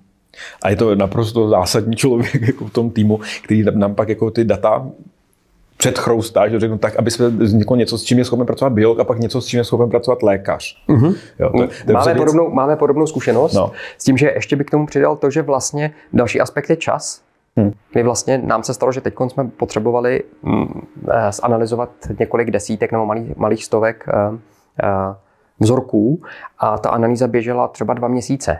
A 0.62 0.70
je 0.70 0.76
to 0.76 0.94
naprosto 0.94 1.48
zásadní 1.48 1.96
člověk 1.96 2.42
jako 2.46 2.64
v 2.64 2.72
tom 2.72 2.90
týmu, 2.90 3.20
který 3.44 3.64
nám 3.74 3.94
pak 3.94 4.08
jako 4.08 4.30
ty 4.30 4.44
data 4.44 4.86
předchroustá, 5.76 6.48
že 6.48 6.60
řeknu 6.60 6.78
tak, 6.78 6.96
aby 6.96 7.10
se 7.10 7.28
vzniklo 7.28 7.76
něco, 7.76 7.98
s 7.98 8.02
čím 8.02 8.18
je 8.18 8.24
schopen 8.24 8.46
pracovat 8.46 8.72
biolog 8.72 9.00
a 9.00 9.04
pak 9.04 9.18
něco, 9.18 9.40
s 9.40 9.46
čím 9.46 9.58
je 9.58 9.64
schopen 9.64 9.90
pracovat 9.90 10.22
lékař. 10.22 10.84
Uh-huh. 10.88 11.16
Jo, 11.38 11.50
to, 11.58 11.68
to 11.86 11.92
máme, 11.92 12.14
věc... 12.14 12.18
podobnou, 12.18 12.50
máme 12.50 12.76
podobnou 12.76 13.06
zkušenost 13.06 13.54
no. 13.54 13.72
s 13.98 14.04
tím, 14.04 14.16
že 14.16 14.32
ještě 14.34 14.56
bych 14.56 14.66
k 14.66 14.70
tomu 14.70 14.86
přidal 14.86 15.16
to, 15.16 15.30
že 15.30 15.42
vlastně 15.42 15.94
další 16.12 16.40
aspekt 16.40 16.70
je 16.70 16.76
čas. 16.76 17.22
Hmm. 17.56 17.72
My 17.94 18.02
vlastně, 18.02 18.38
nám 18.38 18.62
se 18.62 18.74
stalo, 18.74 18.92
že 18.92 19.00
teď 19.00 19.14
jsme 19.28 19.44
potřebovali 19.44 20.22
mm, 20.42 20.86
eh, 21.10 21.32
zanalizovat 21.32 21.90
několik 22.18 22.50
desítek 22.50 22.92
nebo 22.92 23.06
malých, 23.06 23.36
malých 23.36 23.64
stovek 23.64 24.04
uh, 24.08 24.34
uh, 24.34 24.38
vzorků 25.60 26.22
a 26.58 26.78
ta 26.78 26.90
analýza 26.90 27.26
běžela 27.28 27.68
třeba 27.68 27.94
dva 27.94 28.08
měsíce 28.08 28.58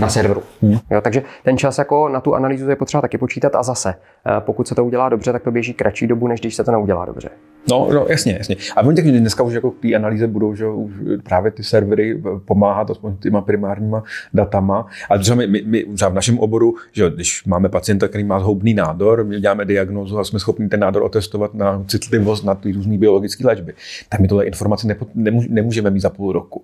na 0.00 0.08
serveru. 0.08 0.42
Hmm. 0.62 0.78
Jo, 0.90 1.00
takže 1.00 1.22
ten 1.44 1.58
čas 1.58 1.78
jako 1.78 2.08
na 2.08 2.20
tu 2.20 2.34
analýzu 2.34 2.70
je 2.70 2.76
potřeba 2.76 3.00
taky 3.00 3.18
počítat 3.18 3.54
a 3.54 3.62
zase, 3.62 3.94
pokud 4.40 4.68
se 4.68 4.74
to 4.74 4.84
udělá 4.84 5.08
dobře, 5.08 5.32
tak 5.32 5.42
to 5.42 5.50
běží 5.50 5.74
kratší 5.74 6.06
dobu, 6.06 6.28
než 6.28 6.40
když 6.40 6.54
se 6.54 6.64
to 6.64 6.70
neudělá 6.70 7.04
dobře. 7.04 7.30
No, 7.70 7.88
no 7.92 8.06
jasně, 8.08 8.34
jasně. 8.38 8.56
A 8.76 8.82
oni 8.82 8.96
tak 8.96 9.04
dneska 9.04 9.42
už 9.42 9.54
jako 9.54 9.70
k 9.70 9.80
té 9.80 9.94
analýze 9.94 10.26
budou, 10.26 10.54
že 10.54 10.66
už 10.66 10.92
právě 11.22 11.50
ty 11.50 11.64
servery 11.64 12.22
pomáhat 12.44 12.90
aspoň 12.90 13.16
těma 13.16 13.40
primárníma 13.40 14.02
datama. 14.34 14.86
A 15.10 15.18
třeba 15.18 15.36
my, 15.36 15.46
my, 15.46 15.62
my 15.66 15.84
třeba 15.94 16.08
v 16.08 16.14
našem 16.14 16.38
oboru, 16.38 16.74
že 16.92 17.10
když 17.10 17.44
máme 17.44 17.68
pacienta, 17.68 18.08
který 18.08 18.24
má 18.24 18.40
zhoubný 18.40 18.74
nádor, 18.74 19.24
my 19.24 19.40
děláme 19.40 19.64
diagnózu 19.64 20.18
a 20.18 20.24
jsme 20.24 20.38
schopni 20.38 20.68
ten 20.68 20.80
nádor 20.80 21.02
otestovat 21.02 21.54
na 21.54 21.84
citlivost 21.86 22.44
na 22.44 22.54
ty 22.54 22.72
různé 22.72 22.98
biologické 22.98 23.46
léčby, 23.46 23.74
tak 24.08 24.20
my 24.20 24.28
tohle 24.28 24.44
informace 24.44 24.86
nepo, 24.86 25.06
nemůžeme 25.48 25.90
mít 25.90 26.00
za 26.00 26.10
půl 26.10 26.32
roku. 26.32 26.62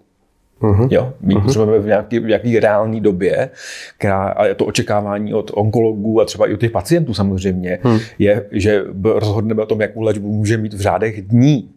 Uh-huh. 0.60 0.88
Jo, 0.90 1.12
my 1.20 1.34
uh-huh. 1.34 1.42
potřebujeme 1.42 1.78
v 1.78 1.86
nějaké, 1.86 2.20
v 2.20 2.26
nějaké 2.26 2.60
reální 2.60 3.00
době, 3.00 3.50
která, 3.98 4.22
a 4.22 4.54
to 4.54 4.64
očekávání 4.64 5.34
od 5.34 5.50
onkologů 5.54 6.20
a 6.20 6.24
třeba 6.24 6.46
i 6.46 6.54
od 6.54 6.60
těch 6.60 6.70
pacientů 6.70 7.14
samozřejmě, 7.14 7.78
uh-huh. 7.82 8.00
je, 8.18 8.46
že 8.52 8.84
rozhodneme 9.04 9.62
o 9.62 9.66
tom, 9.66 9.80
jakou 9.80 10.02
léčbu 10.02 10.32
může 10.32 10.56
mít 10.56 10.74
v 10.74 10.80
řádech 10.80 11.22
dní. 11.22 11.70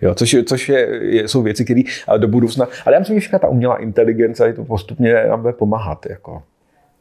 Jo, 0.00 0.14
což, 0.14 0.32
je, 0.32 0.44
což 0.44 0.68
je, 0.68 0.88
jsou 1.28 1.42
věci, 1.42 1.64
které 1.64 1.82
do 2.16 2.28
budoucna. 2.28 2.66
Ale 2.86 2.94
já 2.94 2.98
myslím, 2.98 3.20
že 3.20 3.38
ta 3.38 3.48
umělá 3.48 3.76
inteligence 3.76 4.52
to 4.52 4.64
postupně 4.64 5.14
nám 5.28 5.40
bude 5.40 5.52
pomáhat. 5.52 6.06
Jako. 6.10 6.42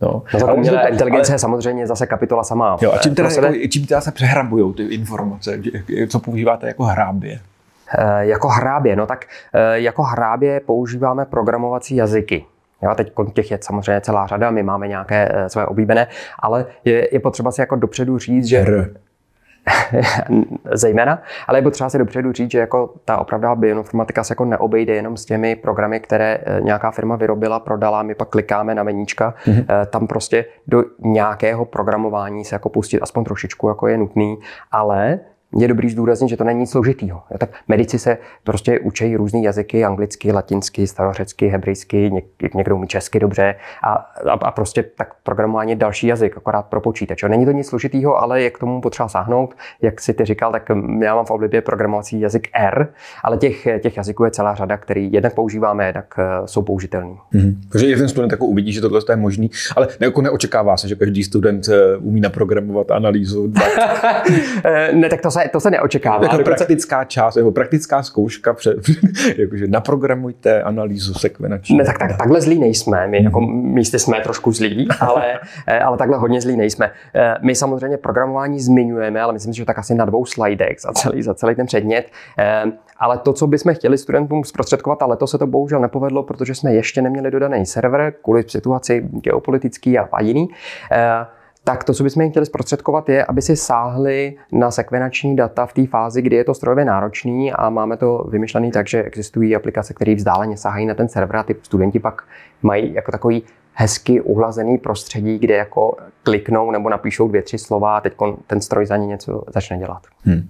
No. 0.01 0.23
No, 0.33 0.47
ale 0.47 0.53
umělá 0.53 0.87
inteligence 0.87 1.31
ale... 1.31 1.35
je 1.35 1.39
samozřejmě 1.39 1.87
zase 1.87 2.07
kapitola 2.07 2.43
sama. 2.43 2.77
Jo, 2.81 2.91
a 2.91 2.97
čím 2.97 3.15
teda, 3.15 3.29
jako, 3.29 3.53
čím 3.69 3.85
teda 3.85 4.01
se 4.01 4.11
přehrabují 4.11 4.73
ty 4.73 4.83
informace? 4.83 5.61
Co 6.07 6.19
používáte 6.19 6.67
jako 6.67 6.83
hrábě? 6.83 7.39
Eh, 7.93 8.25
jako 8.25 8.47
hrábě, 8.47 8.95
no 8.95 9.05
tak 9.05 9.25
eh, 9.53 9.79
jako 9.79 10.03
hrábě 10.03 10.59
používáme 10.59 11.25
programovací 11.25 11.95
jazyky. 11.95 12.45
Jo, 12.81 12.95
teď 12.95 13.13
těch 13.33 13.51
je 13.51 13.59
samozřejmě 13.61 14.01
celá 14.01 14.27
řada, 14.27 14.51
my 14.51 14.63
máme 14.63 14.87
nějaké 14.87 15.31
eh, 15.31 15.49
své 15.49 15.65
oblíbené, 15.65 16.07
ale 16.39 16.65
je, 16.85 17.07
je 17.11 17.19
potřeba 17.19 17.51
si 17.51 17.61
jako 17.61 17.75
dopředu 17.75 18.17
říct, 18.17 18.45
že... 18.45 18.57
R. 18.57 18.95
zejména, 20.73 21.21
ale 21.47 21.57
je 21.57 21.61
potřeba 21.61 21.89
si 21.89 21.97
dopředu 21.97 22.31
říct, 22.31 22.51
že 22.51 22.59
jako 22.59 22.93
ta 23.05 23.17
opravdová 23.17 23.55
bioinformatika 23.55 24.23
se 24.23 24.31
jako 24.31 24.45
neobejde 24.45 24.93
jenom 24.93 25.17
s 25.17 25.25
těmi 25.25 25.55
programy, 25.55 25.99
které 25.99 26.39
nějaká 26.59 26.91
firma 26.91 27.15
vyrobila, 27.15 27.59
prodala, 27.59 28.03
my 28.03 28.15
pak 28.15 28.29
klikáme 28.29 28.75
na 28.75 28.83
meníčka, 28.83 29.33
mm-hmm. 29.45 29.85
tam 29.85 30.07
prostě 30.07 30.45
do 30.67 30.83
nějakého 30.99 31.65
programování 31.65 32.45
se 32.45 32.55
jako 32.55 32.69
pustit 32.69 32.99
aspoň 32.99 33.23
trošičku 33.23 33.67
jako 33.67 33.87
je 33.87 33.97
nutný, 33.97 34.37
ale 34.71 35.19
je 35.57 35.67
dobrý 35.67 35.89
zdůraznit, 35.89 36.29
že 36.29 36.37
to 36.37 36.43
není 36.43 36.59
nic 36.59 36.71
složitýho. 36.71 37.23
Tak 37.37 37.49
medici 37.67 37.99
se 37.99 38.17
prostě 38.43 38.79
učí 38.79 39.15
různé 39.15 39.41
jazyky, 39.41 39.85
anglicky, 39.85 40.31
latinsky, 40.31 40.87
starořecky, 40.87 41.47
hebrejsky, 41.47 42.11
něk, 42.11 42.53
někdo 42.55 42.75
umí 42.75 42.87
česky 42.87 43.19
dobře 43.19 43.55
a, 43.83 43.93
a, 43.93 44.31
a, 44.31 44.51
prostě 44.51 44.83
tak 44.83 45.13
programování 45.23 45.71
je 45.71 45.75
další 45.75 46.07
jazyk, 46.07 46.37
akorát 46.37 46.65
pro 46.65 46.81
počítač. 46.81 47.23
Není 47.23 47.45
to 47.45 47.51
nic 47.51 47.67
složitýho, 47.67 48.17
ale 48.17 48.41
je 48.41 48.49
k 48.49 48.59
tomu 48.59 48.81
potřeba 48.81 49.09
sáhnout. 49.09 49.55
Jak 49.81 50.01
si 50.01 50.13
ty 50.13 50.25
říkal, 50.25 50.51
tak 50.51 50.69
já 51.01 51.15
mám 51.15 51.25
v 51.25 51.31
oblibě 51.31 51.61
programovací 51.61 52.19
jazyk 52.19 52.47
R, 52.53 52.87
ale 53.23 53.37
těch, 53.37 53.67
těch 53.81 53.97
jazyků 53.97 54.25
je 54.25 54.31
celá 54.31 54.55
řada, 54.55 54.77
který 54.77 55.13
jednak 55.13 55.33
používáme, 55.33 55.85
jednak 55.85 56.13
uh, 56.17 56.45
jsou 56.45 56.61
použitelný. 56.61 57.17
Mm-hmm. 57.33 57.55
Takže 57.71 57.87
jeden 57.87 58.07
student 58.07 58.31
jako 58.31 58.45
uvidí, 58.45 58.71
že 58.71 58.81
tohle 58.81 59.01
je 59.09 59.15
možný, 59.15 59.51
ale 59.75 59.87
jako 59.99 60.21
neočekává 60.21 60.77
se, 60.77 60.87
že 60.87 60.95
každý 60.95 61.23
student 61.23 61.67
uh, 61.67 62.07
umí 62.07 62.21
naprogramovat 62.21 62.91
analýzu. 62.91 63.53
ne, 64.93 65.09
tak 65.09 65.21
to 65.21 65.31
se 65.31 65.44
to 65.49 65.59
se 65.59 65.71
neočekává. 65.71 66.23
Jako 66.23 66.37
praktická 66.37 67.03
část, 67.03 67.35
jako 67.35 67.51
praktická 67.51 68.03
zkouška, 68.03 68.53
před, 68.53 68.77
jakože 69.37 69.67
naprogramujte 69.67 70.63
analýzu 70.63 71.13
sekvenační. 71.13 71.77
Ne, 71.77 71.85
tak, 71.85 71.97
tak, 71.97 72.17
takhle 72.17 72.41
zlí 72.41 72.59
nejsme. 72.59 73.07
My 73.07 73.23
jako 73.23 73.41
mhm. 73.41 73.73
místy 73.73 73.99
jsme 73.99 74.21
trošku 74.21 74.51
zlí, 74.51 74.87
ale, 74.99 75.39
eh, 75.67 75.79
ale 75.79 75.97
takhle 75.97 76.17
hodně 76.17 76.41
zlí 76.41 76.57
nejsme. 76.57 76.91
Eh, 77.15 77.35
my 77.41 77.55
samozřejmě 77.55 77.97
programování 77.97 78.59
zmiňujeme, 78.59 79.21
ale 79.21 79.33
myslím 79.33 79.53
si, 79.53 79.57
že 79.57 79.65
tak 79.65 79.79
asi 79.79 79.95
na 79.95 80.05
dvou 80.05 80.25
slidech 80.25 80.81
za 80.81 80.93
celý, 80.93 81.21
za 81.21 81.33
celý 81.33 81.55
ten 81.55 81.65
předmět. 81.65 82.05
Eh, 82.39 82.63
ale 82.97 83.17
to, 83.17 83.33
co 83.33 83.47
bychom 83.47 83.73
chtěli 83.73 83.97
studentům 83.97 84.43
zprostředkovat, 84.43 85.01
ale 85.01 85.17
to 85.17 85.27
se 85.27 85.37
to 85.37 85.47
bohužel 85.47 85.79
nepovedlo, 85.79 86.23
protože 86.23 86.55
jsme 86.55 86.73
ještě 86.73 87.01
neměli 87.01 87.31
dodaný 87.31 87.65
server 87.65 88.13
kvůli 88.23 88.43
situaci 88.47 89.07
geopolitický 89.11 89.99
a 89.99 90.21
jiný 90.21 90.47
tak 91.67 91.83
to, 91.83 91.93
co 91.93 92.03
bychom 92.03 92.21
jim 92.21 92.31
chtěli 92.31 92.45
zprostředkovat, 92.45 93.09
je, 93.09 93.25
aby 93.25 93.41
si 93.41 93.55
sáhli 93.55 94.35
na 94.51 94.71
sekvenační 94.71 95.35
data 95.35 95.65
v 95.65 95.73
té 95.73 95.87
fázi, 95.87 96.21
kdy 96.21 96.35
je 96.35 96.43
to 96.43 96.53
strojově 96.53 96.85
náročný 96.85 97.53
a 97.53 97.69
máme 97.69 97.97
to 97.97 98.25
vymyšlené 98.29 98.71
tak, 98.71 98.87
že 98.87 99.03
existují 99.03 99.55
aplikace, 99.55 99.93
které 99.93 100.15
vzdáleně 100.15 100.57
sahají 100.57 100.85
na 100.85 100.93
ten 100.93 101.09
server 101.09 101.37
a 101.37 101.43
ty 101.43 101.55
studenti 101.63 101.99
pak 101.99 102.23
mají 102.61 102.93
jako 102.93 103.11
takový 103.11 103.43
hezky 103.75 104.21
uhlazený 104.21 104.77
prostředí, 104.77 105.39
kde 105.39 105.55
jako 105.55 105.97
kliknou 106.23 106.71
nebo 106.71 106.89
napíšou 106.89 107.27
dvě, 107.27 107.41
tři 107.41 107.57
slova 107.57 107.97
a 107.97 108.01
teď 108.01 108.13
ten 108.47 108.61
stroj 108.61 108.85
za 108.85 108.97
ně 108.97 109.07
něco 109.07 109.43
začne 109.53 109.77
dělat. 109.77 110.01
Hmm. 110.23 110.47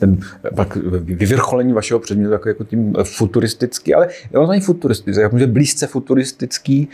Ten, 0.00 0.18
pak 0.56 0.76
vyvrcholení 1.02 1.72
vašeho 1.72 2.00
předmětu 2.00 2.32
jako, 2.32 2.48
jako 2.48 2.64
tím 2.64 2.94
futuristický, 3.02 3.94
ale 3.94 4.08
on 4.34 4.48
není 4.48 4.62
futuristický, 4.62 5.20
jako 5.20 5.36
blízce 5.46 5.86
futuristický 5.86 6.88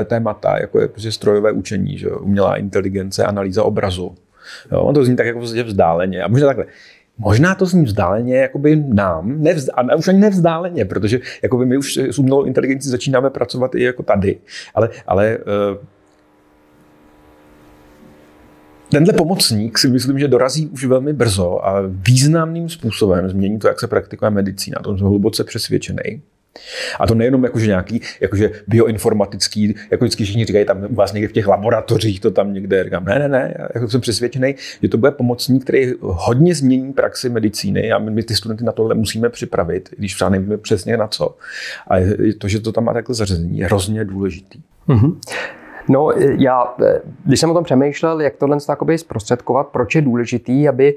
e, 0.00 0.04
témata, 0.04 0.58
jako 0.60 0.80
je 0.80 0.88
prostě 0.88 1.12
strojové 1.12 1.52
učení, 1.52 1.98
že? 1.98 2.10
umělá 2.10 2.56
inteligence, 2.56 3.24
analýza 3.24 3.64
obrazu. 3.64 4.14
Jo, 4.72 4.80
on 4.80 4.94
to 4.94 5.04
zní 5.04 5.16
tak 5.16 5.26
jako 5.26 5.40
vzdáleně. 5.40 6.22
A 6.22 6.28
možná 6.28 6.46
takhle. 6.46 6.66
Možná 7.18 7.54
to 7.54 7.66
zní 7.66 7.84
vzdáleně 7.84 8.36
jakoby 8.36 8.76
nám, 8.76 9.42
nevzd, 9.42 9.68
a 9.74 9.94
už 9.96 10.08
ani 10.08 10.18
nevzdáleně, 10.18 10.84
protože 10.84 11.20
jakoby 11.42 11.66
my 11.66 11.76
už 11.76 11.96
s 11.96 12.18
umělou 12.18 12.44
inteligencí 12.44 12.88
začínáme 12.88 13.30
pracovat 13.30 13.74
i 13.74 13.82
jako 13.82 14.02
tady, 14.02 14.38
ale, 14.74 14.88
ale 15.06 15.38
uh, 15.38 15.78
Tenhle 18.90 19.12
pomocník 19.12 19.78
si 19.78 19.88
myslím, 19.88 20.18
že 20.18 20.28
dorazí 20.28 20.66
už 20.66 20.84
velmi 20.84 21.12
brzo 21.12 21.66
a 21.66 21.82
významným 21.86 22.68
způsobem 22.68 23.28
změní 23.28 23.58
to, 23.58 23.68
jak 23.68 23.80
se 23.80 23.86
praktikuje 23.86 24.30
medicína. 24.30 24.76
To 24.82 24.98
jsem 24.98 25.06
hluboce 25.06 25.44
přesvědčený. 25.44 26.22
A 27.00 27.06
to 27.06 27.14
nejenom 27.14 27.44
jakože 27.44 27.66
nějaký 27.66 28.00
jakože 28.20 28.50
bioinformatický, 28.66 29.74
jako 29.90 30.04
vždycky 30.04 30.24
všichni 30.24 30.44
říkají, 30.44 30.64
tam 30.64 30.84
u 30.88 30.94
vás 30.94 31.12
někde 31.12 31.28
v 31.28 31.32
těch 31.32 31.46
laboratořích 31.46 32.20
to 32.20 32.30
tam 32.30 32.52
někde. 32.52 32.84
Říkám, 32.84 33.04
ne, 33.04 33.18
ne, 33.18 33.28
ne, 33.28 33.54
já 33.58 33.68
jako 33.74 33.88
jsem 33.88 34.00
přesvědčený, 34.00 34.54
že 34.82 34.88
to 34.88 34.98
bude 34.98 35.10
pomocník, 35.10 35.62
který 35.62 35.92
hodně 36.00 36.54
změní 36.54 36.92
praxi 36.92 37.28
medicíny 37.28 37.92
a 37.92 37.98
my 37.98 38.22
ty 38.22 38.34
studenty 38.34 38.64
na 38.64 38.72
tohle 38.72 38.94
musíme 38.94 39.28
připravit, 39.28 39.88
když 39.96 40.14
třeba 40.14 40.30
nevíme 40.30 40.56
přesně 40.56 40.96
na 40.96 41.06
co. 41.06 41.36
A 41.90 41.94
to, 42.38 42.48
že 42.48 42.60
to 42.60 42.72
tam 42.72 42.84
má 42.84 42.92
takhle 42.92 43.14
zařazení, 43.14 43.58
je 43.58 43.64
hrozně 43.64 44.04
důležitý. 44.04 44.60
Mm-hmm. 44.88 45.16
No, 45.90 46.10
já, 46.38 46.74
když 47.24 47.40
jsem 47.40 47.50
o 47.50 47.54
tom 47.54 47.64
přemýšlel, 47.64 48.20
jak 48.20 48.36
tohle 48.36 48.58
zprostředkovat, 48.96 49.66
proč 49.66 49.94
je 49.94 50.02
důležitý, 50.02 50.68
aby 50.68 50.94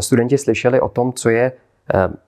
studenti 0.00 0.38
slyšeli 0.38 0.80
o 0.80 0.88
tom, 0.88 1.12
co 1.12 1.30
je 1.30 1.52
Eh, 1.52 1.69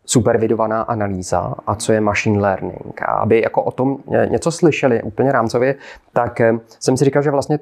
supervidovaná 0.05 0.83
analýza 0.83 1.55
a 1.67 1.75
co 1.75 1.93
je 1.93 2.01
machine 2.01 2.41
learning. 2.41 3.03
A 3.03 3.05
aby 3.05 3.41
jako 3.41 3.63
o 3.63 3.71
tom 3.71 3.99
něco 4.29 4.51
slyšeli 4.51 5.03
úplně 5.03 5.33
rámcově, 5.33 5.75
tak 6.13 6.41
eh, 6.41 6.53
jsem 6.81 6.97
si 6.97 7.05
říkal, 7.05 7.23
že 7.23 7.31
vlastně 7.31 7.59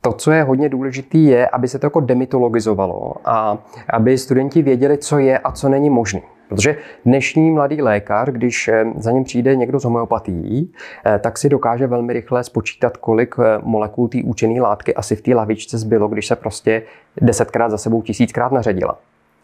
to, 0.00 0.12
co 0.12 0.32
je 0.32 0.42
hodně 0.42 0.68
důležité, 0.68 1.18
je, 1.18 1.48
aby 1.48 1.68
se 1.68 1.78
to 1.78 1.86
jako 1.86 2.00
demitologizovalo 2.00 3.14
a 3.24 3.58
aby 3.90 4.18
studenti 4.18 4.62
věděli, 4.62 4.98
co 4.98 5.18
je 5.18 5.38
a 5.38 5.52
co 5.52 5.68
není 5.68 5.90
možné. 5.90 6.20
Protože 6.48 6.76
dnešní 7.04 7.50
mladý 7.50 7.82
lékař, 7.82 8.28
když 8.28 8.68
eh, 8.68 8.84
za 8.96 9.10
ním 9.10 9.24
přijde 9.24 9.56
někdo 9.56 9.80
z 9.80 9.84
homeopatií, 9.84 10.72
tak 11.20 11.38
si 11.38 11.48
dokáže 11.48 11.86
velmi 11.86 12.12
rychle 12.12 12.44
spočítat, 12.44 12.96
kolik 12.96 13.34
molekul 13.62 14.08
té 14.08 14.18
účinné 14.24 14.60
látky 14.60 14.94
asi 14.94 15.16
v 15.16 15.20
té 15.20 15.34
lavičce 15.34 15.78
zbylo, 15.78 16.08
když 16.08 16.26
se 16.26 16.36
prostě 16.36 16.82
desetkrát 17.20 17.70
za 17.70 17.78
sebou 17.78 18.02
tisíckrát 18.02 18.52
naředila 18.52 18.98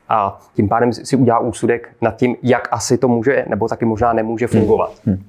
a 0.08 0.40
tím 0.54 0.68
pádem 0.68 0.92
si 0.92 1.16
udělá 1.16 1.38
úsudek 1.38 1.88
nad 2.00 2.16
tím, 2.16 2.36
jak 2.42 2.68
asi 2.70 2.98
to 2.98 3.08
může, 3.08 3.44
nebo 3.48 3.68
taky 3.68 3.84
možná 3.84 4.12
nemůže 4.12 4.46
fungovat. 4.46 4.92
Hmm. 5.04 5.24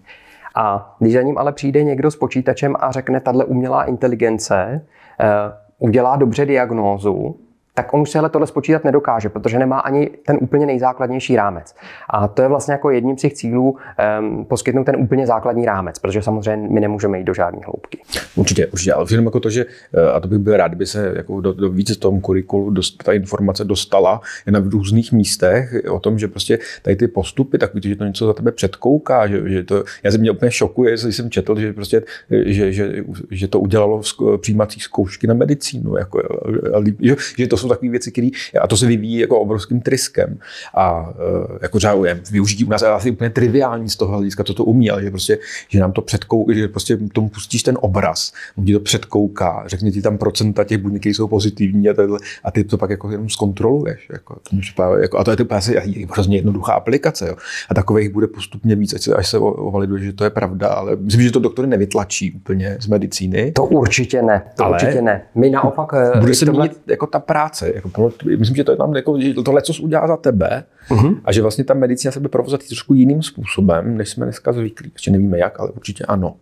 A 0.56 0.96
když 1.00 1.14
za 1.14 1.22
ním 1.22 1.38
ale 1.38 1.52
přijde 1.52 1.84
někdo 1.84 2.12
s 2.12 2.16
počítačem 2.16 2.76
a 2.80 2.92
řekne, 2.92 3.20
tahle 3.20 3.46
umělá 3.46 3.84
inteligence 3.84 4.86
uh, 5.20 5.88
udělá 5.90 6.16
dobře 6.16 6.46
diagnózu, 6.46 7.36
tak 7.78 7.94
on 7.94 8.02
už 8.02 8.10
se 8.10 8.20
tohle 8.30 8.48
spočítat 8.48 8.84
nedokáže, 8.84 9.30
protože 9.30 9.60
nemá 9.60 9.80
ani 9.80 10.10
ten 10.26 10.38
úplně 10.42 10.66
nejzákladnější 10.66 11.36
rámec. 11.36 11.76
A 12.10 12.28
to 12.28 12.42
je 12.42 12.48
vlastně 12.48 12.72
jako 12.72 12.90
jedním 12.90 13.18
z 13.18 13.22
těch 13.22 13.34
cílů 13.34 13.78
um, 14.20 14.46
poskytnout 14.46 14.84
ten 14.84 14.96
úplně 14.96 15.28
základní 15.28 15.66
rámec, 15.66 16.00
protože 16.00 16.22
samozřejmě 16.22 16.68
my 16.70 16.80
nemůžeme 16.80 17.18
jít 17.18 17.24
do 17.24 17.34
žádné 17.34 17.60
hloubky. 17.66 18.00
Určitě, 18.36 18.68
určitě, 18.68 18.94
ale 18.94 19.06
jenom 19.12 19.26
jako 19.26 19.40
to, 19.40 19.50
že, 19.50 19.66
eh, 19.94 20.12
a 20.12 20.20
to 20.20 20.28
bych 20.28 20.40
byl 20.40 20.58
rád, 20.58 20.68
kdyby 20.68 20.86
se 20.86 21.14
jako 21.16 21.42
do, 21.42 21.54
do 21.54 21.70
více 21.70 22.00
tom 22.00 22.22
kurikulu 22.22 22.70
dost, 22.70 23.04
ta 23.04 23.14
informace 23.14 23.64
dostala 23.64 24.22
na 24.48 24.60
různých 24.60 25.12
místech 25.12 25.76
o 25.90 26.00
tom, 26.00 26.20
že 26.20 26.28
prostě 26.28 26.60
tady 26.82 26.96
ty 26.96 27.08
postupy, 27.08 27.58
tak 27.58 27.72
že 27.84 27.96
to 27.96 28.04
něco 28.04 28.28
za 28.28 28.34
tebe 28.34 28.52
předkouká, 28.52 29.28
že, 29.28 29.50
že 29.50 29.64
to, 29.64 29.84
já 30.04 30.12
jsem 30.12 30.22
mě 30.22 30.32
úplně 30.32 30.52
šokuje, 30.52 30.96
když 31.04 31.16
jsem 31.16 31.30
četl, 31.30 31.60
že 31.60 31.74
prostě, 31.74 32.04
že, 32.30 32.72
že, 32.72 33.04
že 33.32 33.48
to 33.48 33.60
udělalo 33.60 34.02
přijímací 34.42 34.80
zkoušky 34.80 35.28
na 35.28 35.34
medicínu, 35.34 35.98
jako, 35.98 36.22
že, 37.00 37.16
že 37.38 37.48
to 37.48 37.58
jsou 37.58 37.67
takové 37.70 37.92
věci, 37.92 38.12
které, 38.12 38.30
a 38.62 38.68
to 38.68 38.78
se 38.78 38.86
vyvíjí 38.86 39.20
jako 39.20 39.40
obrovským 39.40 39.82
tryskem 39.82 40.40
a 40.76 41.10
e, 41.10 41.58
jako 41.62 41.78
třeba 41.78 41.96
využití 42.32 42.66
u 42.66 42.70
nás 42.70 42.82
je 42.82 42.88
asi 42.88 43.12
úplně 43.12 43.30
triviální 43.30 43.90
z 43.90 43.96
toho 43.96 44.14
hlediska, 44.14 44.44
co 44.44 44.54
to 44.54 44.64
umí, 44.64 44.90
ale 44.90 45.04
že 45.04 45.10
prostě, 45.10 45.38
že 45.68 45.80
nám 45.80 45.92
to 45.92 46.02
předkouká, 46.02 46.54
že 46.54 46.68
prostě 46.68 46.98
tomu 47.14 47.30
pustíš 47.30 47.64
ten 47.64 47.78
obraz, 47.82 48.34
on 48.58 48.66
ti 48.66 48.74
to 48.74 48.80
předkouká, 48.80 49.64
řekne 49.66 49.92
ti 49.92 50.02
tam 50.02 50.18
procenta 50.18 50.64
těch 50.64 50.78
buněk, 50.78 51.02
které 51.02 51.14
jsou 51.14 51.28
pozitivní 51.28 51.90
a, 51.90 51.94
tadyhle, 51.94 52.20
a 52.44 52.52
ty 52.52 52.64
to 52.64 52.78
pak 52.78 52.90
jako 52.90 53.12
jenom 53.12 53.30
zkontroluješ. 53.30 54.10
Jako, 54.12 54.40
to 54.76 54.84
jako, 54.98 55.18
a 55.20 55.24
to 55.24 55.32
je 55.32 55.38
to 55.38 55.46
asi 55.50 55.76
hrozně 56.12 56.38
jednoduchá 56.38 56.74
aplikace. 56.74 57.28
Jo. 57.28 57.36
A 57.70 57.74
takových 57.74 58.10
bude 58.10 58.28
postupně 58.28 58.76
víc, 58.76 58.94
až 58.94 59.02
se, 59.02 59.14
až 59.14 59.28
se 59.28 59.38
ovaliduje, 59.40 60.04
že 60.04 60.14
to 60.14 60.24
je 60.24 60.30
pravda, 60.30 60.68
ale 60.68 60.96
myslím, 60.96 61.22
že 61.22 61.32
to 61.32 61.40
doktory 61.40 61.68
nevytlačí 61.68 62.32
úplně 62.32 62.78
z 62.80 62.88
medicíny. 62.88 63.52
To 63.52 63.66
určitě 63.66 64.22
ne. 64.22 64.44
To 64.56 64.66
ale 64.66 64.74
určitě 64.74 65.02
ne. 65.02 65.22
My 65.36 65.50
naopak... 65.50 65.90
Bude 66.20 66.36
se 66.36 66.46
tohle... 66.46 66.66
měnit 66.66 66.82
jako 66.88 67.08
ta 67.08 67.20
práce. 67.20 67.57
Jako, 67.62 68.12
myslím, 68.38 68.56
že 68.56 68.64
to 68.64 68.72
je 68.72 68.78
tam 68.78 68.96
jako, 68.96 69.22
že 69.22 69.34
tohle, 69.34 69.62
co 69.62 69.84
udělá 69.84 70.08
za 70.08 70.18
tebe, 70.18 70.64
uh-huh. 70.90 71.20
a 71.26 71.32
že 71.32 71.42
vlastně 71.42 71.64
ta 71.64 71.74
medicína 71.74 72.12
se 72.12 72.20
bude 72.20 72.30
provozovat 72.30 72.68
trošku 72.68 72.94
jiným 72.94 73.24
způsobem, 73.24 73.98
než 73.98 74.10
jsme 74.10 74.26
dneska 74.26 74.54
zvyklí. 74.54 74.92
Ještě 74.94 75.12
nevíme 75.12 75.38
jak, 75.40 75.60
ale 75.60 75.72
určitě 75.72 76.06
ano. 76.06 76.36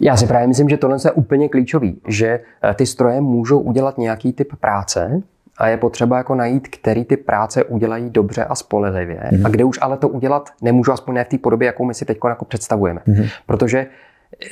Já 0.00 0.16
si 0.16 0.26
právě 0.26 0.48
myslím, 0.48 0.68
že 0.68 0.76
tohle 0.76 0.98
je 1.04 1.12
úplně 1.12 1.48
klíčový, 1.48 2.00
že 2.08 2.26
eh, 2.26 2.74
ty 2.74 2.86
stroje 2.86 3.20
můžou 3.20 3.60
udělat 3.60 3.98
nějaký 3.98 4.32
typ 4.32 4.48
práce, 4.60 5.22
a 5.58 5.68
je 5.68 5.76
potřeba 5.76 6.16
jako 6.16 6.34
najít, 6.34 6.68
který 6.68 7.04
ty 7.04 7.16
práce 7.16 7.64
udělají 7.64 8.10
dobře 8.10 8.44
a 8.44 8.54
spolehlivě 8.54 9.16
mm-hmm. 9.16 9.46
a 9.46 9.48
kde 9.48 9.64
už 9.64 9.78
ale 9.82 9.96
to 9.96 10.08
udělat 10.08 10.50
nemůžu, 10.62 10.92
aspoň 10.92 11.14
ne 11.14 11.24
v 11.24 11.28
té 11.28 11.38
podobě, 11.38 11.66
jakou 11.66 11.84
my 11.84 11.94
si 11.94 12.04
teď 12.04 12.18
jako 12.28 12.44
představujeme. 12.44 13.00
Mm-hmm. 13.08 13.28
Protože 13.46 13.86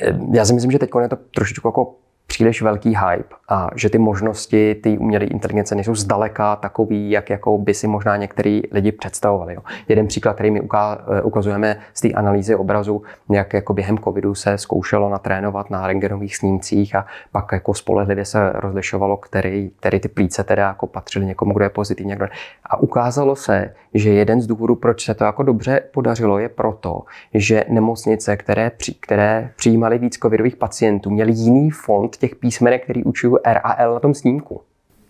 eh, 0.01 0.17
já 0.33 0.45
si 0.45 0.53
myslím, 0.53 0.71
že 0.71 0.79
teď 0.79 0.89
je 1.01 1.09
to 1.09 1.15
trošičku 1.35 1.67
jako 1.67 1.95
příliš 2.27 2.61
velký 2.61 2.89
hype 2.89 3.35
a 3.49 3.69
že 3.75 3.89
ty 3.89 3.97
možnosti 3.97 4.75
ty 4.75 4.97
umělé 4.97 5.25
inteligence 5.25 5.75
nejsou 5.75 5.95
zdaleka 5.95 6.55
takový, 6.55 7.11
jak 7.11 7.29
jako 7.29 7.57
by 7.57 7.73
si 7.73 7.87
možná 7.87 8.17
některý 8.17 8.61
lidi 8.71 8.91
představovali. 8.91 9.53
Jo. 9.53 9.61
Jeden 9.87 10.07
příklad, 10.07 10.33
který 10.33 10.51
my 10.51 10.61
eh, 10.61 11.21
ukazujeme 11.21 11.77
z 11.93 12.01
té 12.01 12.11
analýzy 12.11 12.55
obrazu, 12.55 13.01
jak 13.29 13.53
jako 13.53 13.73
během 13.73 13.97
covidu 13.97 14.35
se 14.35 14.57
zkoušelo 14.57 15.09
natrénovat 15.09 15.69
na 15.69 15.87
rengenových 15.87 16.37
snímcích 16.37 16.95
a 16.95 17.05
pak 17.31 17.51
jako 17.51 17.73
spolehlivě 17.73 18.25
se 18.25 18.51
rozlišovalo, 18.53 19.17
který, 19.17 19.71
který 19.79 19.99
ty 19.99 20.07
plíce 20.07 20.43
teda 20.43 20.67
jako 20.67 20.87
patřily 20.87 21.25
někomu, 21.25 21.53
kdo 21.53 21.63
je 21.63 21.69
pozitivní. 21.69 22.15
Kdo 22.15 22.27
A 22.65 22.77
ukázalo 22.77 23.35
se, 23.35 23.73
že 23.93 24.09
jeden 24.09 24.41
z 24.41 24.47
důvodů, 24.47 24.75
proč 24.75 25.05
se 25.05 25.13
to 25.13 25.23
jako 25.23 25.43
dobře 25.43 25.81
podařilo, 25.93 26.39
je 26.39 26.49
proto, 26.49 27.03
že 27.33 27.63
nemocnice, 27.69 28.37
které, 28.37 28.71
které 28.99 29.49
přijímaly 29.55 29.97
víc 29.97 30.17
covidových 30.17 30.55
pacientů, 30.55 31.09
měly 31.09 31.31
jiný 31.31 31.71
fond 31.71 32.16
těch 32.17 32.35
písmenek, 32.35 32.83
který 32.83 33.03
učují 33.03 33.33
R 33.43 33.61
a 33.63 33.83
L 33.83 33.93
na 33.93 33.99
tom 33.99 34.13
snímku. 34.13 34.61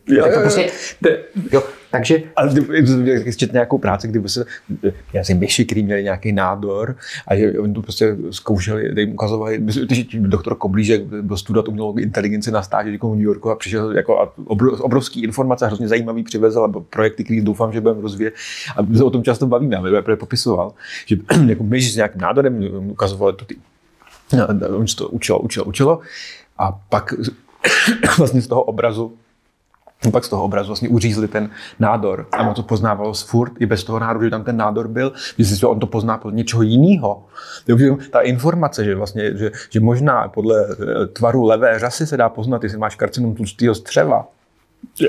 Jo, 0.09 0.23
tak 0.23 0.33
to 0.33 0.39
prostě, 0.39 0.69
jo, 1.51 1.63
takže... 1.91 2.23
Ale 2.35 2.55
četl 3.35 3.53
nějakou 3.53 3.77
práci, 3.77 4.07
kdyby 4.07 4.29
se, 4.29 4.45
já 5.13 5.23
jsem 5.23 5.39
myši, 5.39 5.65
který 5.65 5.83
měli 5.83 6.03
nějaký 6.03 6.31
nádor 6.31 6.95
a 7.27 7.35
že 7.35 7.59
oni 7.59 7.73
to 7.73 7.81
prostě 7.81 8.15
zkoušeli, 8.31 9.01
jim 9.01 9.13
ukazovali, 9.13 9.63
doktor 10.13 10.55
Koblížek 10.55 11.01
byl 11.01 11.37
studovat 11.37 11.67
umělou 11.67 11.97
inteligenci 11.97 12.51
na 12.51 12.61
stáži 12.61 12.97
v 12.97 13.03
New 13.03 13.21
Yorku 13.21 13.51
a 13.51 13.55
přišel 13.55 13.95
jako 13.95 14.21
a 14.21 14.33
obrovský 14.79 15.23
informace, 15.23 15.67
hrozně 15.67 15.87
zajímavý 15.87 16.23
přivezl, 16.23 16.61
nebo 16.61 16.81
projekty, 16.81 17.23
který 17.23 17.41
doufám, 17.41 17.73
že 17.73 17.81
budeme 17.81 18.01
rozvíjet 18.01 18.33
a 18.77 18.81
my 18.81 18.97
se 18.97 19.03
o 19.03 19.09
tom 19.09 19.23
často 19.23 19.47
bavíme, 19.47 19.77
aby 19.77 20.15
popisoval, 20.15 20.73
že 21.05 21.15
jako 21.47 21.63
myš 21.63 21.93
s 21.93 21.95
nějakým 21.95 22.21
nádorem 22.21 22.63
ukazovali 22.89 23.35
to 23.35 23.45
ty, 23.45 23.55
on 24.75 24.85
to 24.97 25.09
učilo, 25.09 25.39
učilo, 25.39 25.65
učilo 25.65 25.99
a 26.57 26.71
pak 26.89 27.13
vlastně 28.17 28.41
z 28.41 28.47
toho 28.47 28.63
obrazu 28.63 29.17
pak 30.11 30.23
z 30.23 30.29
toho 30.29 30.43
obrazu 30.43 30.67
vlastně 30.67 30.89
uřízli 30.89 31.27
ten 31.27 31.49
nádor. 31.79 32.27
A 32.31 32.47
on 32.47 32.53
to 32.53 32.63
poznávalo 32.63 33.13
furt 33.13 33.53
i 33.59 33.65
bez 33.65 33.83
toho 33.83 33.99
nádoru, 33.99 34.23
že 34.23 34.29
tam 34.29 34.43
ten 34.43 34.57
nádor 34.57 34.87
byl, 34.87 35.13
že 35.37 35.45
si 35.45 35.65
on 35.65 35.79
to 35.79 35.87
pozná 35.87 36.17
podle 36.17 36.37
něčeho 36.37 36.61
jiného. 36.61 37.25
Ta 38.11 38.21
informace, 38.21 38.85
že 38.85 38.95
vlastně, 38.95 39.37
že, 39.37 39.51
že 39.69 39.79
možná 39.79 40.27
podle 40.27 40.65
eh, 40.71 41.07
tvaru 41.07 41.43
levé 41.43 41.79
řasy 41.79 42.07
se 42.07 42.17
dá 42.17 42.29
poznat, 42.29 42.63
jestli 42.63 42.77
máš 42.77 42.95
karcinom 42.95 43.35
tlustého 43.35 43.75
střeva, 43.75 44.27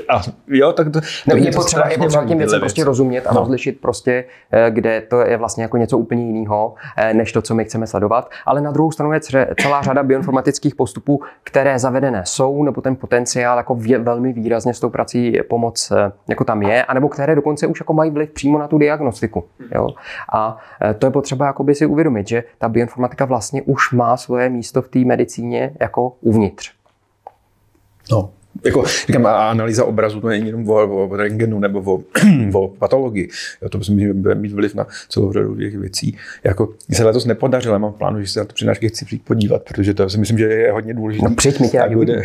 a, 0.09 0.21
jo, 0.47 0.73
tak 0.73 0.89
to, 0.89 1.01
to 1.29 1.37
je 1.37 1.51
potřeba, 1.51 1.87
je 1.87 1.97
potřeba 1.97 2.25
těm 2.25 2.37
věcem 2.37 2.59
prostě 2.59 2.83
rozumět 2.83 3.27
a 3.27 3.33
no. 3.33 3.39
rozlišit 3.39 3.81
prostě, 3.81 4.25
eh, 4.51 4.71
kde 4.71 5.01
to 5.01 5.19
je 5.19 5.37
vlastně 5.37 5.63
jako 5.63 5.77
něco 5.77 5.97
úplně 5.97 6.25
jiného, 6.25 6.73
eh, 6.97 7.13
než 7.13 7.31
to, 7.31 7.41
co 7.41 7.55
my 7.55 7.65
chceme 7.65 7.87
sledovat. 7.87 8.31
Ale 8.45 8.61
na 8.61 8.71
druhou 8.71 8.91
stranu 8.91 9.13
je 9.13 9.19
celá 9.61 9.81
řada 9.81 10.03
bioinformatických 10.03 10.75
postupů, 10.75 11.21
které 11.43 11.79
zavedené 11.79 12.21
jsou, 12.25 12.63
nebo 12.63 12.81
ten 12.81 12.95
potenciál 12.95 13.57
jako 13.57 13.75
vě, 13.75 13.99
velmi 13.99 14.33
výrazně 14.33 14.73
s 14.73 14.79
tou 14.79 14.89
prací 14.89 15.39
pomoc 15.49 15.91
eh, 15.91 16.11
jako 16.27 16.43
tam 16.43 16.61
je, 16.61 16.83
anebo 16.83 17.09
které 17.09 17.35
dokonce 17.35 17.67
už 17.67 17.79
jako 17.79 17.93
mají 17.93 18.11
vliv 18.11 18.31
přímo 18.31 18.59
na 18.59 18.67
tu 18.67 18.77
diagnostiku. 18.77 19.43
Jo? 19.75 19.89
A 20.33 20.57
to 20.99 21.07
je 21.07 21.11
potřeba 21.11 21.45
jakoby 21.45 21.75
si 21.75 21.85
uvědomit, 21.85 22.27
že 22.27 22.43
ta 22.57 22.69
bioinformatika 22.69 23.25
vlastně 23.25 23.61
už 23.61 23.91
má 23.91 24.17
svoje 24.17 24.49
místo 24.49 24.81
v 24.81 24.87
té 24.87 24.99
medicíně 24.99 25.73
jako 25.79 26.13
uvnitř. 26.21 26.71
No, 28.11 28.29
jako, 28.65 28.83
říkám, 29.07 29.25
analýza 29.25 29.85
obrazu 29.85 30.21
to 30.21 30.27
není 30.27 30.47
jenom 30.47 30.69
o, 30.69 31.07
o 31.07 31.15
rengenu 31.15 31.59
nebo 31.59 31.93
o, 31.93 32.03
o 32.53 32.67
patologii. 32.67 33.29
Jo, 33.61 33.69
to 33.69 33.79
bude 34.13 34.35
mít 34.35 34.51
vliv 34.51 34.75
na 34.75 34.87
celou 35.09 35.33
řadu 35.33 35.55
těch 35.55 35.77
věcí. 35.77 36.17
Jako, 36.43 36.73
se 36.91 37.03
letos 37.03 37.25
nepodařilo, 37.25 37.79
mám 37.79 37.93
v 37.93 37.97
plánu, 37.97 38.21
že 38.21 38.27
se 38.27 38.39
na 38.39 38.45
to 38.45 38.53
přinášky 38.53 38.89
chci 38.89 39.05
přijít 39.05 39.25
podívat, 39.25 39.63
protože 39.63 39.93
to 39.93 40.09
si 40.09 40.17
myslím, 40.17 40.37
že 40.37 40.45
je 40.45 40.71
hodně 40.71 40.93
důležité. 40.93 41.29
No 41.29 41.35
přijď 41.35 41.59
mi 41.59 41.69
tě, 41.69 41.81
bude, 41.93 42.23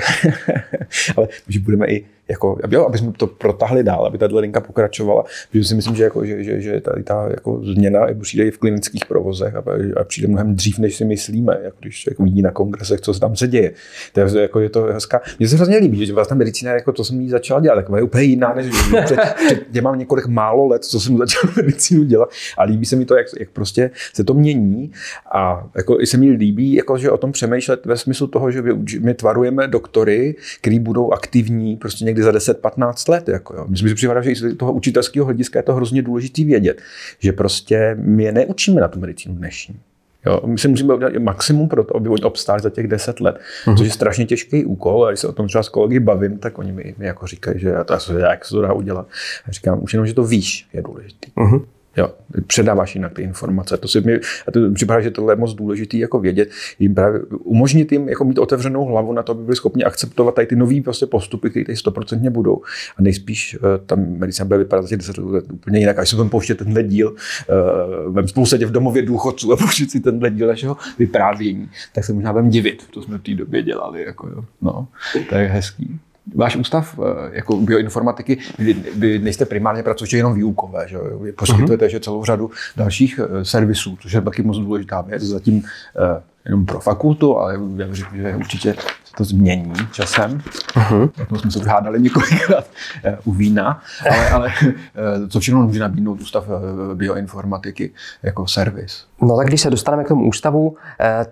ale 1.16 1.28
že 1.49 1.61
budeme 1.61 1.87
i 1.87 2.05
jako, 2.29 2.59
jo, 2.70 2.87
aby 2.87 2.99
jsme 2.99 3.12
to 3.12 3.27
protahli 3.27 3.83
dál, 3.83 4.07
aby 4.07 4.18
ta 4.18 4.27
linka 4.31 4.61
pokračovala, 4.61 5.25
protože 5.51 5.64
si 5.64 5.75
myslím, 5.75 5.97
že, 5.97 6.05
jako, 6.05 6.25
že, 6.25 6.45
že, 6.45 6.61
že 6.61 6.81
tady 6.81 7.03
ta 7.03 7.29
jako 7.31 7.61
změna 7.64 8.07
přijde 8.20 8.45
i 8.45 8.51
v 8.51 8.59
klinických 8.59 9.07
provozech 9.07 9.55
a, 9.55 9.62
a 10.01 10.05
přijde 10.05 10.29
mnohem 10.29 10.55
dřív, 10.55 10.79
než 10.79 10.97
si 10.97 11.05
myslíme, 11.05 11.59
jako 11.62 11.77
když 11.81 12.07
jako 12.07 12.22
vidí 12.22 12.43
na 12.43 12.51
kongresech, 12.51 13.01
co 13.01 13.14
se 13.14 13.20
tam 13.20 13.37
se 13.37 13.49
děje. 13.49 13.72
To 14.12 14.20
je, 14.20 14.43
jako, 14.43 14.61
je 14.61 14.70
to 14.70 14.83
hezká. 14.83 15.20
Mně 15.39 15.49
se 15.49 15.57
hrozně 15.57 15.77
líbí, 15.77 16.07
že 16.07 16.12
vlastně 16.12 16.37
medicína, 16.37 16.72
jako 16.72 16.93
to 16.93 17.05
jsem 17.05 17.20
jí 17.20 17.29
začal 17.29 17.61
dělat, 17.61 17.75
tak 17.75 17.87
je 17.97 18.03
úplně 18.03 18.25
jiná, 18.25 18.55
než 18.55 18.66
před, 19.05 19.18
před, 19.47 19.62
já 19.72 19.83
mám 19.83 19.99
několik 19.99 20.27
málo 20.27 20.66
let, 20.66 20.85
co 20.85 21.01
jsem 21.01 21.18
začal 21.18 21.51
medicínu 21.57 22.05
dělat 22.05 22.29
a 22.59 22.62
líbí 22.62 22.87
se 22.87 22.97
mi 22.97 23.05
to, 23.05 23.16
jak, 23.16 23.27
jak 23.39 23.51
prostě 23.51 23.91
se 24.12 24.25
to 24.25 24.35
mění 24.35 24.93
a 25.33 25.66
jako 25.77 26.01
i 26.01 26.07
se 26.07 26.16
mi 26.16 26.31
líbí, 26.31 26.75
jako, 26.75 26.99
že 26.99 27.11
o 27.11 27.16
tom 27.16 27.33
přemýšlet 27.33 27.87
ve 27.87 27.97
smyslu 27.97 28.27
toho, 28.27 28.51
že 28.51 28.62
my, 28.62 28.72
my 29.01 29.14
tvarujeme 29.14 29.68
doktory, 29.68 30.35
kteří 30.61 30.79
budou 30.79 31.12
aktivní 31.12 31.77
prostě 31.77 32.05
někdy 32.15 32.23
za 32.23 32.53
10-15 32.55 33.11
let. 33.11 33.29
Jako, 33.29 33.55
jo. 33.55 33.65
Myslím, 33.69 33.89
že 33.89 33.95
připadá, 33.95 34.23
že 34.23 34.31
i 34.31 34.37
z 34.37 34.57
toho 34.57 34.73
učitelského 34.73 35.25
hlediska 35.25 35.59
je 35.59 35.62
to 35.62 35.75
hrozně 35.75 36.03
důležité 36.03 36.45
vědět, 36.45 36.83
že 37.19 37.33
prostě 37.33 37.97
my 38.01 38.25
je 38.25 38.33
neučíme 38.33 38.81
na 38.81 38.89
tu 38.89 39.01
medicínu 39.01 39.35
dnešní. 39.35 39.81
Jo, 40.27 40.41
my 40.47 40.59
si 40.59 40.69
musíme 40.69 40.95
udělat 40.95 41.15
maximum 41.15 41.69
pro 41.69 41.85
to, 41.85 41.97
aby 41.97 42.09
oni 42.09 42.23
obstáli 42.23 42.62
za 42.62 42.71
těch 42.71 42.89
10 42.89 43.21
let, 43.21 43.37
uh-huh. 43.65 43.77
což 43.77 43.87
je 43.87 43.93
strašně 43.93 44.27
těžký 44.27 44.65
úkol. 44.65 45.07
A 45.07 45.11
když 45.11 45.21
se 45.21 45.29
o 45.29 45.33
tom 45.33 45.49
třeba 45.49 45.62
s 45.62 45.69
kolegy 45.69 46.01
bavím, 46.01 46.39
tak 46.39 46.59
oni 46.59 46.73
mi, 46.73 46.95
mi 46.99 47.07
jako 47.07 47.27
říkají, 47.27 47.61
že 47.61 47.75
to, 47.85 48.19
jak 48.19 48.45
se 48.45 48.55
to 48.55 48.61
dá 48.61 48.73
udělat. 48.73 49.07
A 49.49 49.53
říkám, 49.53 49.83
už 49.83 49.93
jenom, 49.93 50.07
že 50.07 50.15
to 50.15 50.25
víš, 50.25 50.69
je 50.73 50.83
důležité. 50.83 51.29
Uh-huh. 51.37 51.65
Jo, 51.97 52.11
předáváš 52.47 52.95
jinak 52.95 53.12
ty 53.12 53.22
informace. 53.22 53.76
To 53.76 53.88
si 53.88 54.01
mi, 54.01 54.14
a 54.49 54.51
to 54.53 54.61
připadá, 54.74 55.01
že 55.01 55.11
tohle 55.11 55.32
je 55.32 55.36
moc 55.36 55.55
důležité 55.55 55.97
jako 55.97 56.20
vědět, 56.20 56.49
jim 56.78 56.95
právě 56.95 57.20
umožnit 57.45 57.92
jim 57.92 58.09
jako 58.09 58.24
mít 58.24 58.38
otevřenou 58.38 58.84
hlavu 58.84 59.12
na 59.12 59.22
to, 59.22 59.32
aby 59.32 59.42
byli 59.42 59.57
schopni 59.57 59.84
akceptovat 59.84 60.34
tady 60.34 60.47
ty 60.47 60.57
nové 60.57 60.80
prostě 60.80 61.07
postupy, 61.07 61.51
které 61.51 61.64
tady 61.64 61.76
stoprocentně 61.76 62.30
budou. 62.30 62.62
A 62.97 63.03
nejspíš 63.03 63.59
uh, 63.61 63.68
ta 63.86 63.97
medicína 63.97 64.45
bude 64.45 64.59
vypadat 64.59 64.82
za 64.82 64.88
těch 64.88 64.99
10 64.99 65.18
let 65.18 65.45
úplně 65.53 65.78
jinak. 65.78 65.99
Až 65.99 66.09
se 66.09 66.16
tam 66.16 66.28
pouštět 66.28 66.59
tenhle 66.59 66.82
díl 66.82 67.11
uh, 67.11 68.14
vem 68.14 68.28
spoustě 68.28 68.66
v 68.66 68.72
domově 68.72 69.03
důchodců 69.03 69.53
a 69.53 69.57
pouštět 69.64 69.90
si 69.90 70.01
tenhle 70.01 70.30
díl 70.30 70.49
našeho 70.49 70.76
vyprávění, 70.99 71.70
tak 71.92 72.05
se 72.05 72.12
možná 72.12 72.32
budeme 72.32 72.51
divit. 72.51 72.82
To 72.90 73.03
jsme 73.03 73.18
v 73.18 73.22
té 73.22 73.34
době 73.34 73.62
dělali. 73.62 74.03
Jako, 74.03 74.28
jo. 74.28 74.45
No, 74.62 74.88
to 75.28 75.34
je 75.34 75.47
hezký. 75.47 76.01
Váš 76.35 76.57
ústav 76.57 76.99
eh, 76.99 77.31
jako 77.33 77.57
bioinformatiky, 77.57 78.39
vy, 78.59 78.72
vy 78.97 79.18
nejste 79.18 79.45
primárně 79.45 79.83
pracujete 79.83 80.16
jenom 80.16 80.35
výukové, 80.35 80.89
že 80.89 80.99
vy 81.20 81.33
poskytujete 81.33 81.89
že 81.89 82.01
celou 82.01 82.25
řadu 82.25 82.51
dalších 82.77 83.20
eh, 83.22 83.45
servisů, 83.45 83.99
což 84.01 84.12
je 84.12 84.20
taky 84.20 84.43
moc 84.43 84.59
důležitá 84.59 85.01
věc, 85.01 85.22
zatím 85.22 85.62
eh, 85.97 86.22
jenom 86.45 86.66
pro 86.66 86.81
fakultu, 86.81 87.39
ale 87.39 87.55
já 87.77 87.87
věřím, 87.87 88.07
že 88.12 88.37
určitě 88.37 88.75
to 89.17 89.25
změní 89.25 89.73
časem. 89.93 90.39
Uh-huh. 90.75 91.11
To 91.29 91.39
jsme 91.39 91.51
se 91.51 91.59
už 91.59 91.67
hádali 91.67 92.03
několikrát 92.03 92.67
eh, 93.05 93.19
u 93.25 93.33
vína, 93.33 93.81
ale, 94.11 94.31
ale 94.31 94.53
eh, 94.62 95.29
co 95.29 95.41
všechno 95.41 95.62
může 95.62 95.81
nabídnout 95.81 96.21
Ústav 96.21 96.45
eh, 96.49 96.95
bioinformatiky 96.95 97.93
jako 98.23 98.47
servis? 98.47 99.07
No 99.23 99.37
tak 99.37 99.47
když 99.47 99.61
se 99.61 99.71
dostaneme 99.71 100.05
k 100.05 100.09
tomu 100.09 100.29
ústavu, 100.29 100.77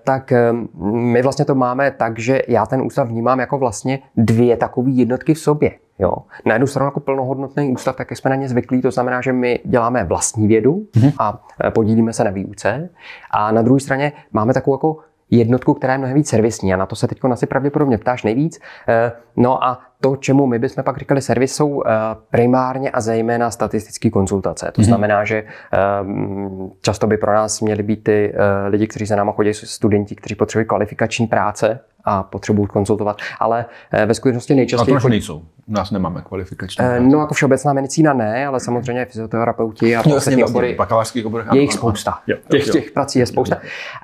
tak 0.05 0.33
my 0.93 1.23
vlastně 1.23 1.45
to 1.45 1.55
máme 1.55 1.91
tak, 1.91 2.19
že 2.19 2.43
já 2.49 2.67
ten 2.67 2.83
ústav 2.83 3.09
vnímám 3.09 3.41
jako 3.41 3.59
vlastně 3.59 3.99
dvě 4.17 4.57
takové 4.57 4.91
jednotky 4.91 5.35
v 5.35 5.39
sobě. 5.39 5.71
Jo. 5.99 6.13
Na 6.47 6.53
jednu 6.53 6.67
stranu 6.67 6.87
jako 6.87 7.01
plnohodnotný 7.01 7.73
ústav, 7.73 7.97
tak 7.97 8.11
jak 8.11 8.19
jsme 8.19 8.31
na 8.31 8.37
ně 8.37 8.49
zvyklí, 8.49 8.83
to 8.83 8.91
znamená, 8.91 9.21
že 9.21 9.33
my 9.33 9.61
děláme 9.65 10.05
vlastní 10.05 10.49
vědu 10.49 10.87
mm-hmm. 10.95 11.13
a 11.19 11.43
podílíme 11.71 12.13
se 12.13 12.25
na 12.25 12.31
výuce. 12.31 12.89
A 13.31 13.53
na 13.53 13.63
druhé 13.63 13.81
straně 13.81 14.13
máme 14.33 14.55
takovou 14.55 14.75
jako 14.75 14.97
jednotku, 15.37 15.75
která 15.75 15.93
je 15.93 15.99
mnohem 15.99 16.17
víc 16.17 16.29
servisní 16.29 16.75
a 16.75 16.77
na 16.77 16.87
to 16.87 16.97
se 16.97 17.09
teď 17.09 17.19
asi 17.33 17.47
pravděpodobně 17.47 17.99
ptáš 17.99 18.23
nejvíc. 18.23 18.61
Eh, 18.89 19.13
no 19.37 19.65
a 19.65 19.81
to, 20.03 20.17
čemu 20.17 20.47
my 20.47 20.59
bychom 20.59 20.85
pak 20.85 20.99
říkali 20.99 21.23
servis, 21.23 21.55
jsou 21.55 21.83
eh, 21.87 21.91
primárně 22.31 22.91
a 22.91 23.01
zejména 23.01 23.51
statistické 23.51 24.11
konzultace. 24.11 24.73
To 24.73 24.81
mm-hmm. 24.81 24.85
znamená, 24.85 25.25
že 25.25 25.37
eh, 25.37 25.79
často 26.83 27.07
by 27.07 27.17
pro 27.17 27.35
nás 27.35 27.61
měli 27.61 27.83
být 27.83 28.05
ty 28.05 28.35
lidi, 28.69 28.87
kteří 28.87 29.07
se 29.07 29.17
náma 29.17 29.33
chodí, 29.33 29.55
studenti, 29.55 30.15
kteří 30.15 30.35
potřebují 30.35 30.67
kvalifikační 30.67 31.27
práce, 31.27 31.81
a 32.05 32.23
potřebují 32.23 32.69
konzultovat. 32.69 33.17
Ale 33.39 33.65
eh, 33.93 34.07
ve 34.07 34.15
skutečnosti 34.15 34.55
nejčastěji... 34.55 34.97
A 34.97 35.01
to 35.01 35.09
nejsou. 35.09 35.43
U 35.67 35.73
nás 35.73 35.91
nemáme 35.91 36.23
kvalifikační. 36.29 36.85
Uh, 36.85 37.07
no 37.13 37.19
jako 37.19 37.35
všeobecná 37.35 37.73
medicína 37.73 38.13
ne, 38.13 38.47
ale 38.47 38.61
samozřejmě 38.61 39.05
fyzioterapeuti 39.05 39.97
a 39.97 40.03
no, 40.09 40.17
ostatní 40.17 40.45
obory. 40.45 40.75
Bakalářských 40.75 41.27
oborech. 41.27 41.47
Je 41.53 41.61
jich 41.61 41.73
spousta. 41.73 42.19
Jo, 42.27 42.37
těch, 42.49 42.67
jo. 42.67 42.73
těch 42.73 42.91
prací 42.91 43.19
je 43.19 43.27
spousta. 43.27 43.57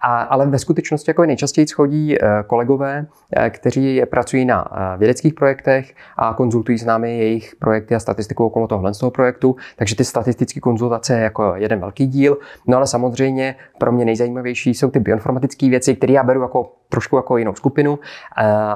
A, 0.03 0.21
ale 0.21 0.47
ve 0.47 0.59
skutečnosti 0.59 1.11
jako 1.11 1.25
nejčastěji 1.25 1.67
chodí 1.75 2.23
eh, 2.23 2.45
kolegové, 2.47 3.07
kteří 3.51 4.03
pracují 4.11 4.45
na 4.45 4.65
vědeckých 4.99 5.35
projektech 5.35 5.88
a 6.17 6.35
konzultují 6.35 6.79
s 6.79 6.85
námi 6.85 7.19
jejich 7.19 7.57
projekty 7.57 7.95
a 7.95 8.01
statistiku 8.01 8.45
okolo 8.45 8.67
tohle 8.67 8.95
z 8.95 8.99
toho 8.99 9.11
projektu. 9.11 9.57
Takže 9.77 9.97
ty 9.97 10.05
statistické 10.05 10.61
konzultace 10.61 11.15
je 11.15 11.21
jako 11.21 11.53
jeden 11.57 11.81
velký 11.81 12.07
díl. 12.07 12.39
No 12.67 12.77
ale 12.77 12.87
samozřejmě 12.87 13.55
pro 13.79 13.93
mě 13.93 14.05
nejzajímavější 14.05 14.75
jsou 14.75 14.91
ty 14.91 15.01
bioinformatické 15.01 15.69
věci, 15.69 15.97
které 15.97 16.13
já 16.13 16.23
beru 16.23 16.43
jako 16.43 16.73
trošku 16.89 17.17
jako 17.17 17.37
jinou 17.37 17.55
skupinu. 17.55 17.99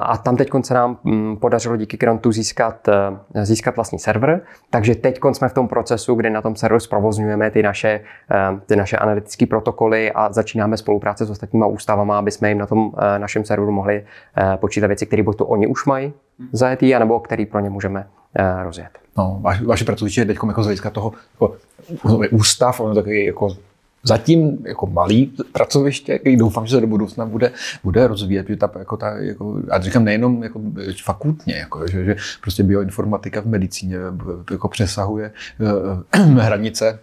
A 0.01 0.17
tam 0.17 0.37
teď 0.37 0.49
se 0.61 0.73
nám 0.73 0.97
mm, 1.03 1.37
podařilo 1.37 1.77
díky 1.77 1.97
grantu 1.97 2.31
získat, 2.31 2.87
eh, 2.87 3.45
získat 3.45 3.75
vlastní 3.75 3.99
server, 3.99 4.41
takže 4.69 4.95
teď 4.95 5.19
jsme 5.31 5.49
v 5.49 5.53
tom 5.53 5.67
procesu, 5.67 6.15
kdy 6.15 6.29
na 6.29 6.41
tom 6.41 6.55
serveru 6.55 6.79
zprovozňujeme 6.79 7.51
ty 7.51 7.63
naše, 7.63 7.99
eh, 8.31 8.59
ty 8.65 8.75
naše 8.75 8.97
analytické 8.97 9.45
protokoly 9.45 10.11
a 10.11 10.31
začínáme 10.33 10.77
spolupráce 10.77 11.25
s 11.25 11.29
ostatníma 11.29 11.65
ústavama, 11.65 12.19
aby 12.19 12.31
jsme 12.31 12.49
jim 12.49 12.57
na 12.57 12.65
tom 12.65 12.91
eh, 12.97 13.19
našem 13.19 13.45
serveru 13.45 13.71
mohli 13.71 14.05
počítat 14.55 14.87
věci, 14.87 15.05
které 15.05 15.23
buď 15.23 15.37
to 15.37 15.45
oni 15.45 15.67
už 15.67 15.85
mají 15.85 16.13
zajetý, 16.51 16.95
anebo 16.95 17.19
který 17.19 17.45
pro 17.45 17.59
ně 17.59 17.69
můžeme 17.69 18.07
rozjet. 18.63 18.89
No, 19.17 19.37
vaši, 19.41 19.65
vaši 19.65 19.85
pracoviště 19.85 20.25
teď 20.25 20.37
jako 20.47 20.63
z 20.63 20.65
hlediska 20.65 20.89
toho 20.89 21.13
jako, 21.33 21.55
ústav, 22.31 22.79
on 22.79 22.89
je 22.89 22.95
takový 22.95 23.25
jako 23.25 23.49
zatím 24.03 24.57
jako 24.65 24.87
malý 24.87 25.33
pracoviště, 25.51 26.19
který 26.19 26.37
doufám, 26.37 26.65
že 26.67 26.75
se 26.75 26.81
do 26.81 26.87
budoucna 26.87 27.25
bude, 27.25 27.51
bude 27.83 28.07
rozvíjet, 28.07 28.43
protože 28.43 28.57
ta, 28.57 28.71
jako 28.79 28.97
ta, 28.97 29.17
jako, 29.17 29.61
a 29.69 29.79
říkám 29.79 30.05
nejenom 30.05 30.43
jako 30.43 30.61
fakultně, 31.03 31.55
jako, 31.55 31.87
že, 31.87 32.05
že 32.05 32.15
prostě 32.41 32.63
bioinformatika 32.63 33.41
v 33.41 33.45
medicíně 33.45 33.97
jako 34.51 34.67
přesahuje 34.67 35.31
uh, 36.15 36.37
hranice 36.39 36.99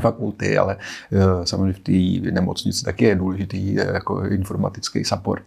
fakulty, 0.00 0.58
ale 0.58 0.76
uh, 1.10 1.44
samozřejmě 1.44 1.72
v 1.72 1.78
té 1.78 2.30
nemocnici 2.30 2.84
taky 2.84 3.04
je 3.04 3.14
důležitý 3.14 3.78
uh, 3.78 3.94
jako 3.94 4.24
informatický 4.24 5.04
support, 5.04 5.42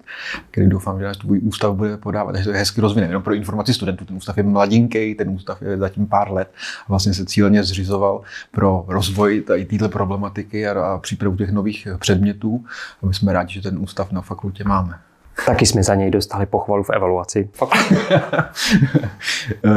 který 0.52 0.68
doufám, 0.68 1.00
že 1.00 1.06
náš 1.06 1.18
tvůj 1.18 1.39
ústav 1.43 1.76
bude 1.76 1.98
podávat. 1.98 2.32
Takže 2.32 2.50
to 2.50 2.54
je 2.54 2.60
hezky 2.60 2.82
rozvinuté 2.82 3.10
jenom 3.10 3.24
pro 3.24 3.34
informaci 3.34 3.74
studentů. 3.74 4.06
Ten 4.06 4.16
ústav 4.16 4.38
je 4.38 4.43
mladinký, 4.43 5.16
ten 5.16 5.30
ústav 5.30 5.62
je 5.62 5.78
zatím 5.78 6.08
pár 6.08 6.32
let 6.32 6.52
a 6.82 6.89
vlastně 6.89 7.14
se 7.14 7.26
cíleně 7.26 7.64
zřizoval 7.64 8.22
pro 8.52 8.86
rozvoj 8.88 9.41
této 9.41 9.89
problematiky 9.89 10.68
a, 10.68 10.82
a 10.82 10.98
přípravu 10.98 11.36
těch 11.36 11.52
nových 11.52 11.88
předmětů. 12.00 12.66
A 13.04 13.06
my 13.06 13.14
jsme 13.14 13.34
rádi, 13.34 13.54
že 13.54 13.62
ten 13.62 13.78
ústav 13.80 14.12
na 14.12 14.22
fakultě 14.22 14.64
máme. 14.64 15.00
Taky 15.46 15.66
jsme 15.66 15.84
za 15.84 15.96
něj 15.96 16.12
dostali 16.12 16.46
pochvalu 16.46 16.84
v 16.84 16.90
evaluaci. 16.90 17.50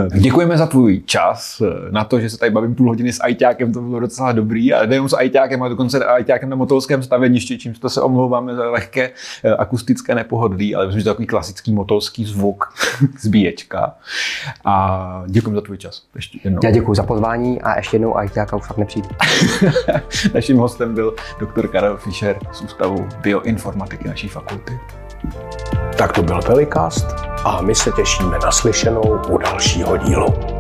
Děkujeme 0.15 0.59
za 0.59 0.67
tvůj 0.67 1.03
čas, 1.07 1.63
na 1.91 2.05
to, 2.05 2.21
že 2.21 2.31
se 2.31 2.39
tady 2.39 2.51
bavím 2.51 2.75
půl 2.75 2.89
hodiny 2.89 3.13
s 3.13 3.23
ajťákem, 3.23 3.73
to 3.73 3.81
bylo 3.81 4.01
docela 4.01 4.33
dobrý. 4.33 4.75
A 4.75 4.87
nejenom 4.87 5.09
s 5.09 5.17
ajťákem, 5.17 5.63
ale 5.63 5.71
dokonce 5.71 6.05
ajťákem 6.05 6.51
na 6.51 6.57
motolském 6.57 7.03
staveništi, 7.03 7.59
čím 7.59 7.75
to 7.75 7.91
se 7.91 8.01
omlouváme 8.01 8.55
za 8.55 8.71
lehké 8.71 9.11
eh, 9.45 9.55
akustické 9.55 10.15
nepohodlí, 10.15 10.75
ale 10.75 10.87
myslím, 10.87 11.01
že 11.01 11.05
to 11.05 11.11
je 11.11 11.15
takový 11.15 11.27
klasický 11.27 11.73
motolský 11.73 12.25
zvuk 12.25 12.65
zbíječka. 13.21 13.95
A 14.65 15.25
děkujeme 15.27 15.57
za 15.57 15.61
tvůj 15.61 15.79
čas. 15.79 16.03
Ještě 16.15 16.39
jednou. 16.45 16.61
Já 16.65 16.71
děkuji 16.71 16.95
za 16.95 17.03
pozvání 17.03 17.63
a 17.63 17.77
ještě 17.77 17.95
jednou 17.95 18.17
ajťáka 18.17 18.57
už 18.57 18.67
fakt 18.67 18.79
nepřijde. 18.79 19.09
Naším 20.35 20.57
hostem 20.57 20.95
byl 20.95 21.15
doktor 21.41 21.69
Karel 21.69 21.97
Fischer 21.97 22.39
z 22.53 22.63
Ústavu 22.63 23.09
bioinformatiky 23.23 24.09
naší 24.09 24.29
fakulty. 24.29 25.00
Tak 25.99 26.12
to 26.12 26.23
byl 26.23 26.41
Velikast 26.49 27.07
a 27.45 27.62
my 27.62 27.75
se 27.75 27.91
těšíme 27.91 28.39
na 28.45 28.51
slyšenou 28.51 29.21
u 29.29 29.39
dalšího 29.39 29.97
dílu. 29.97 30.60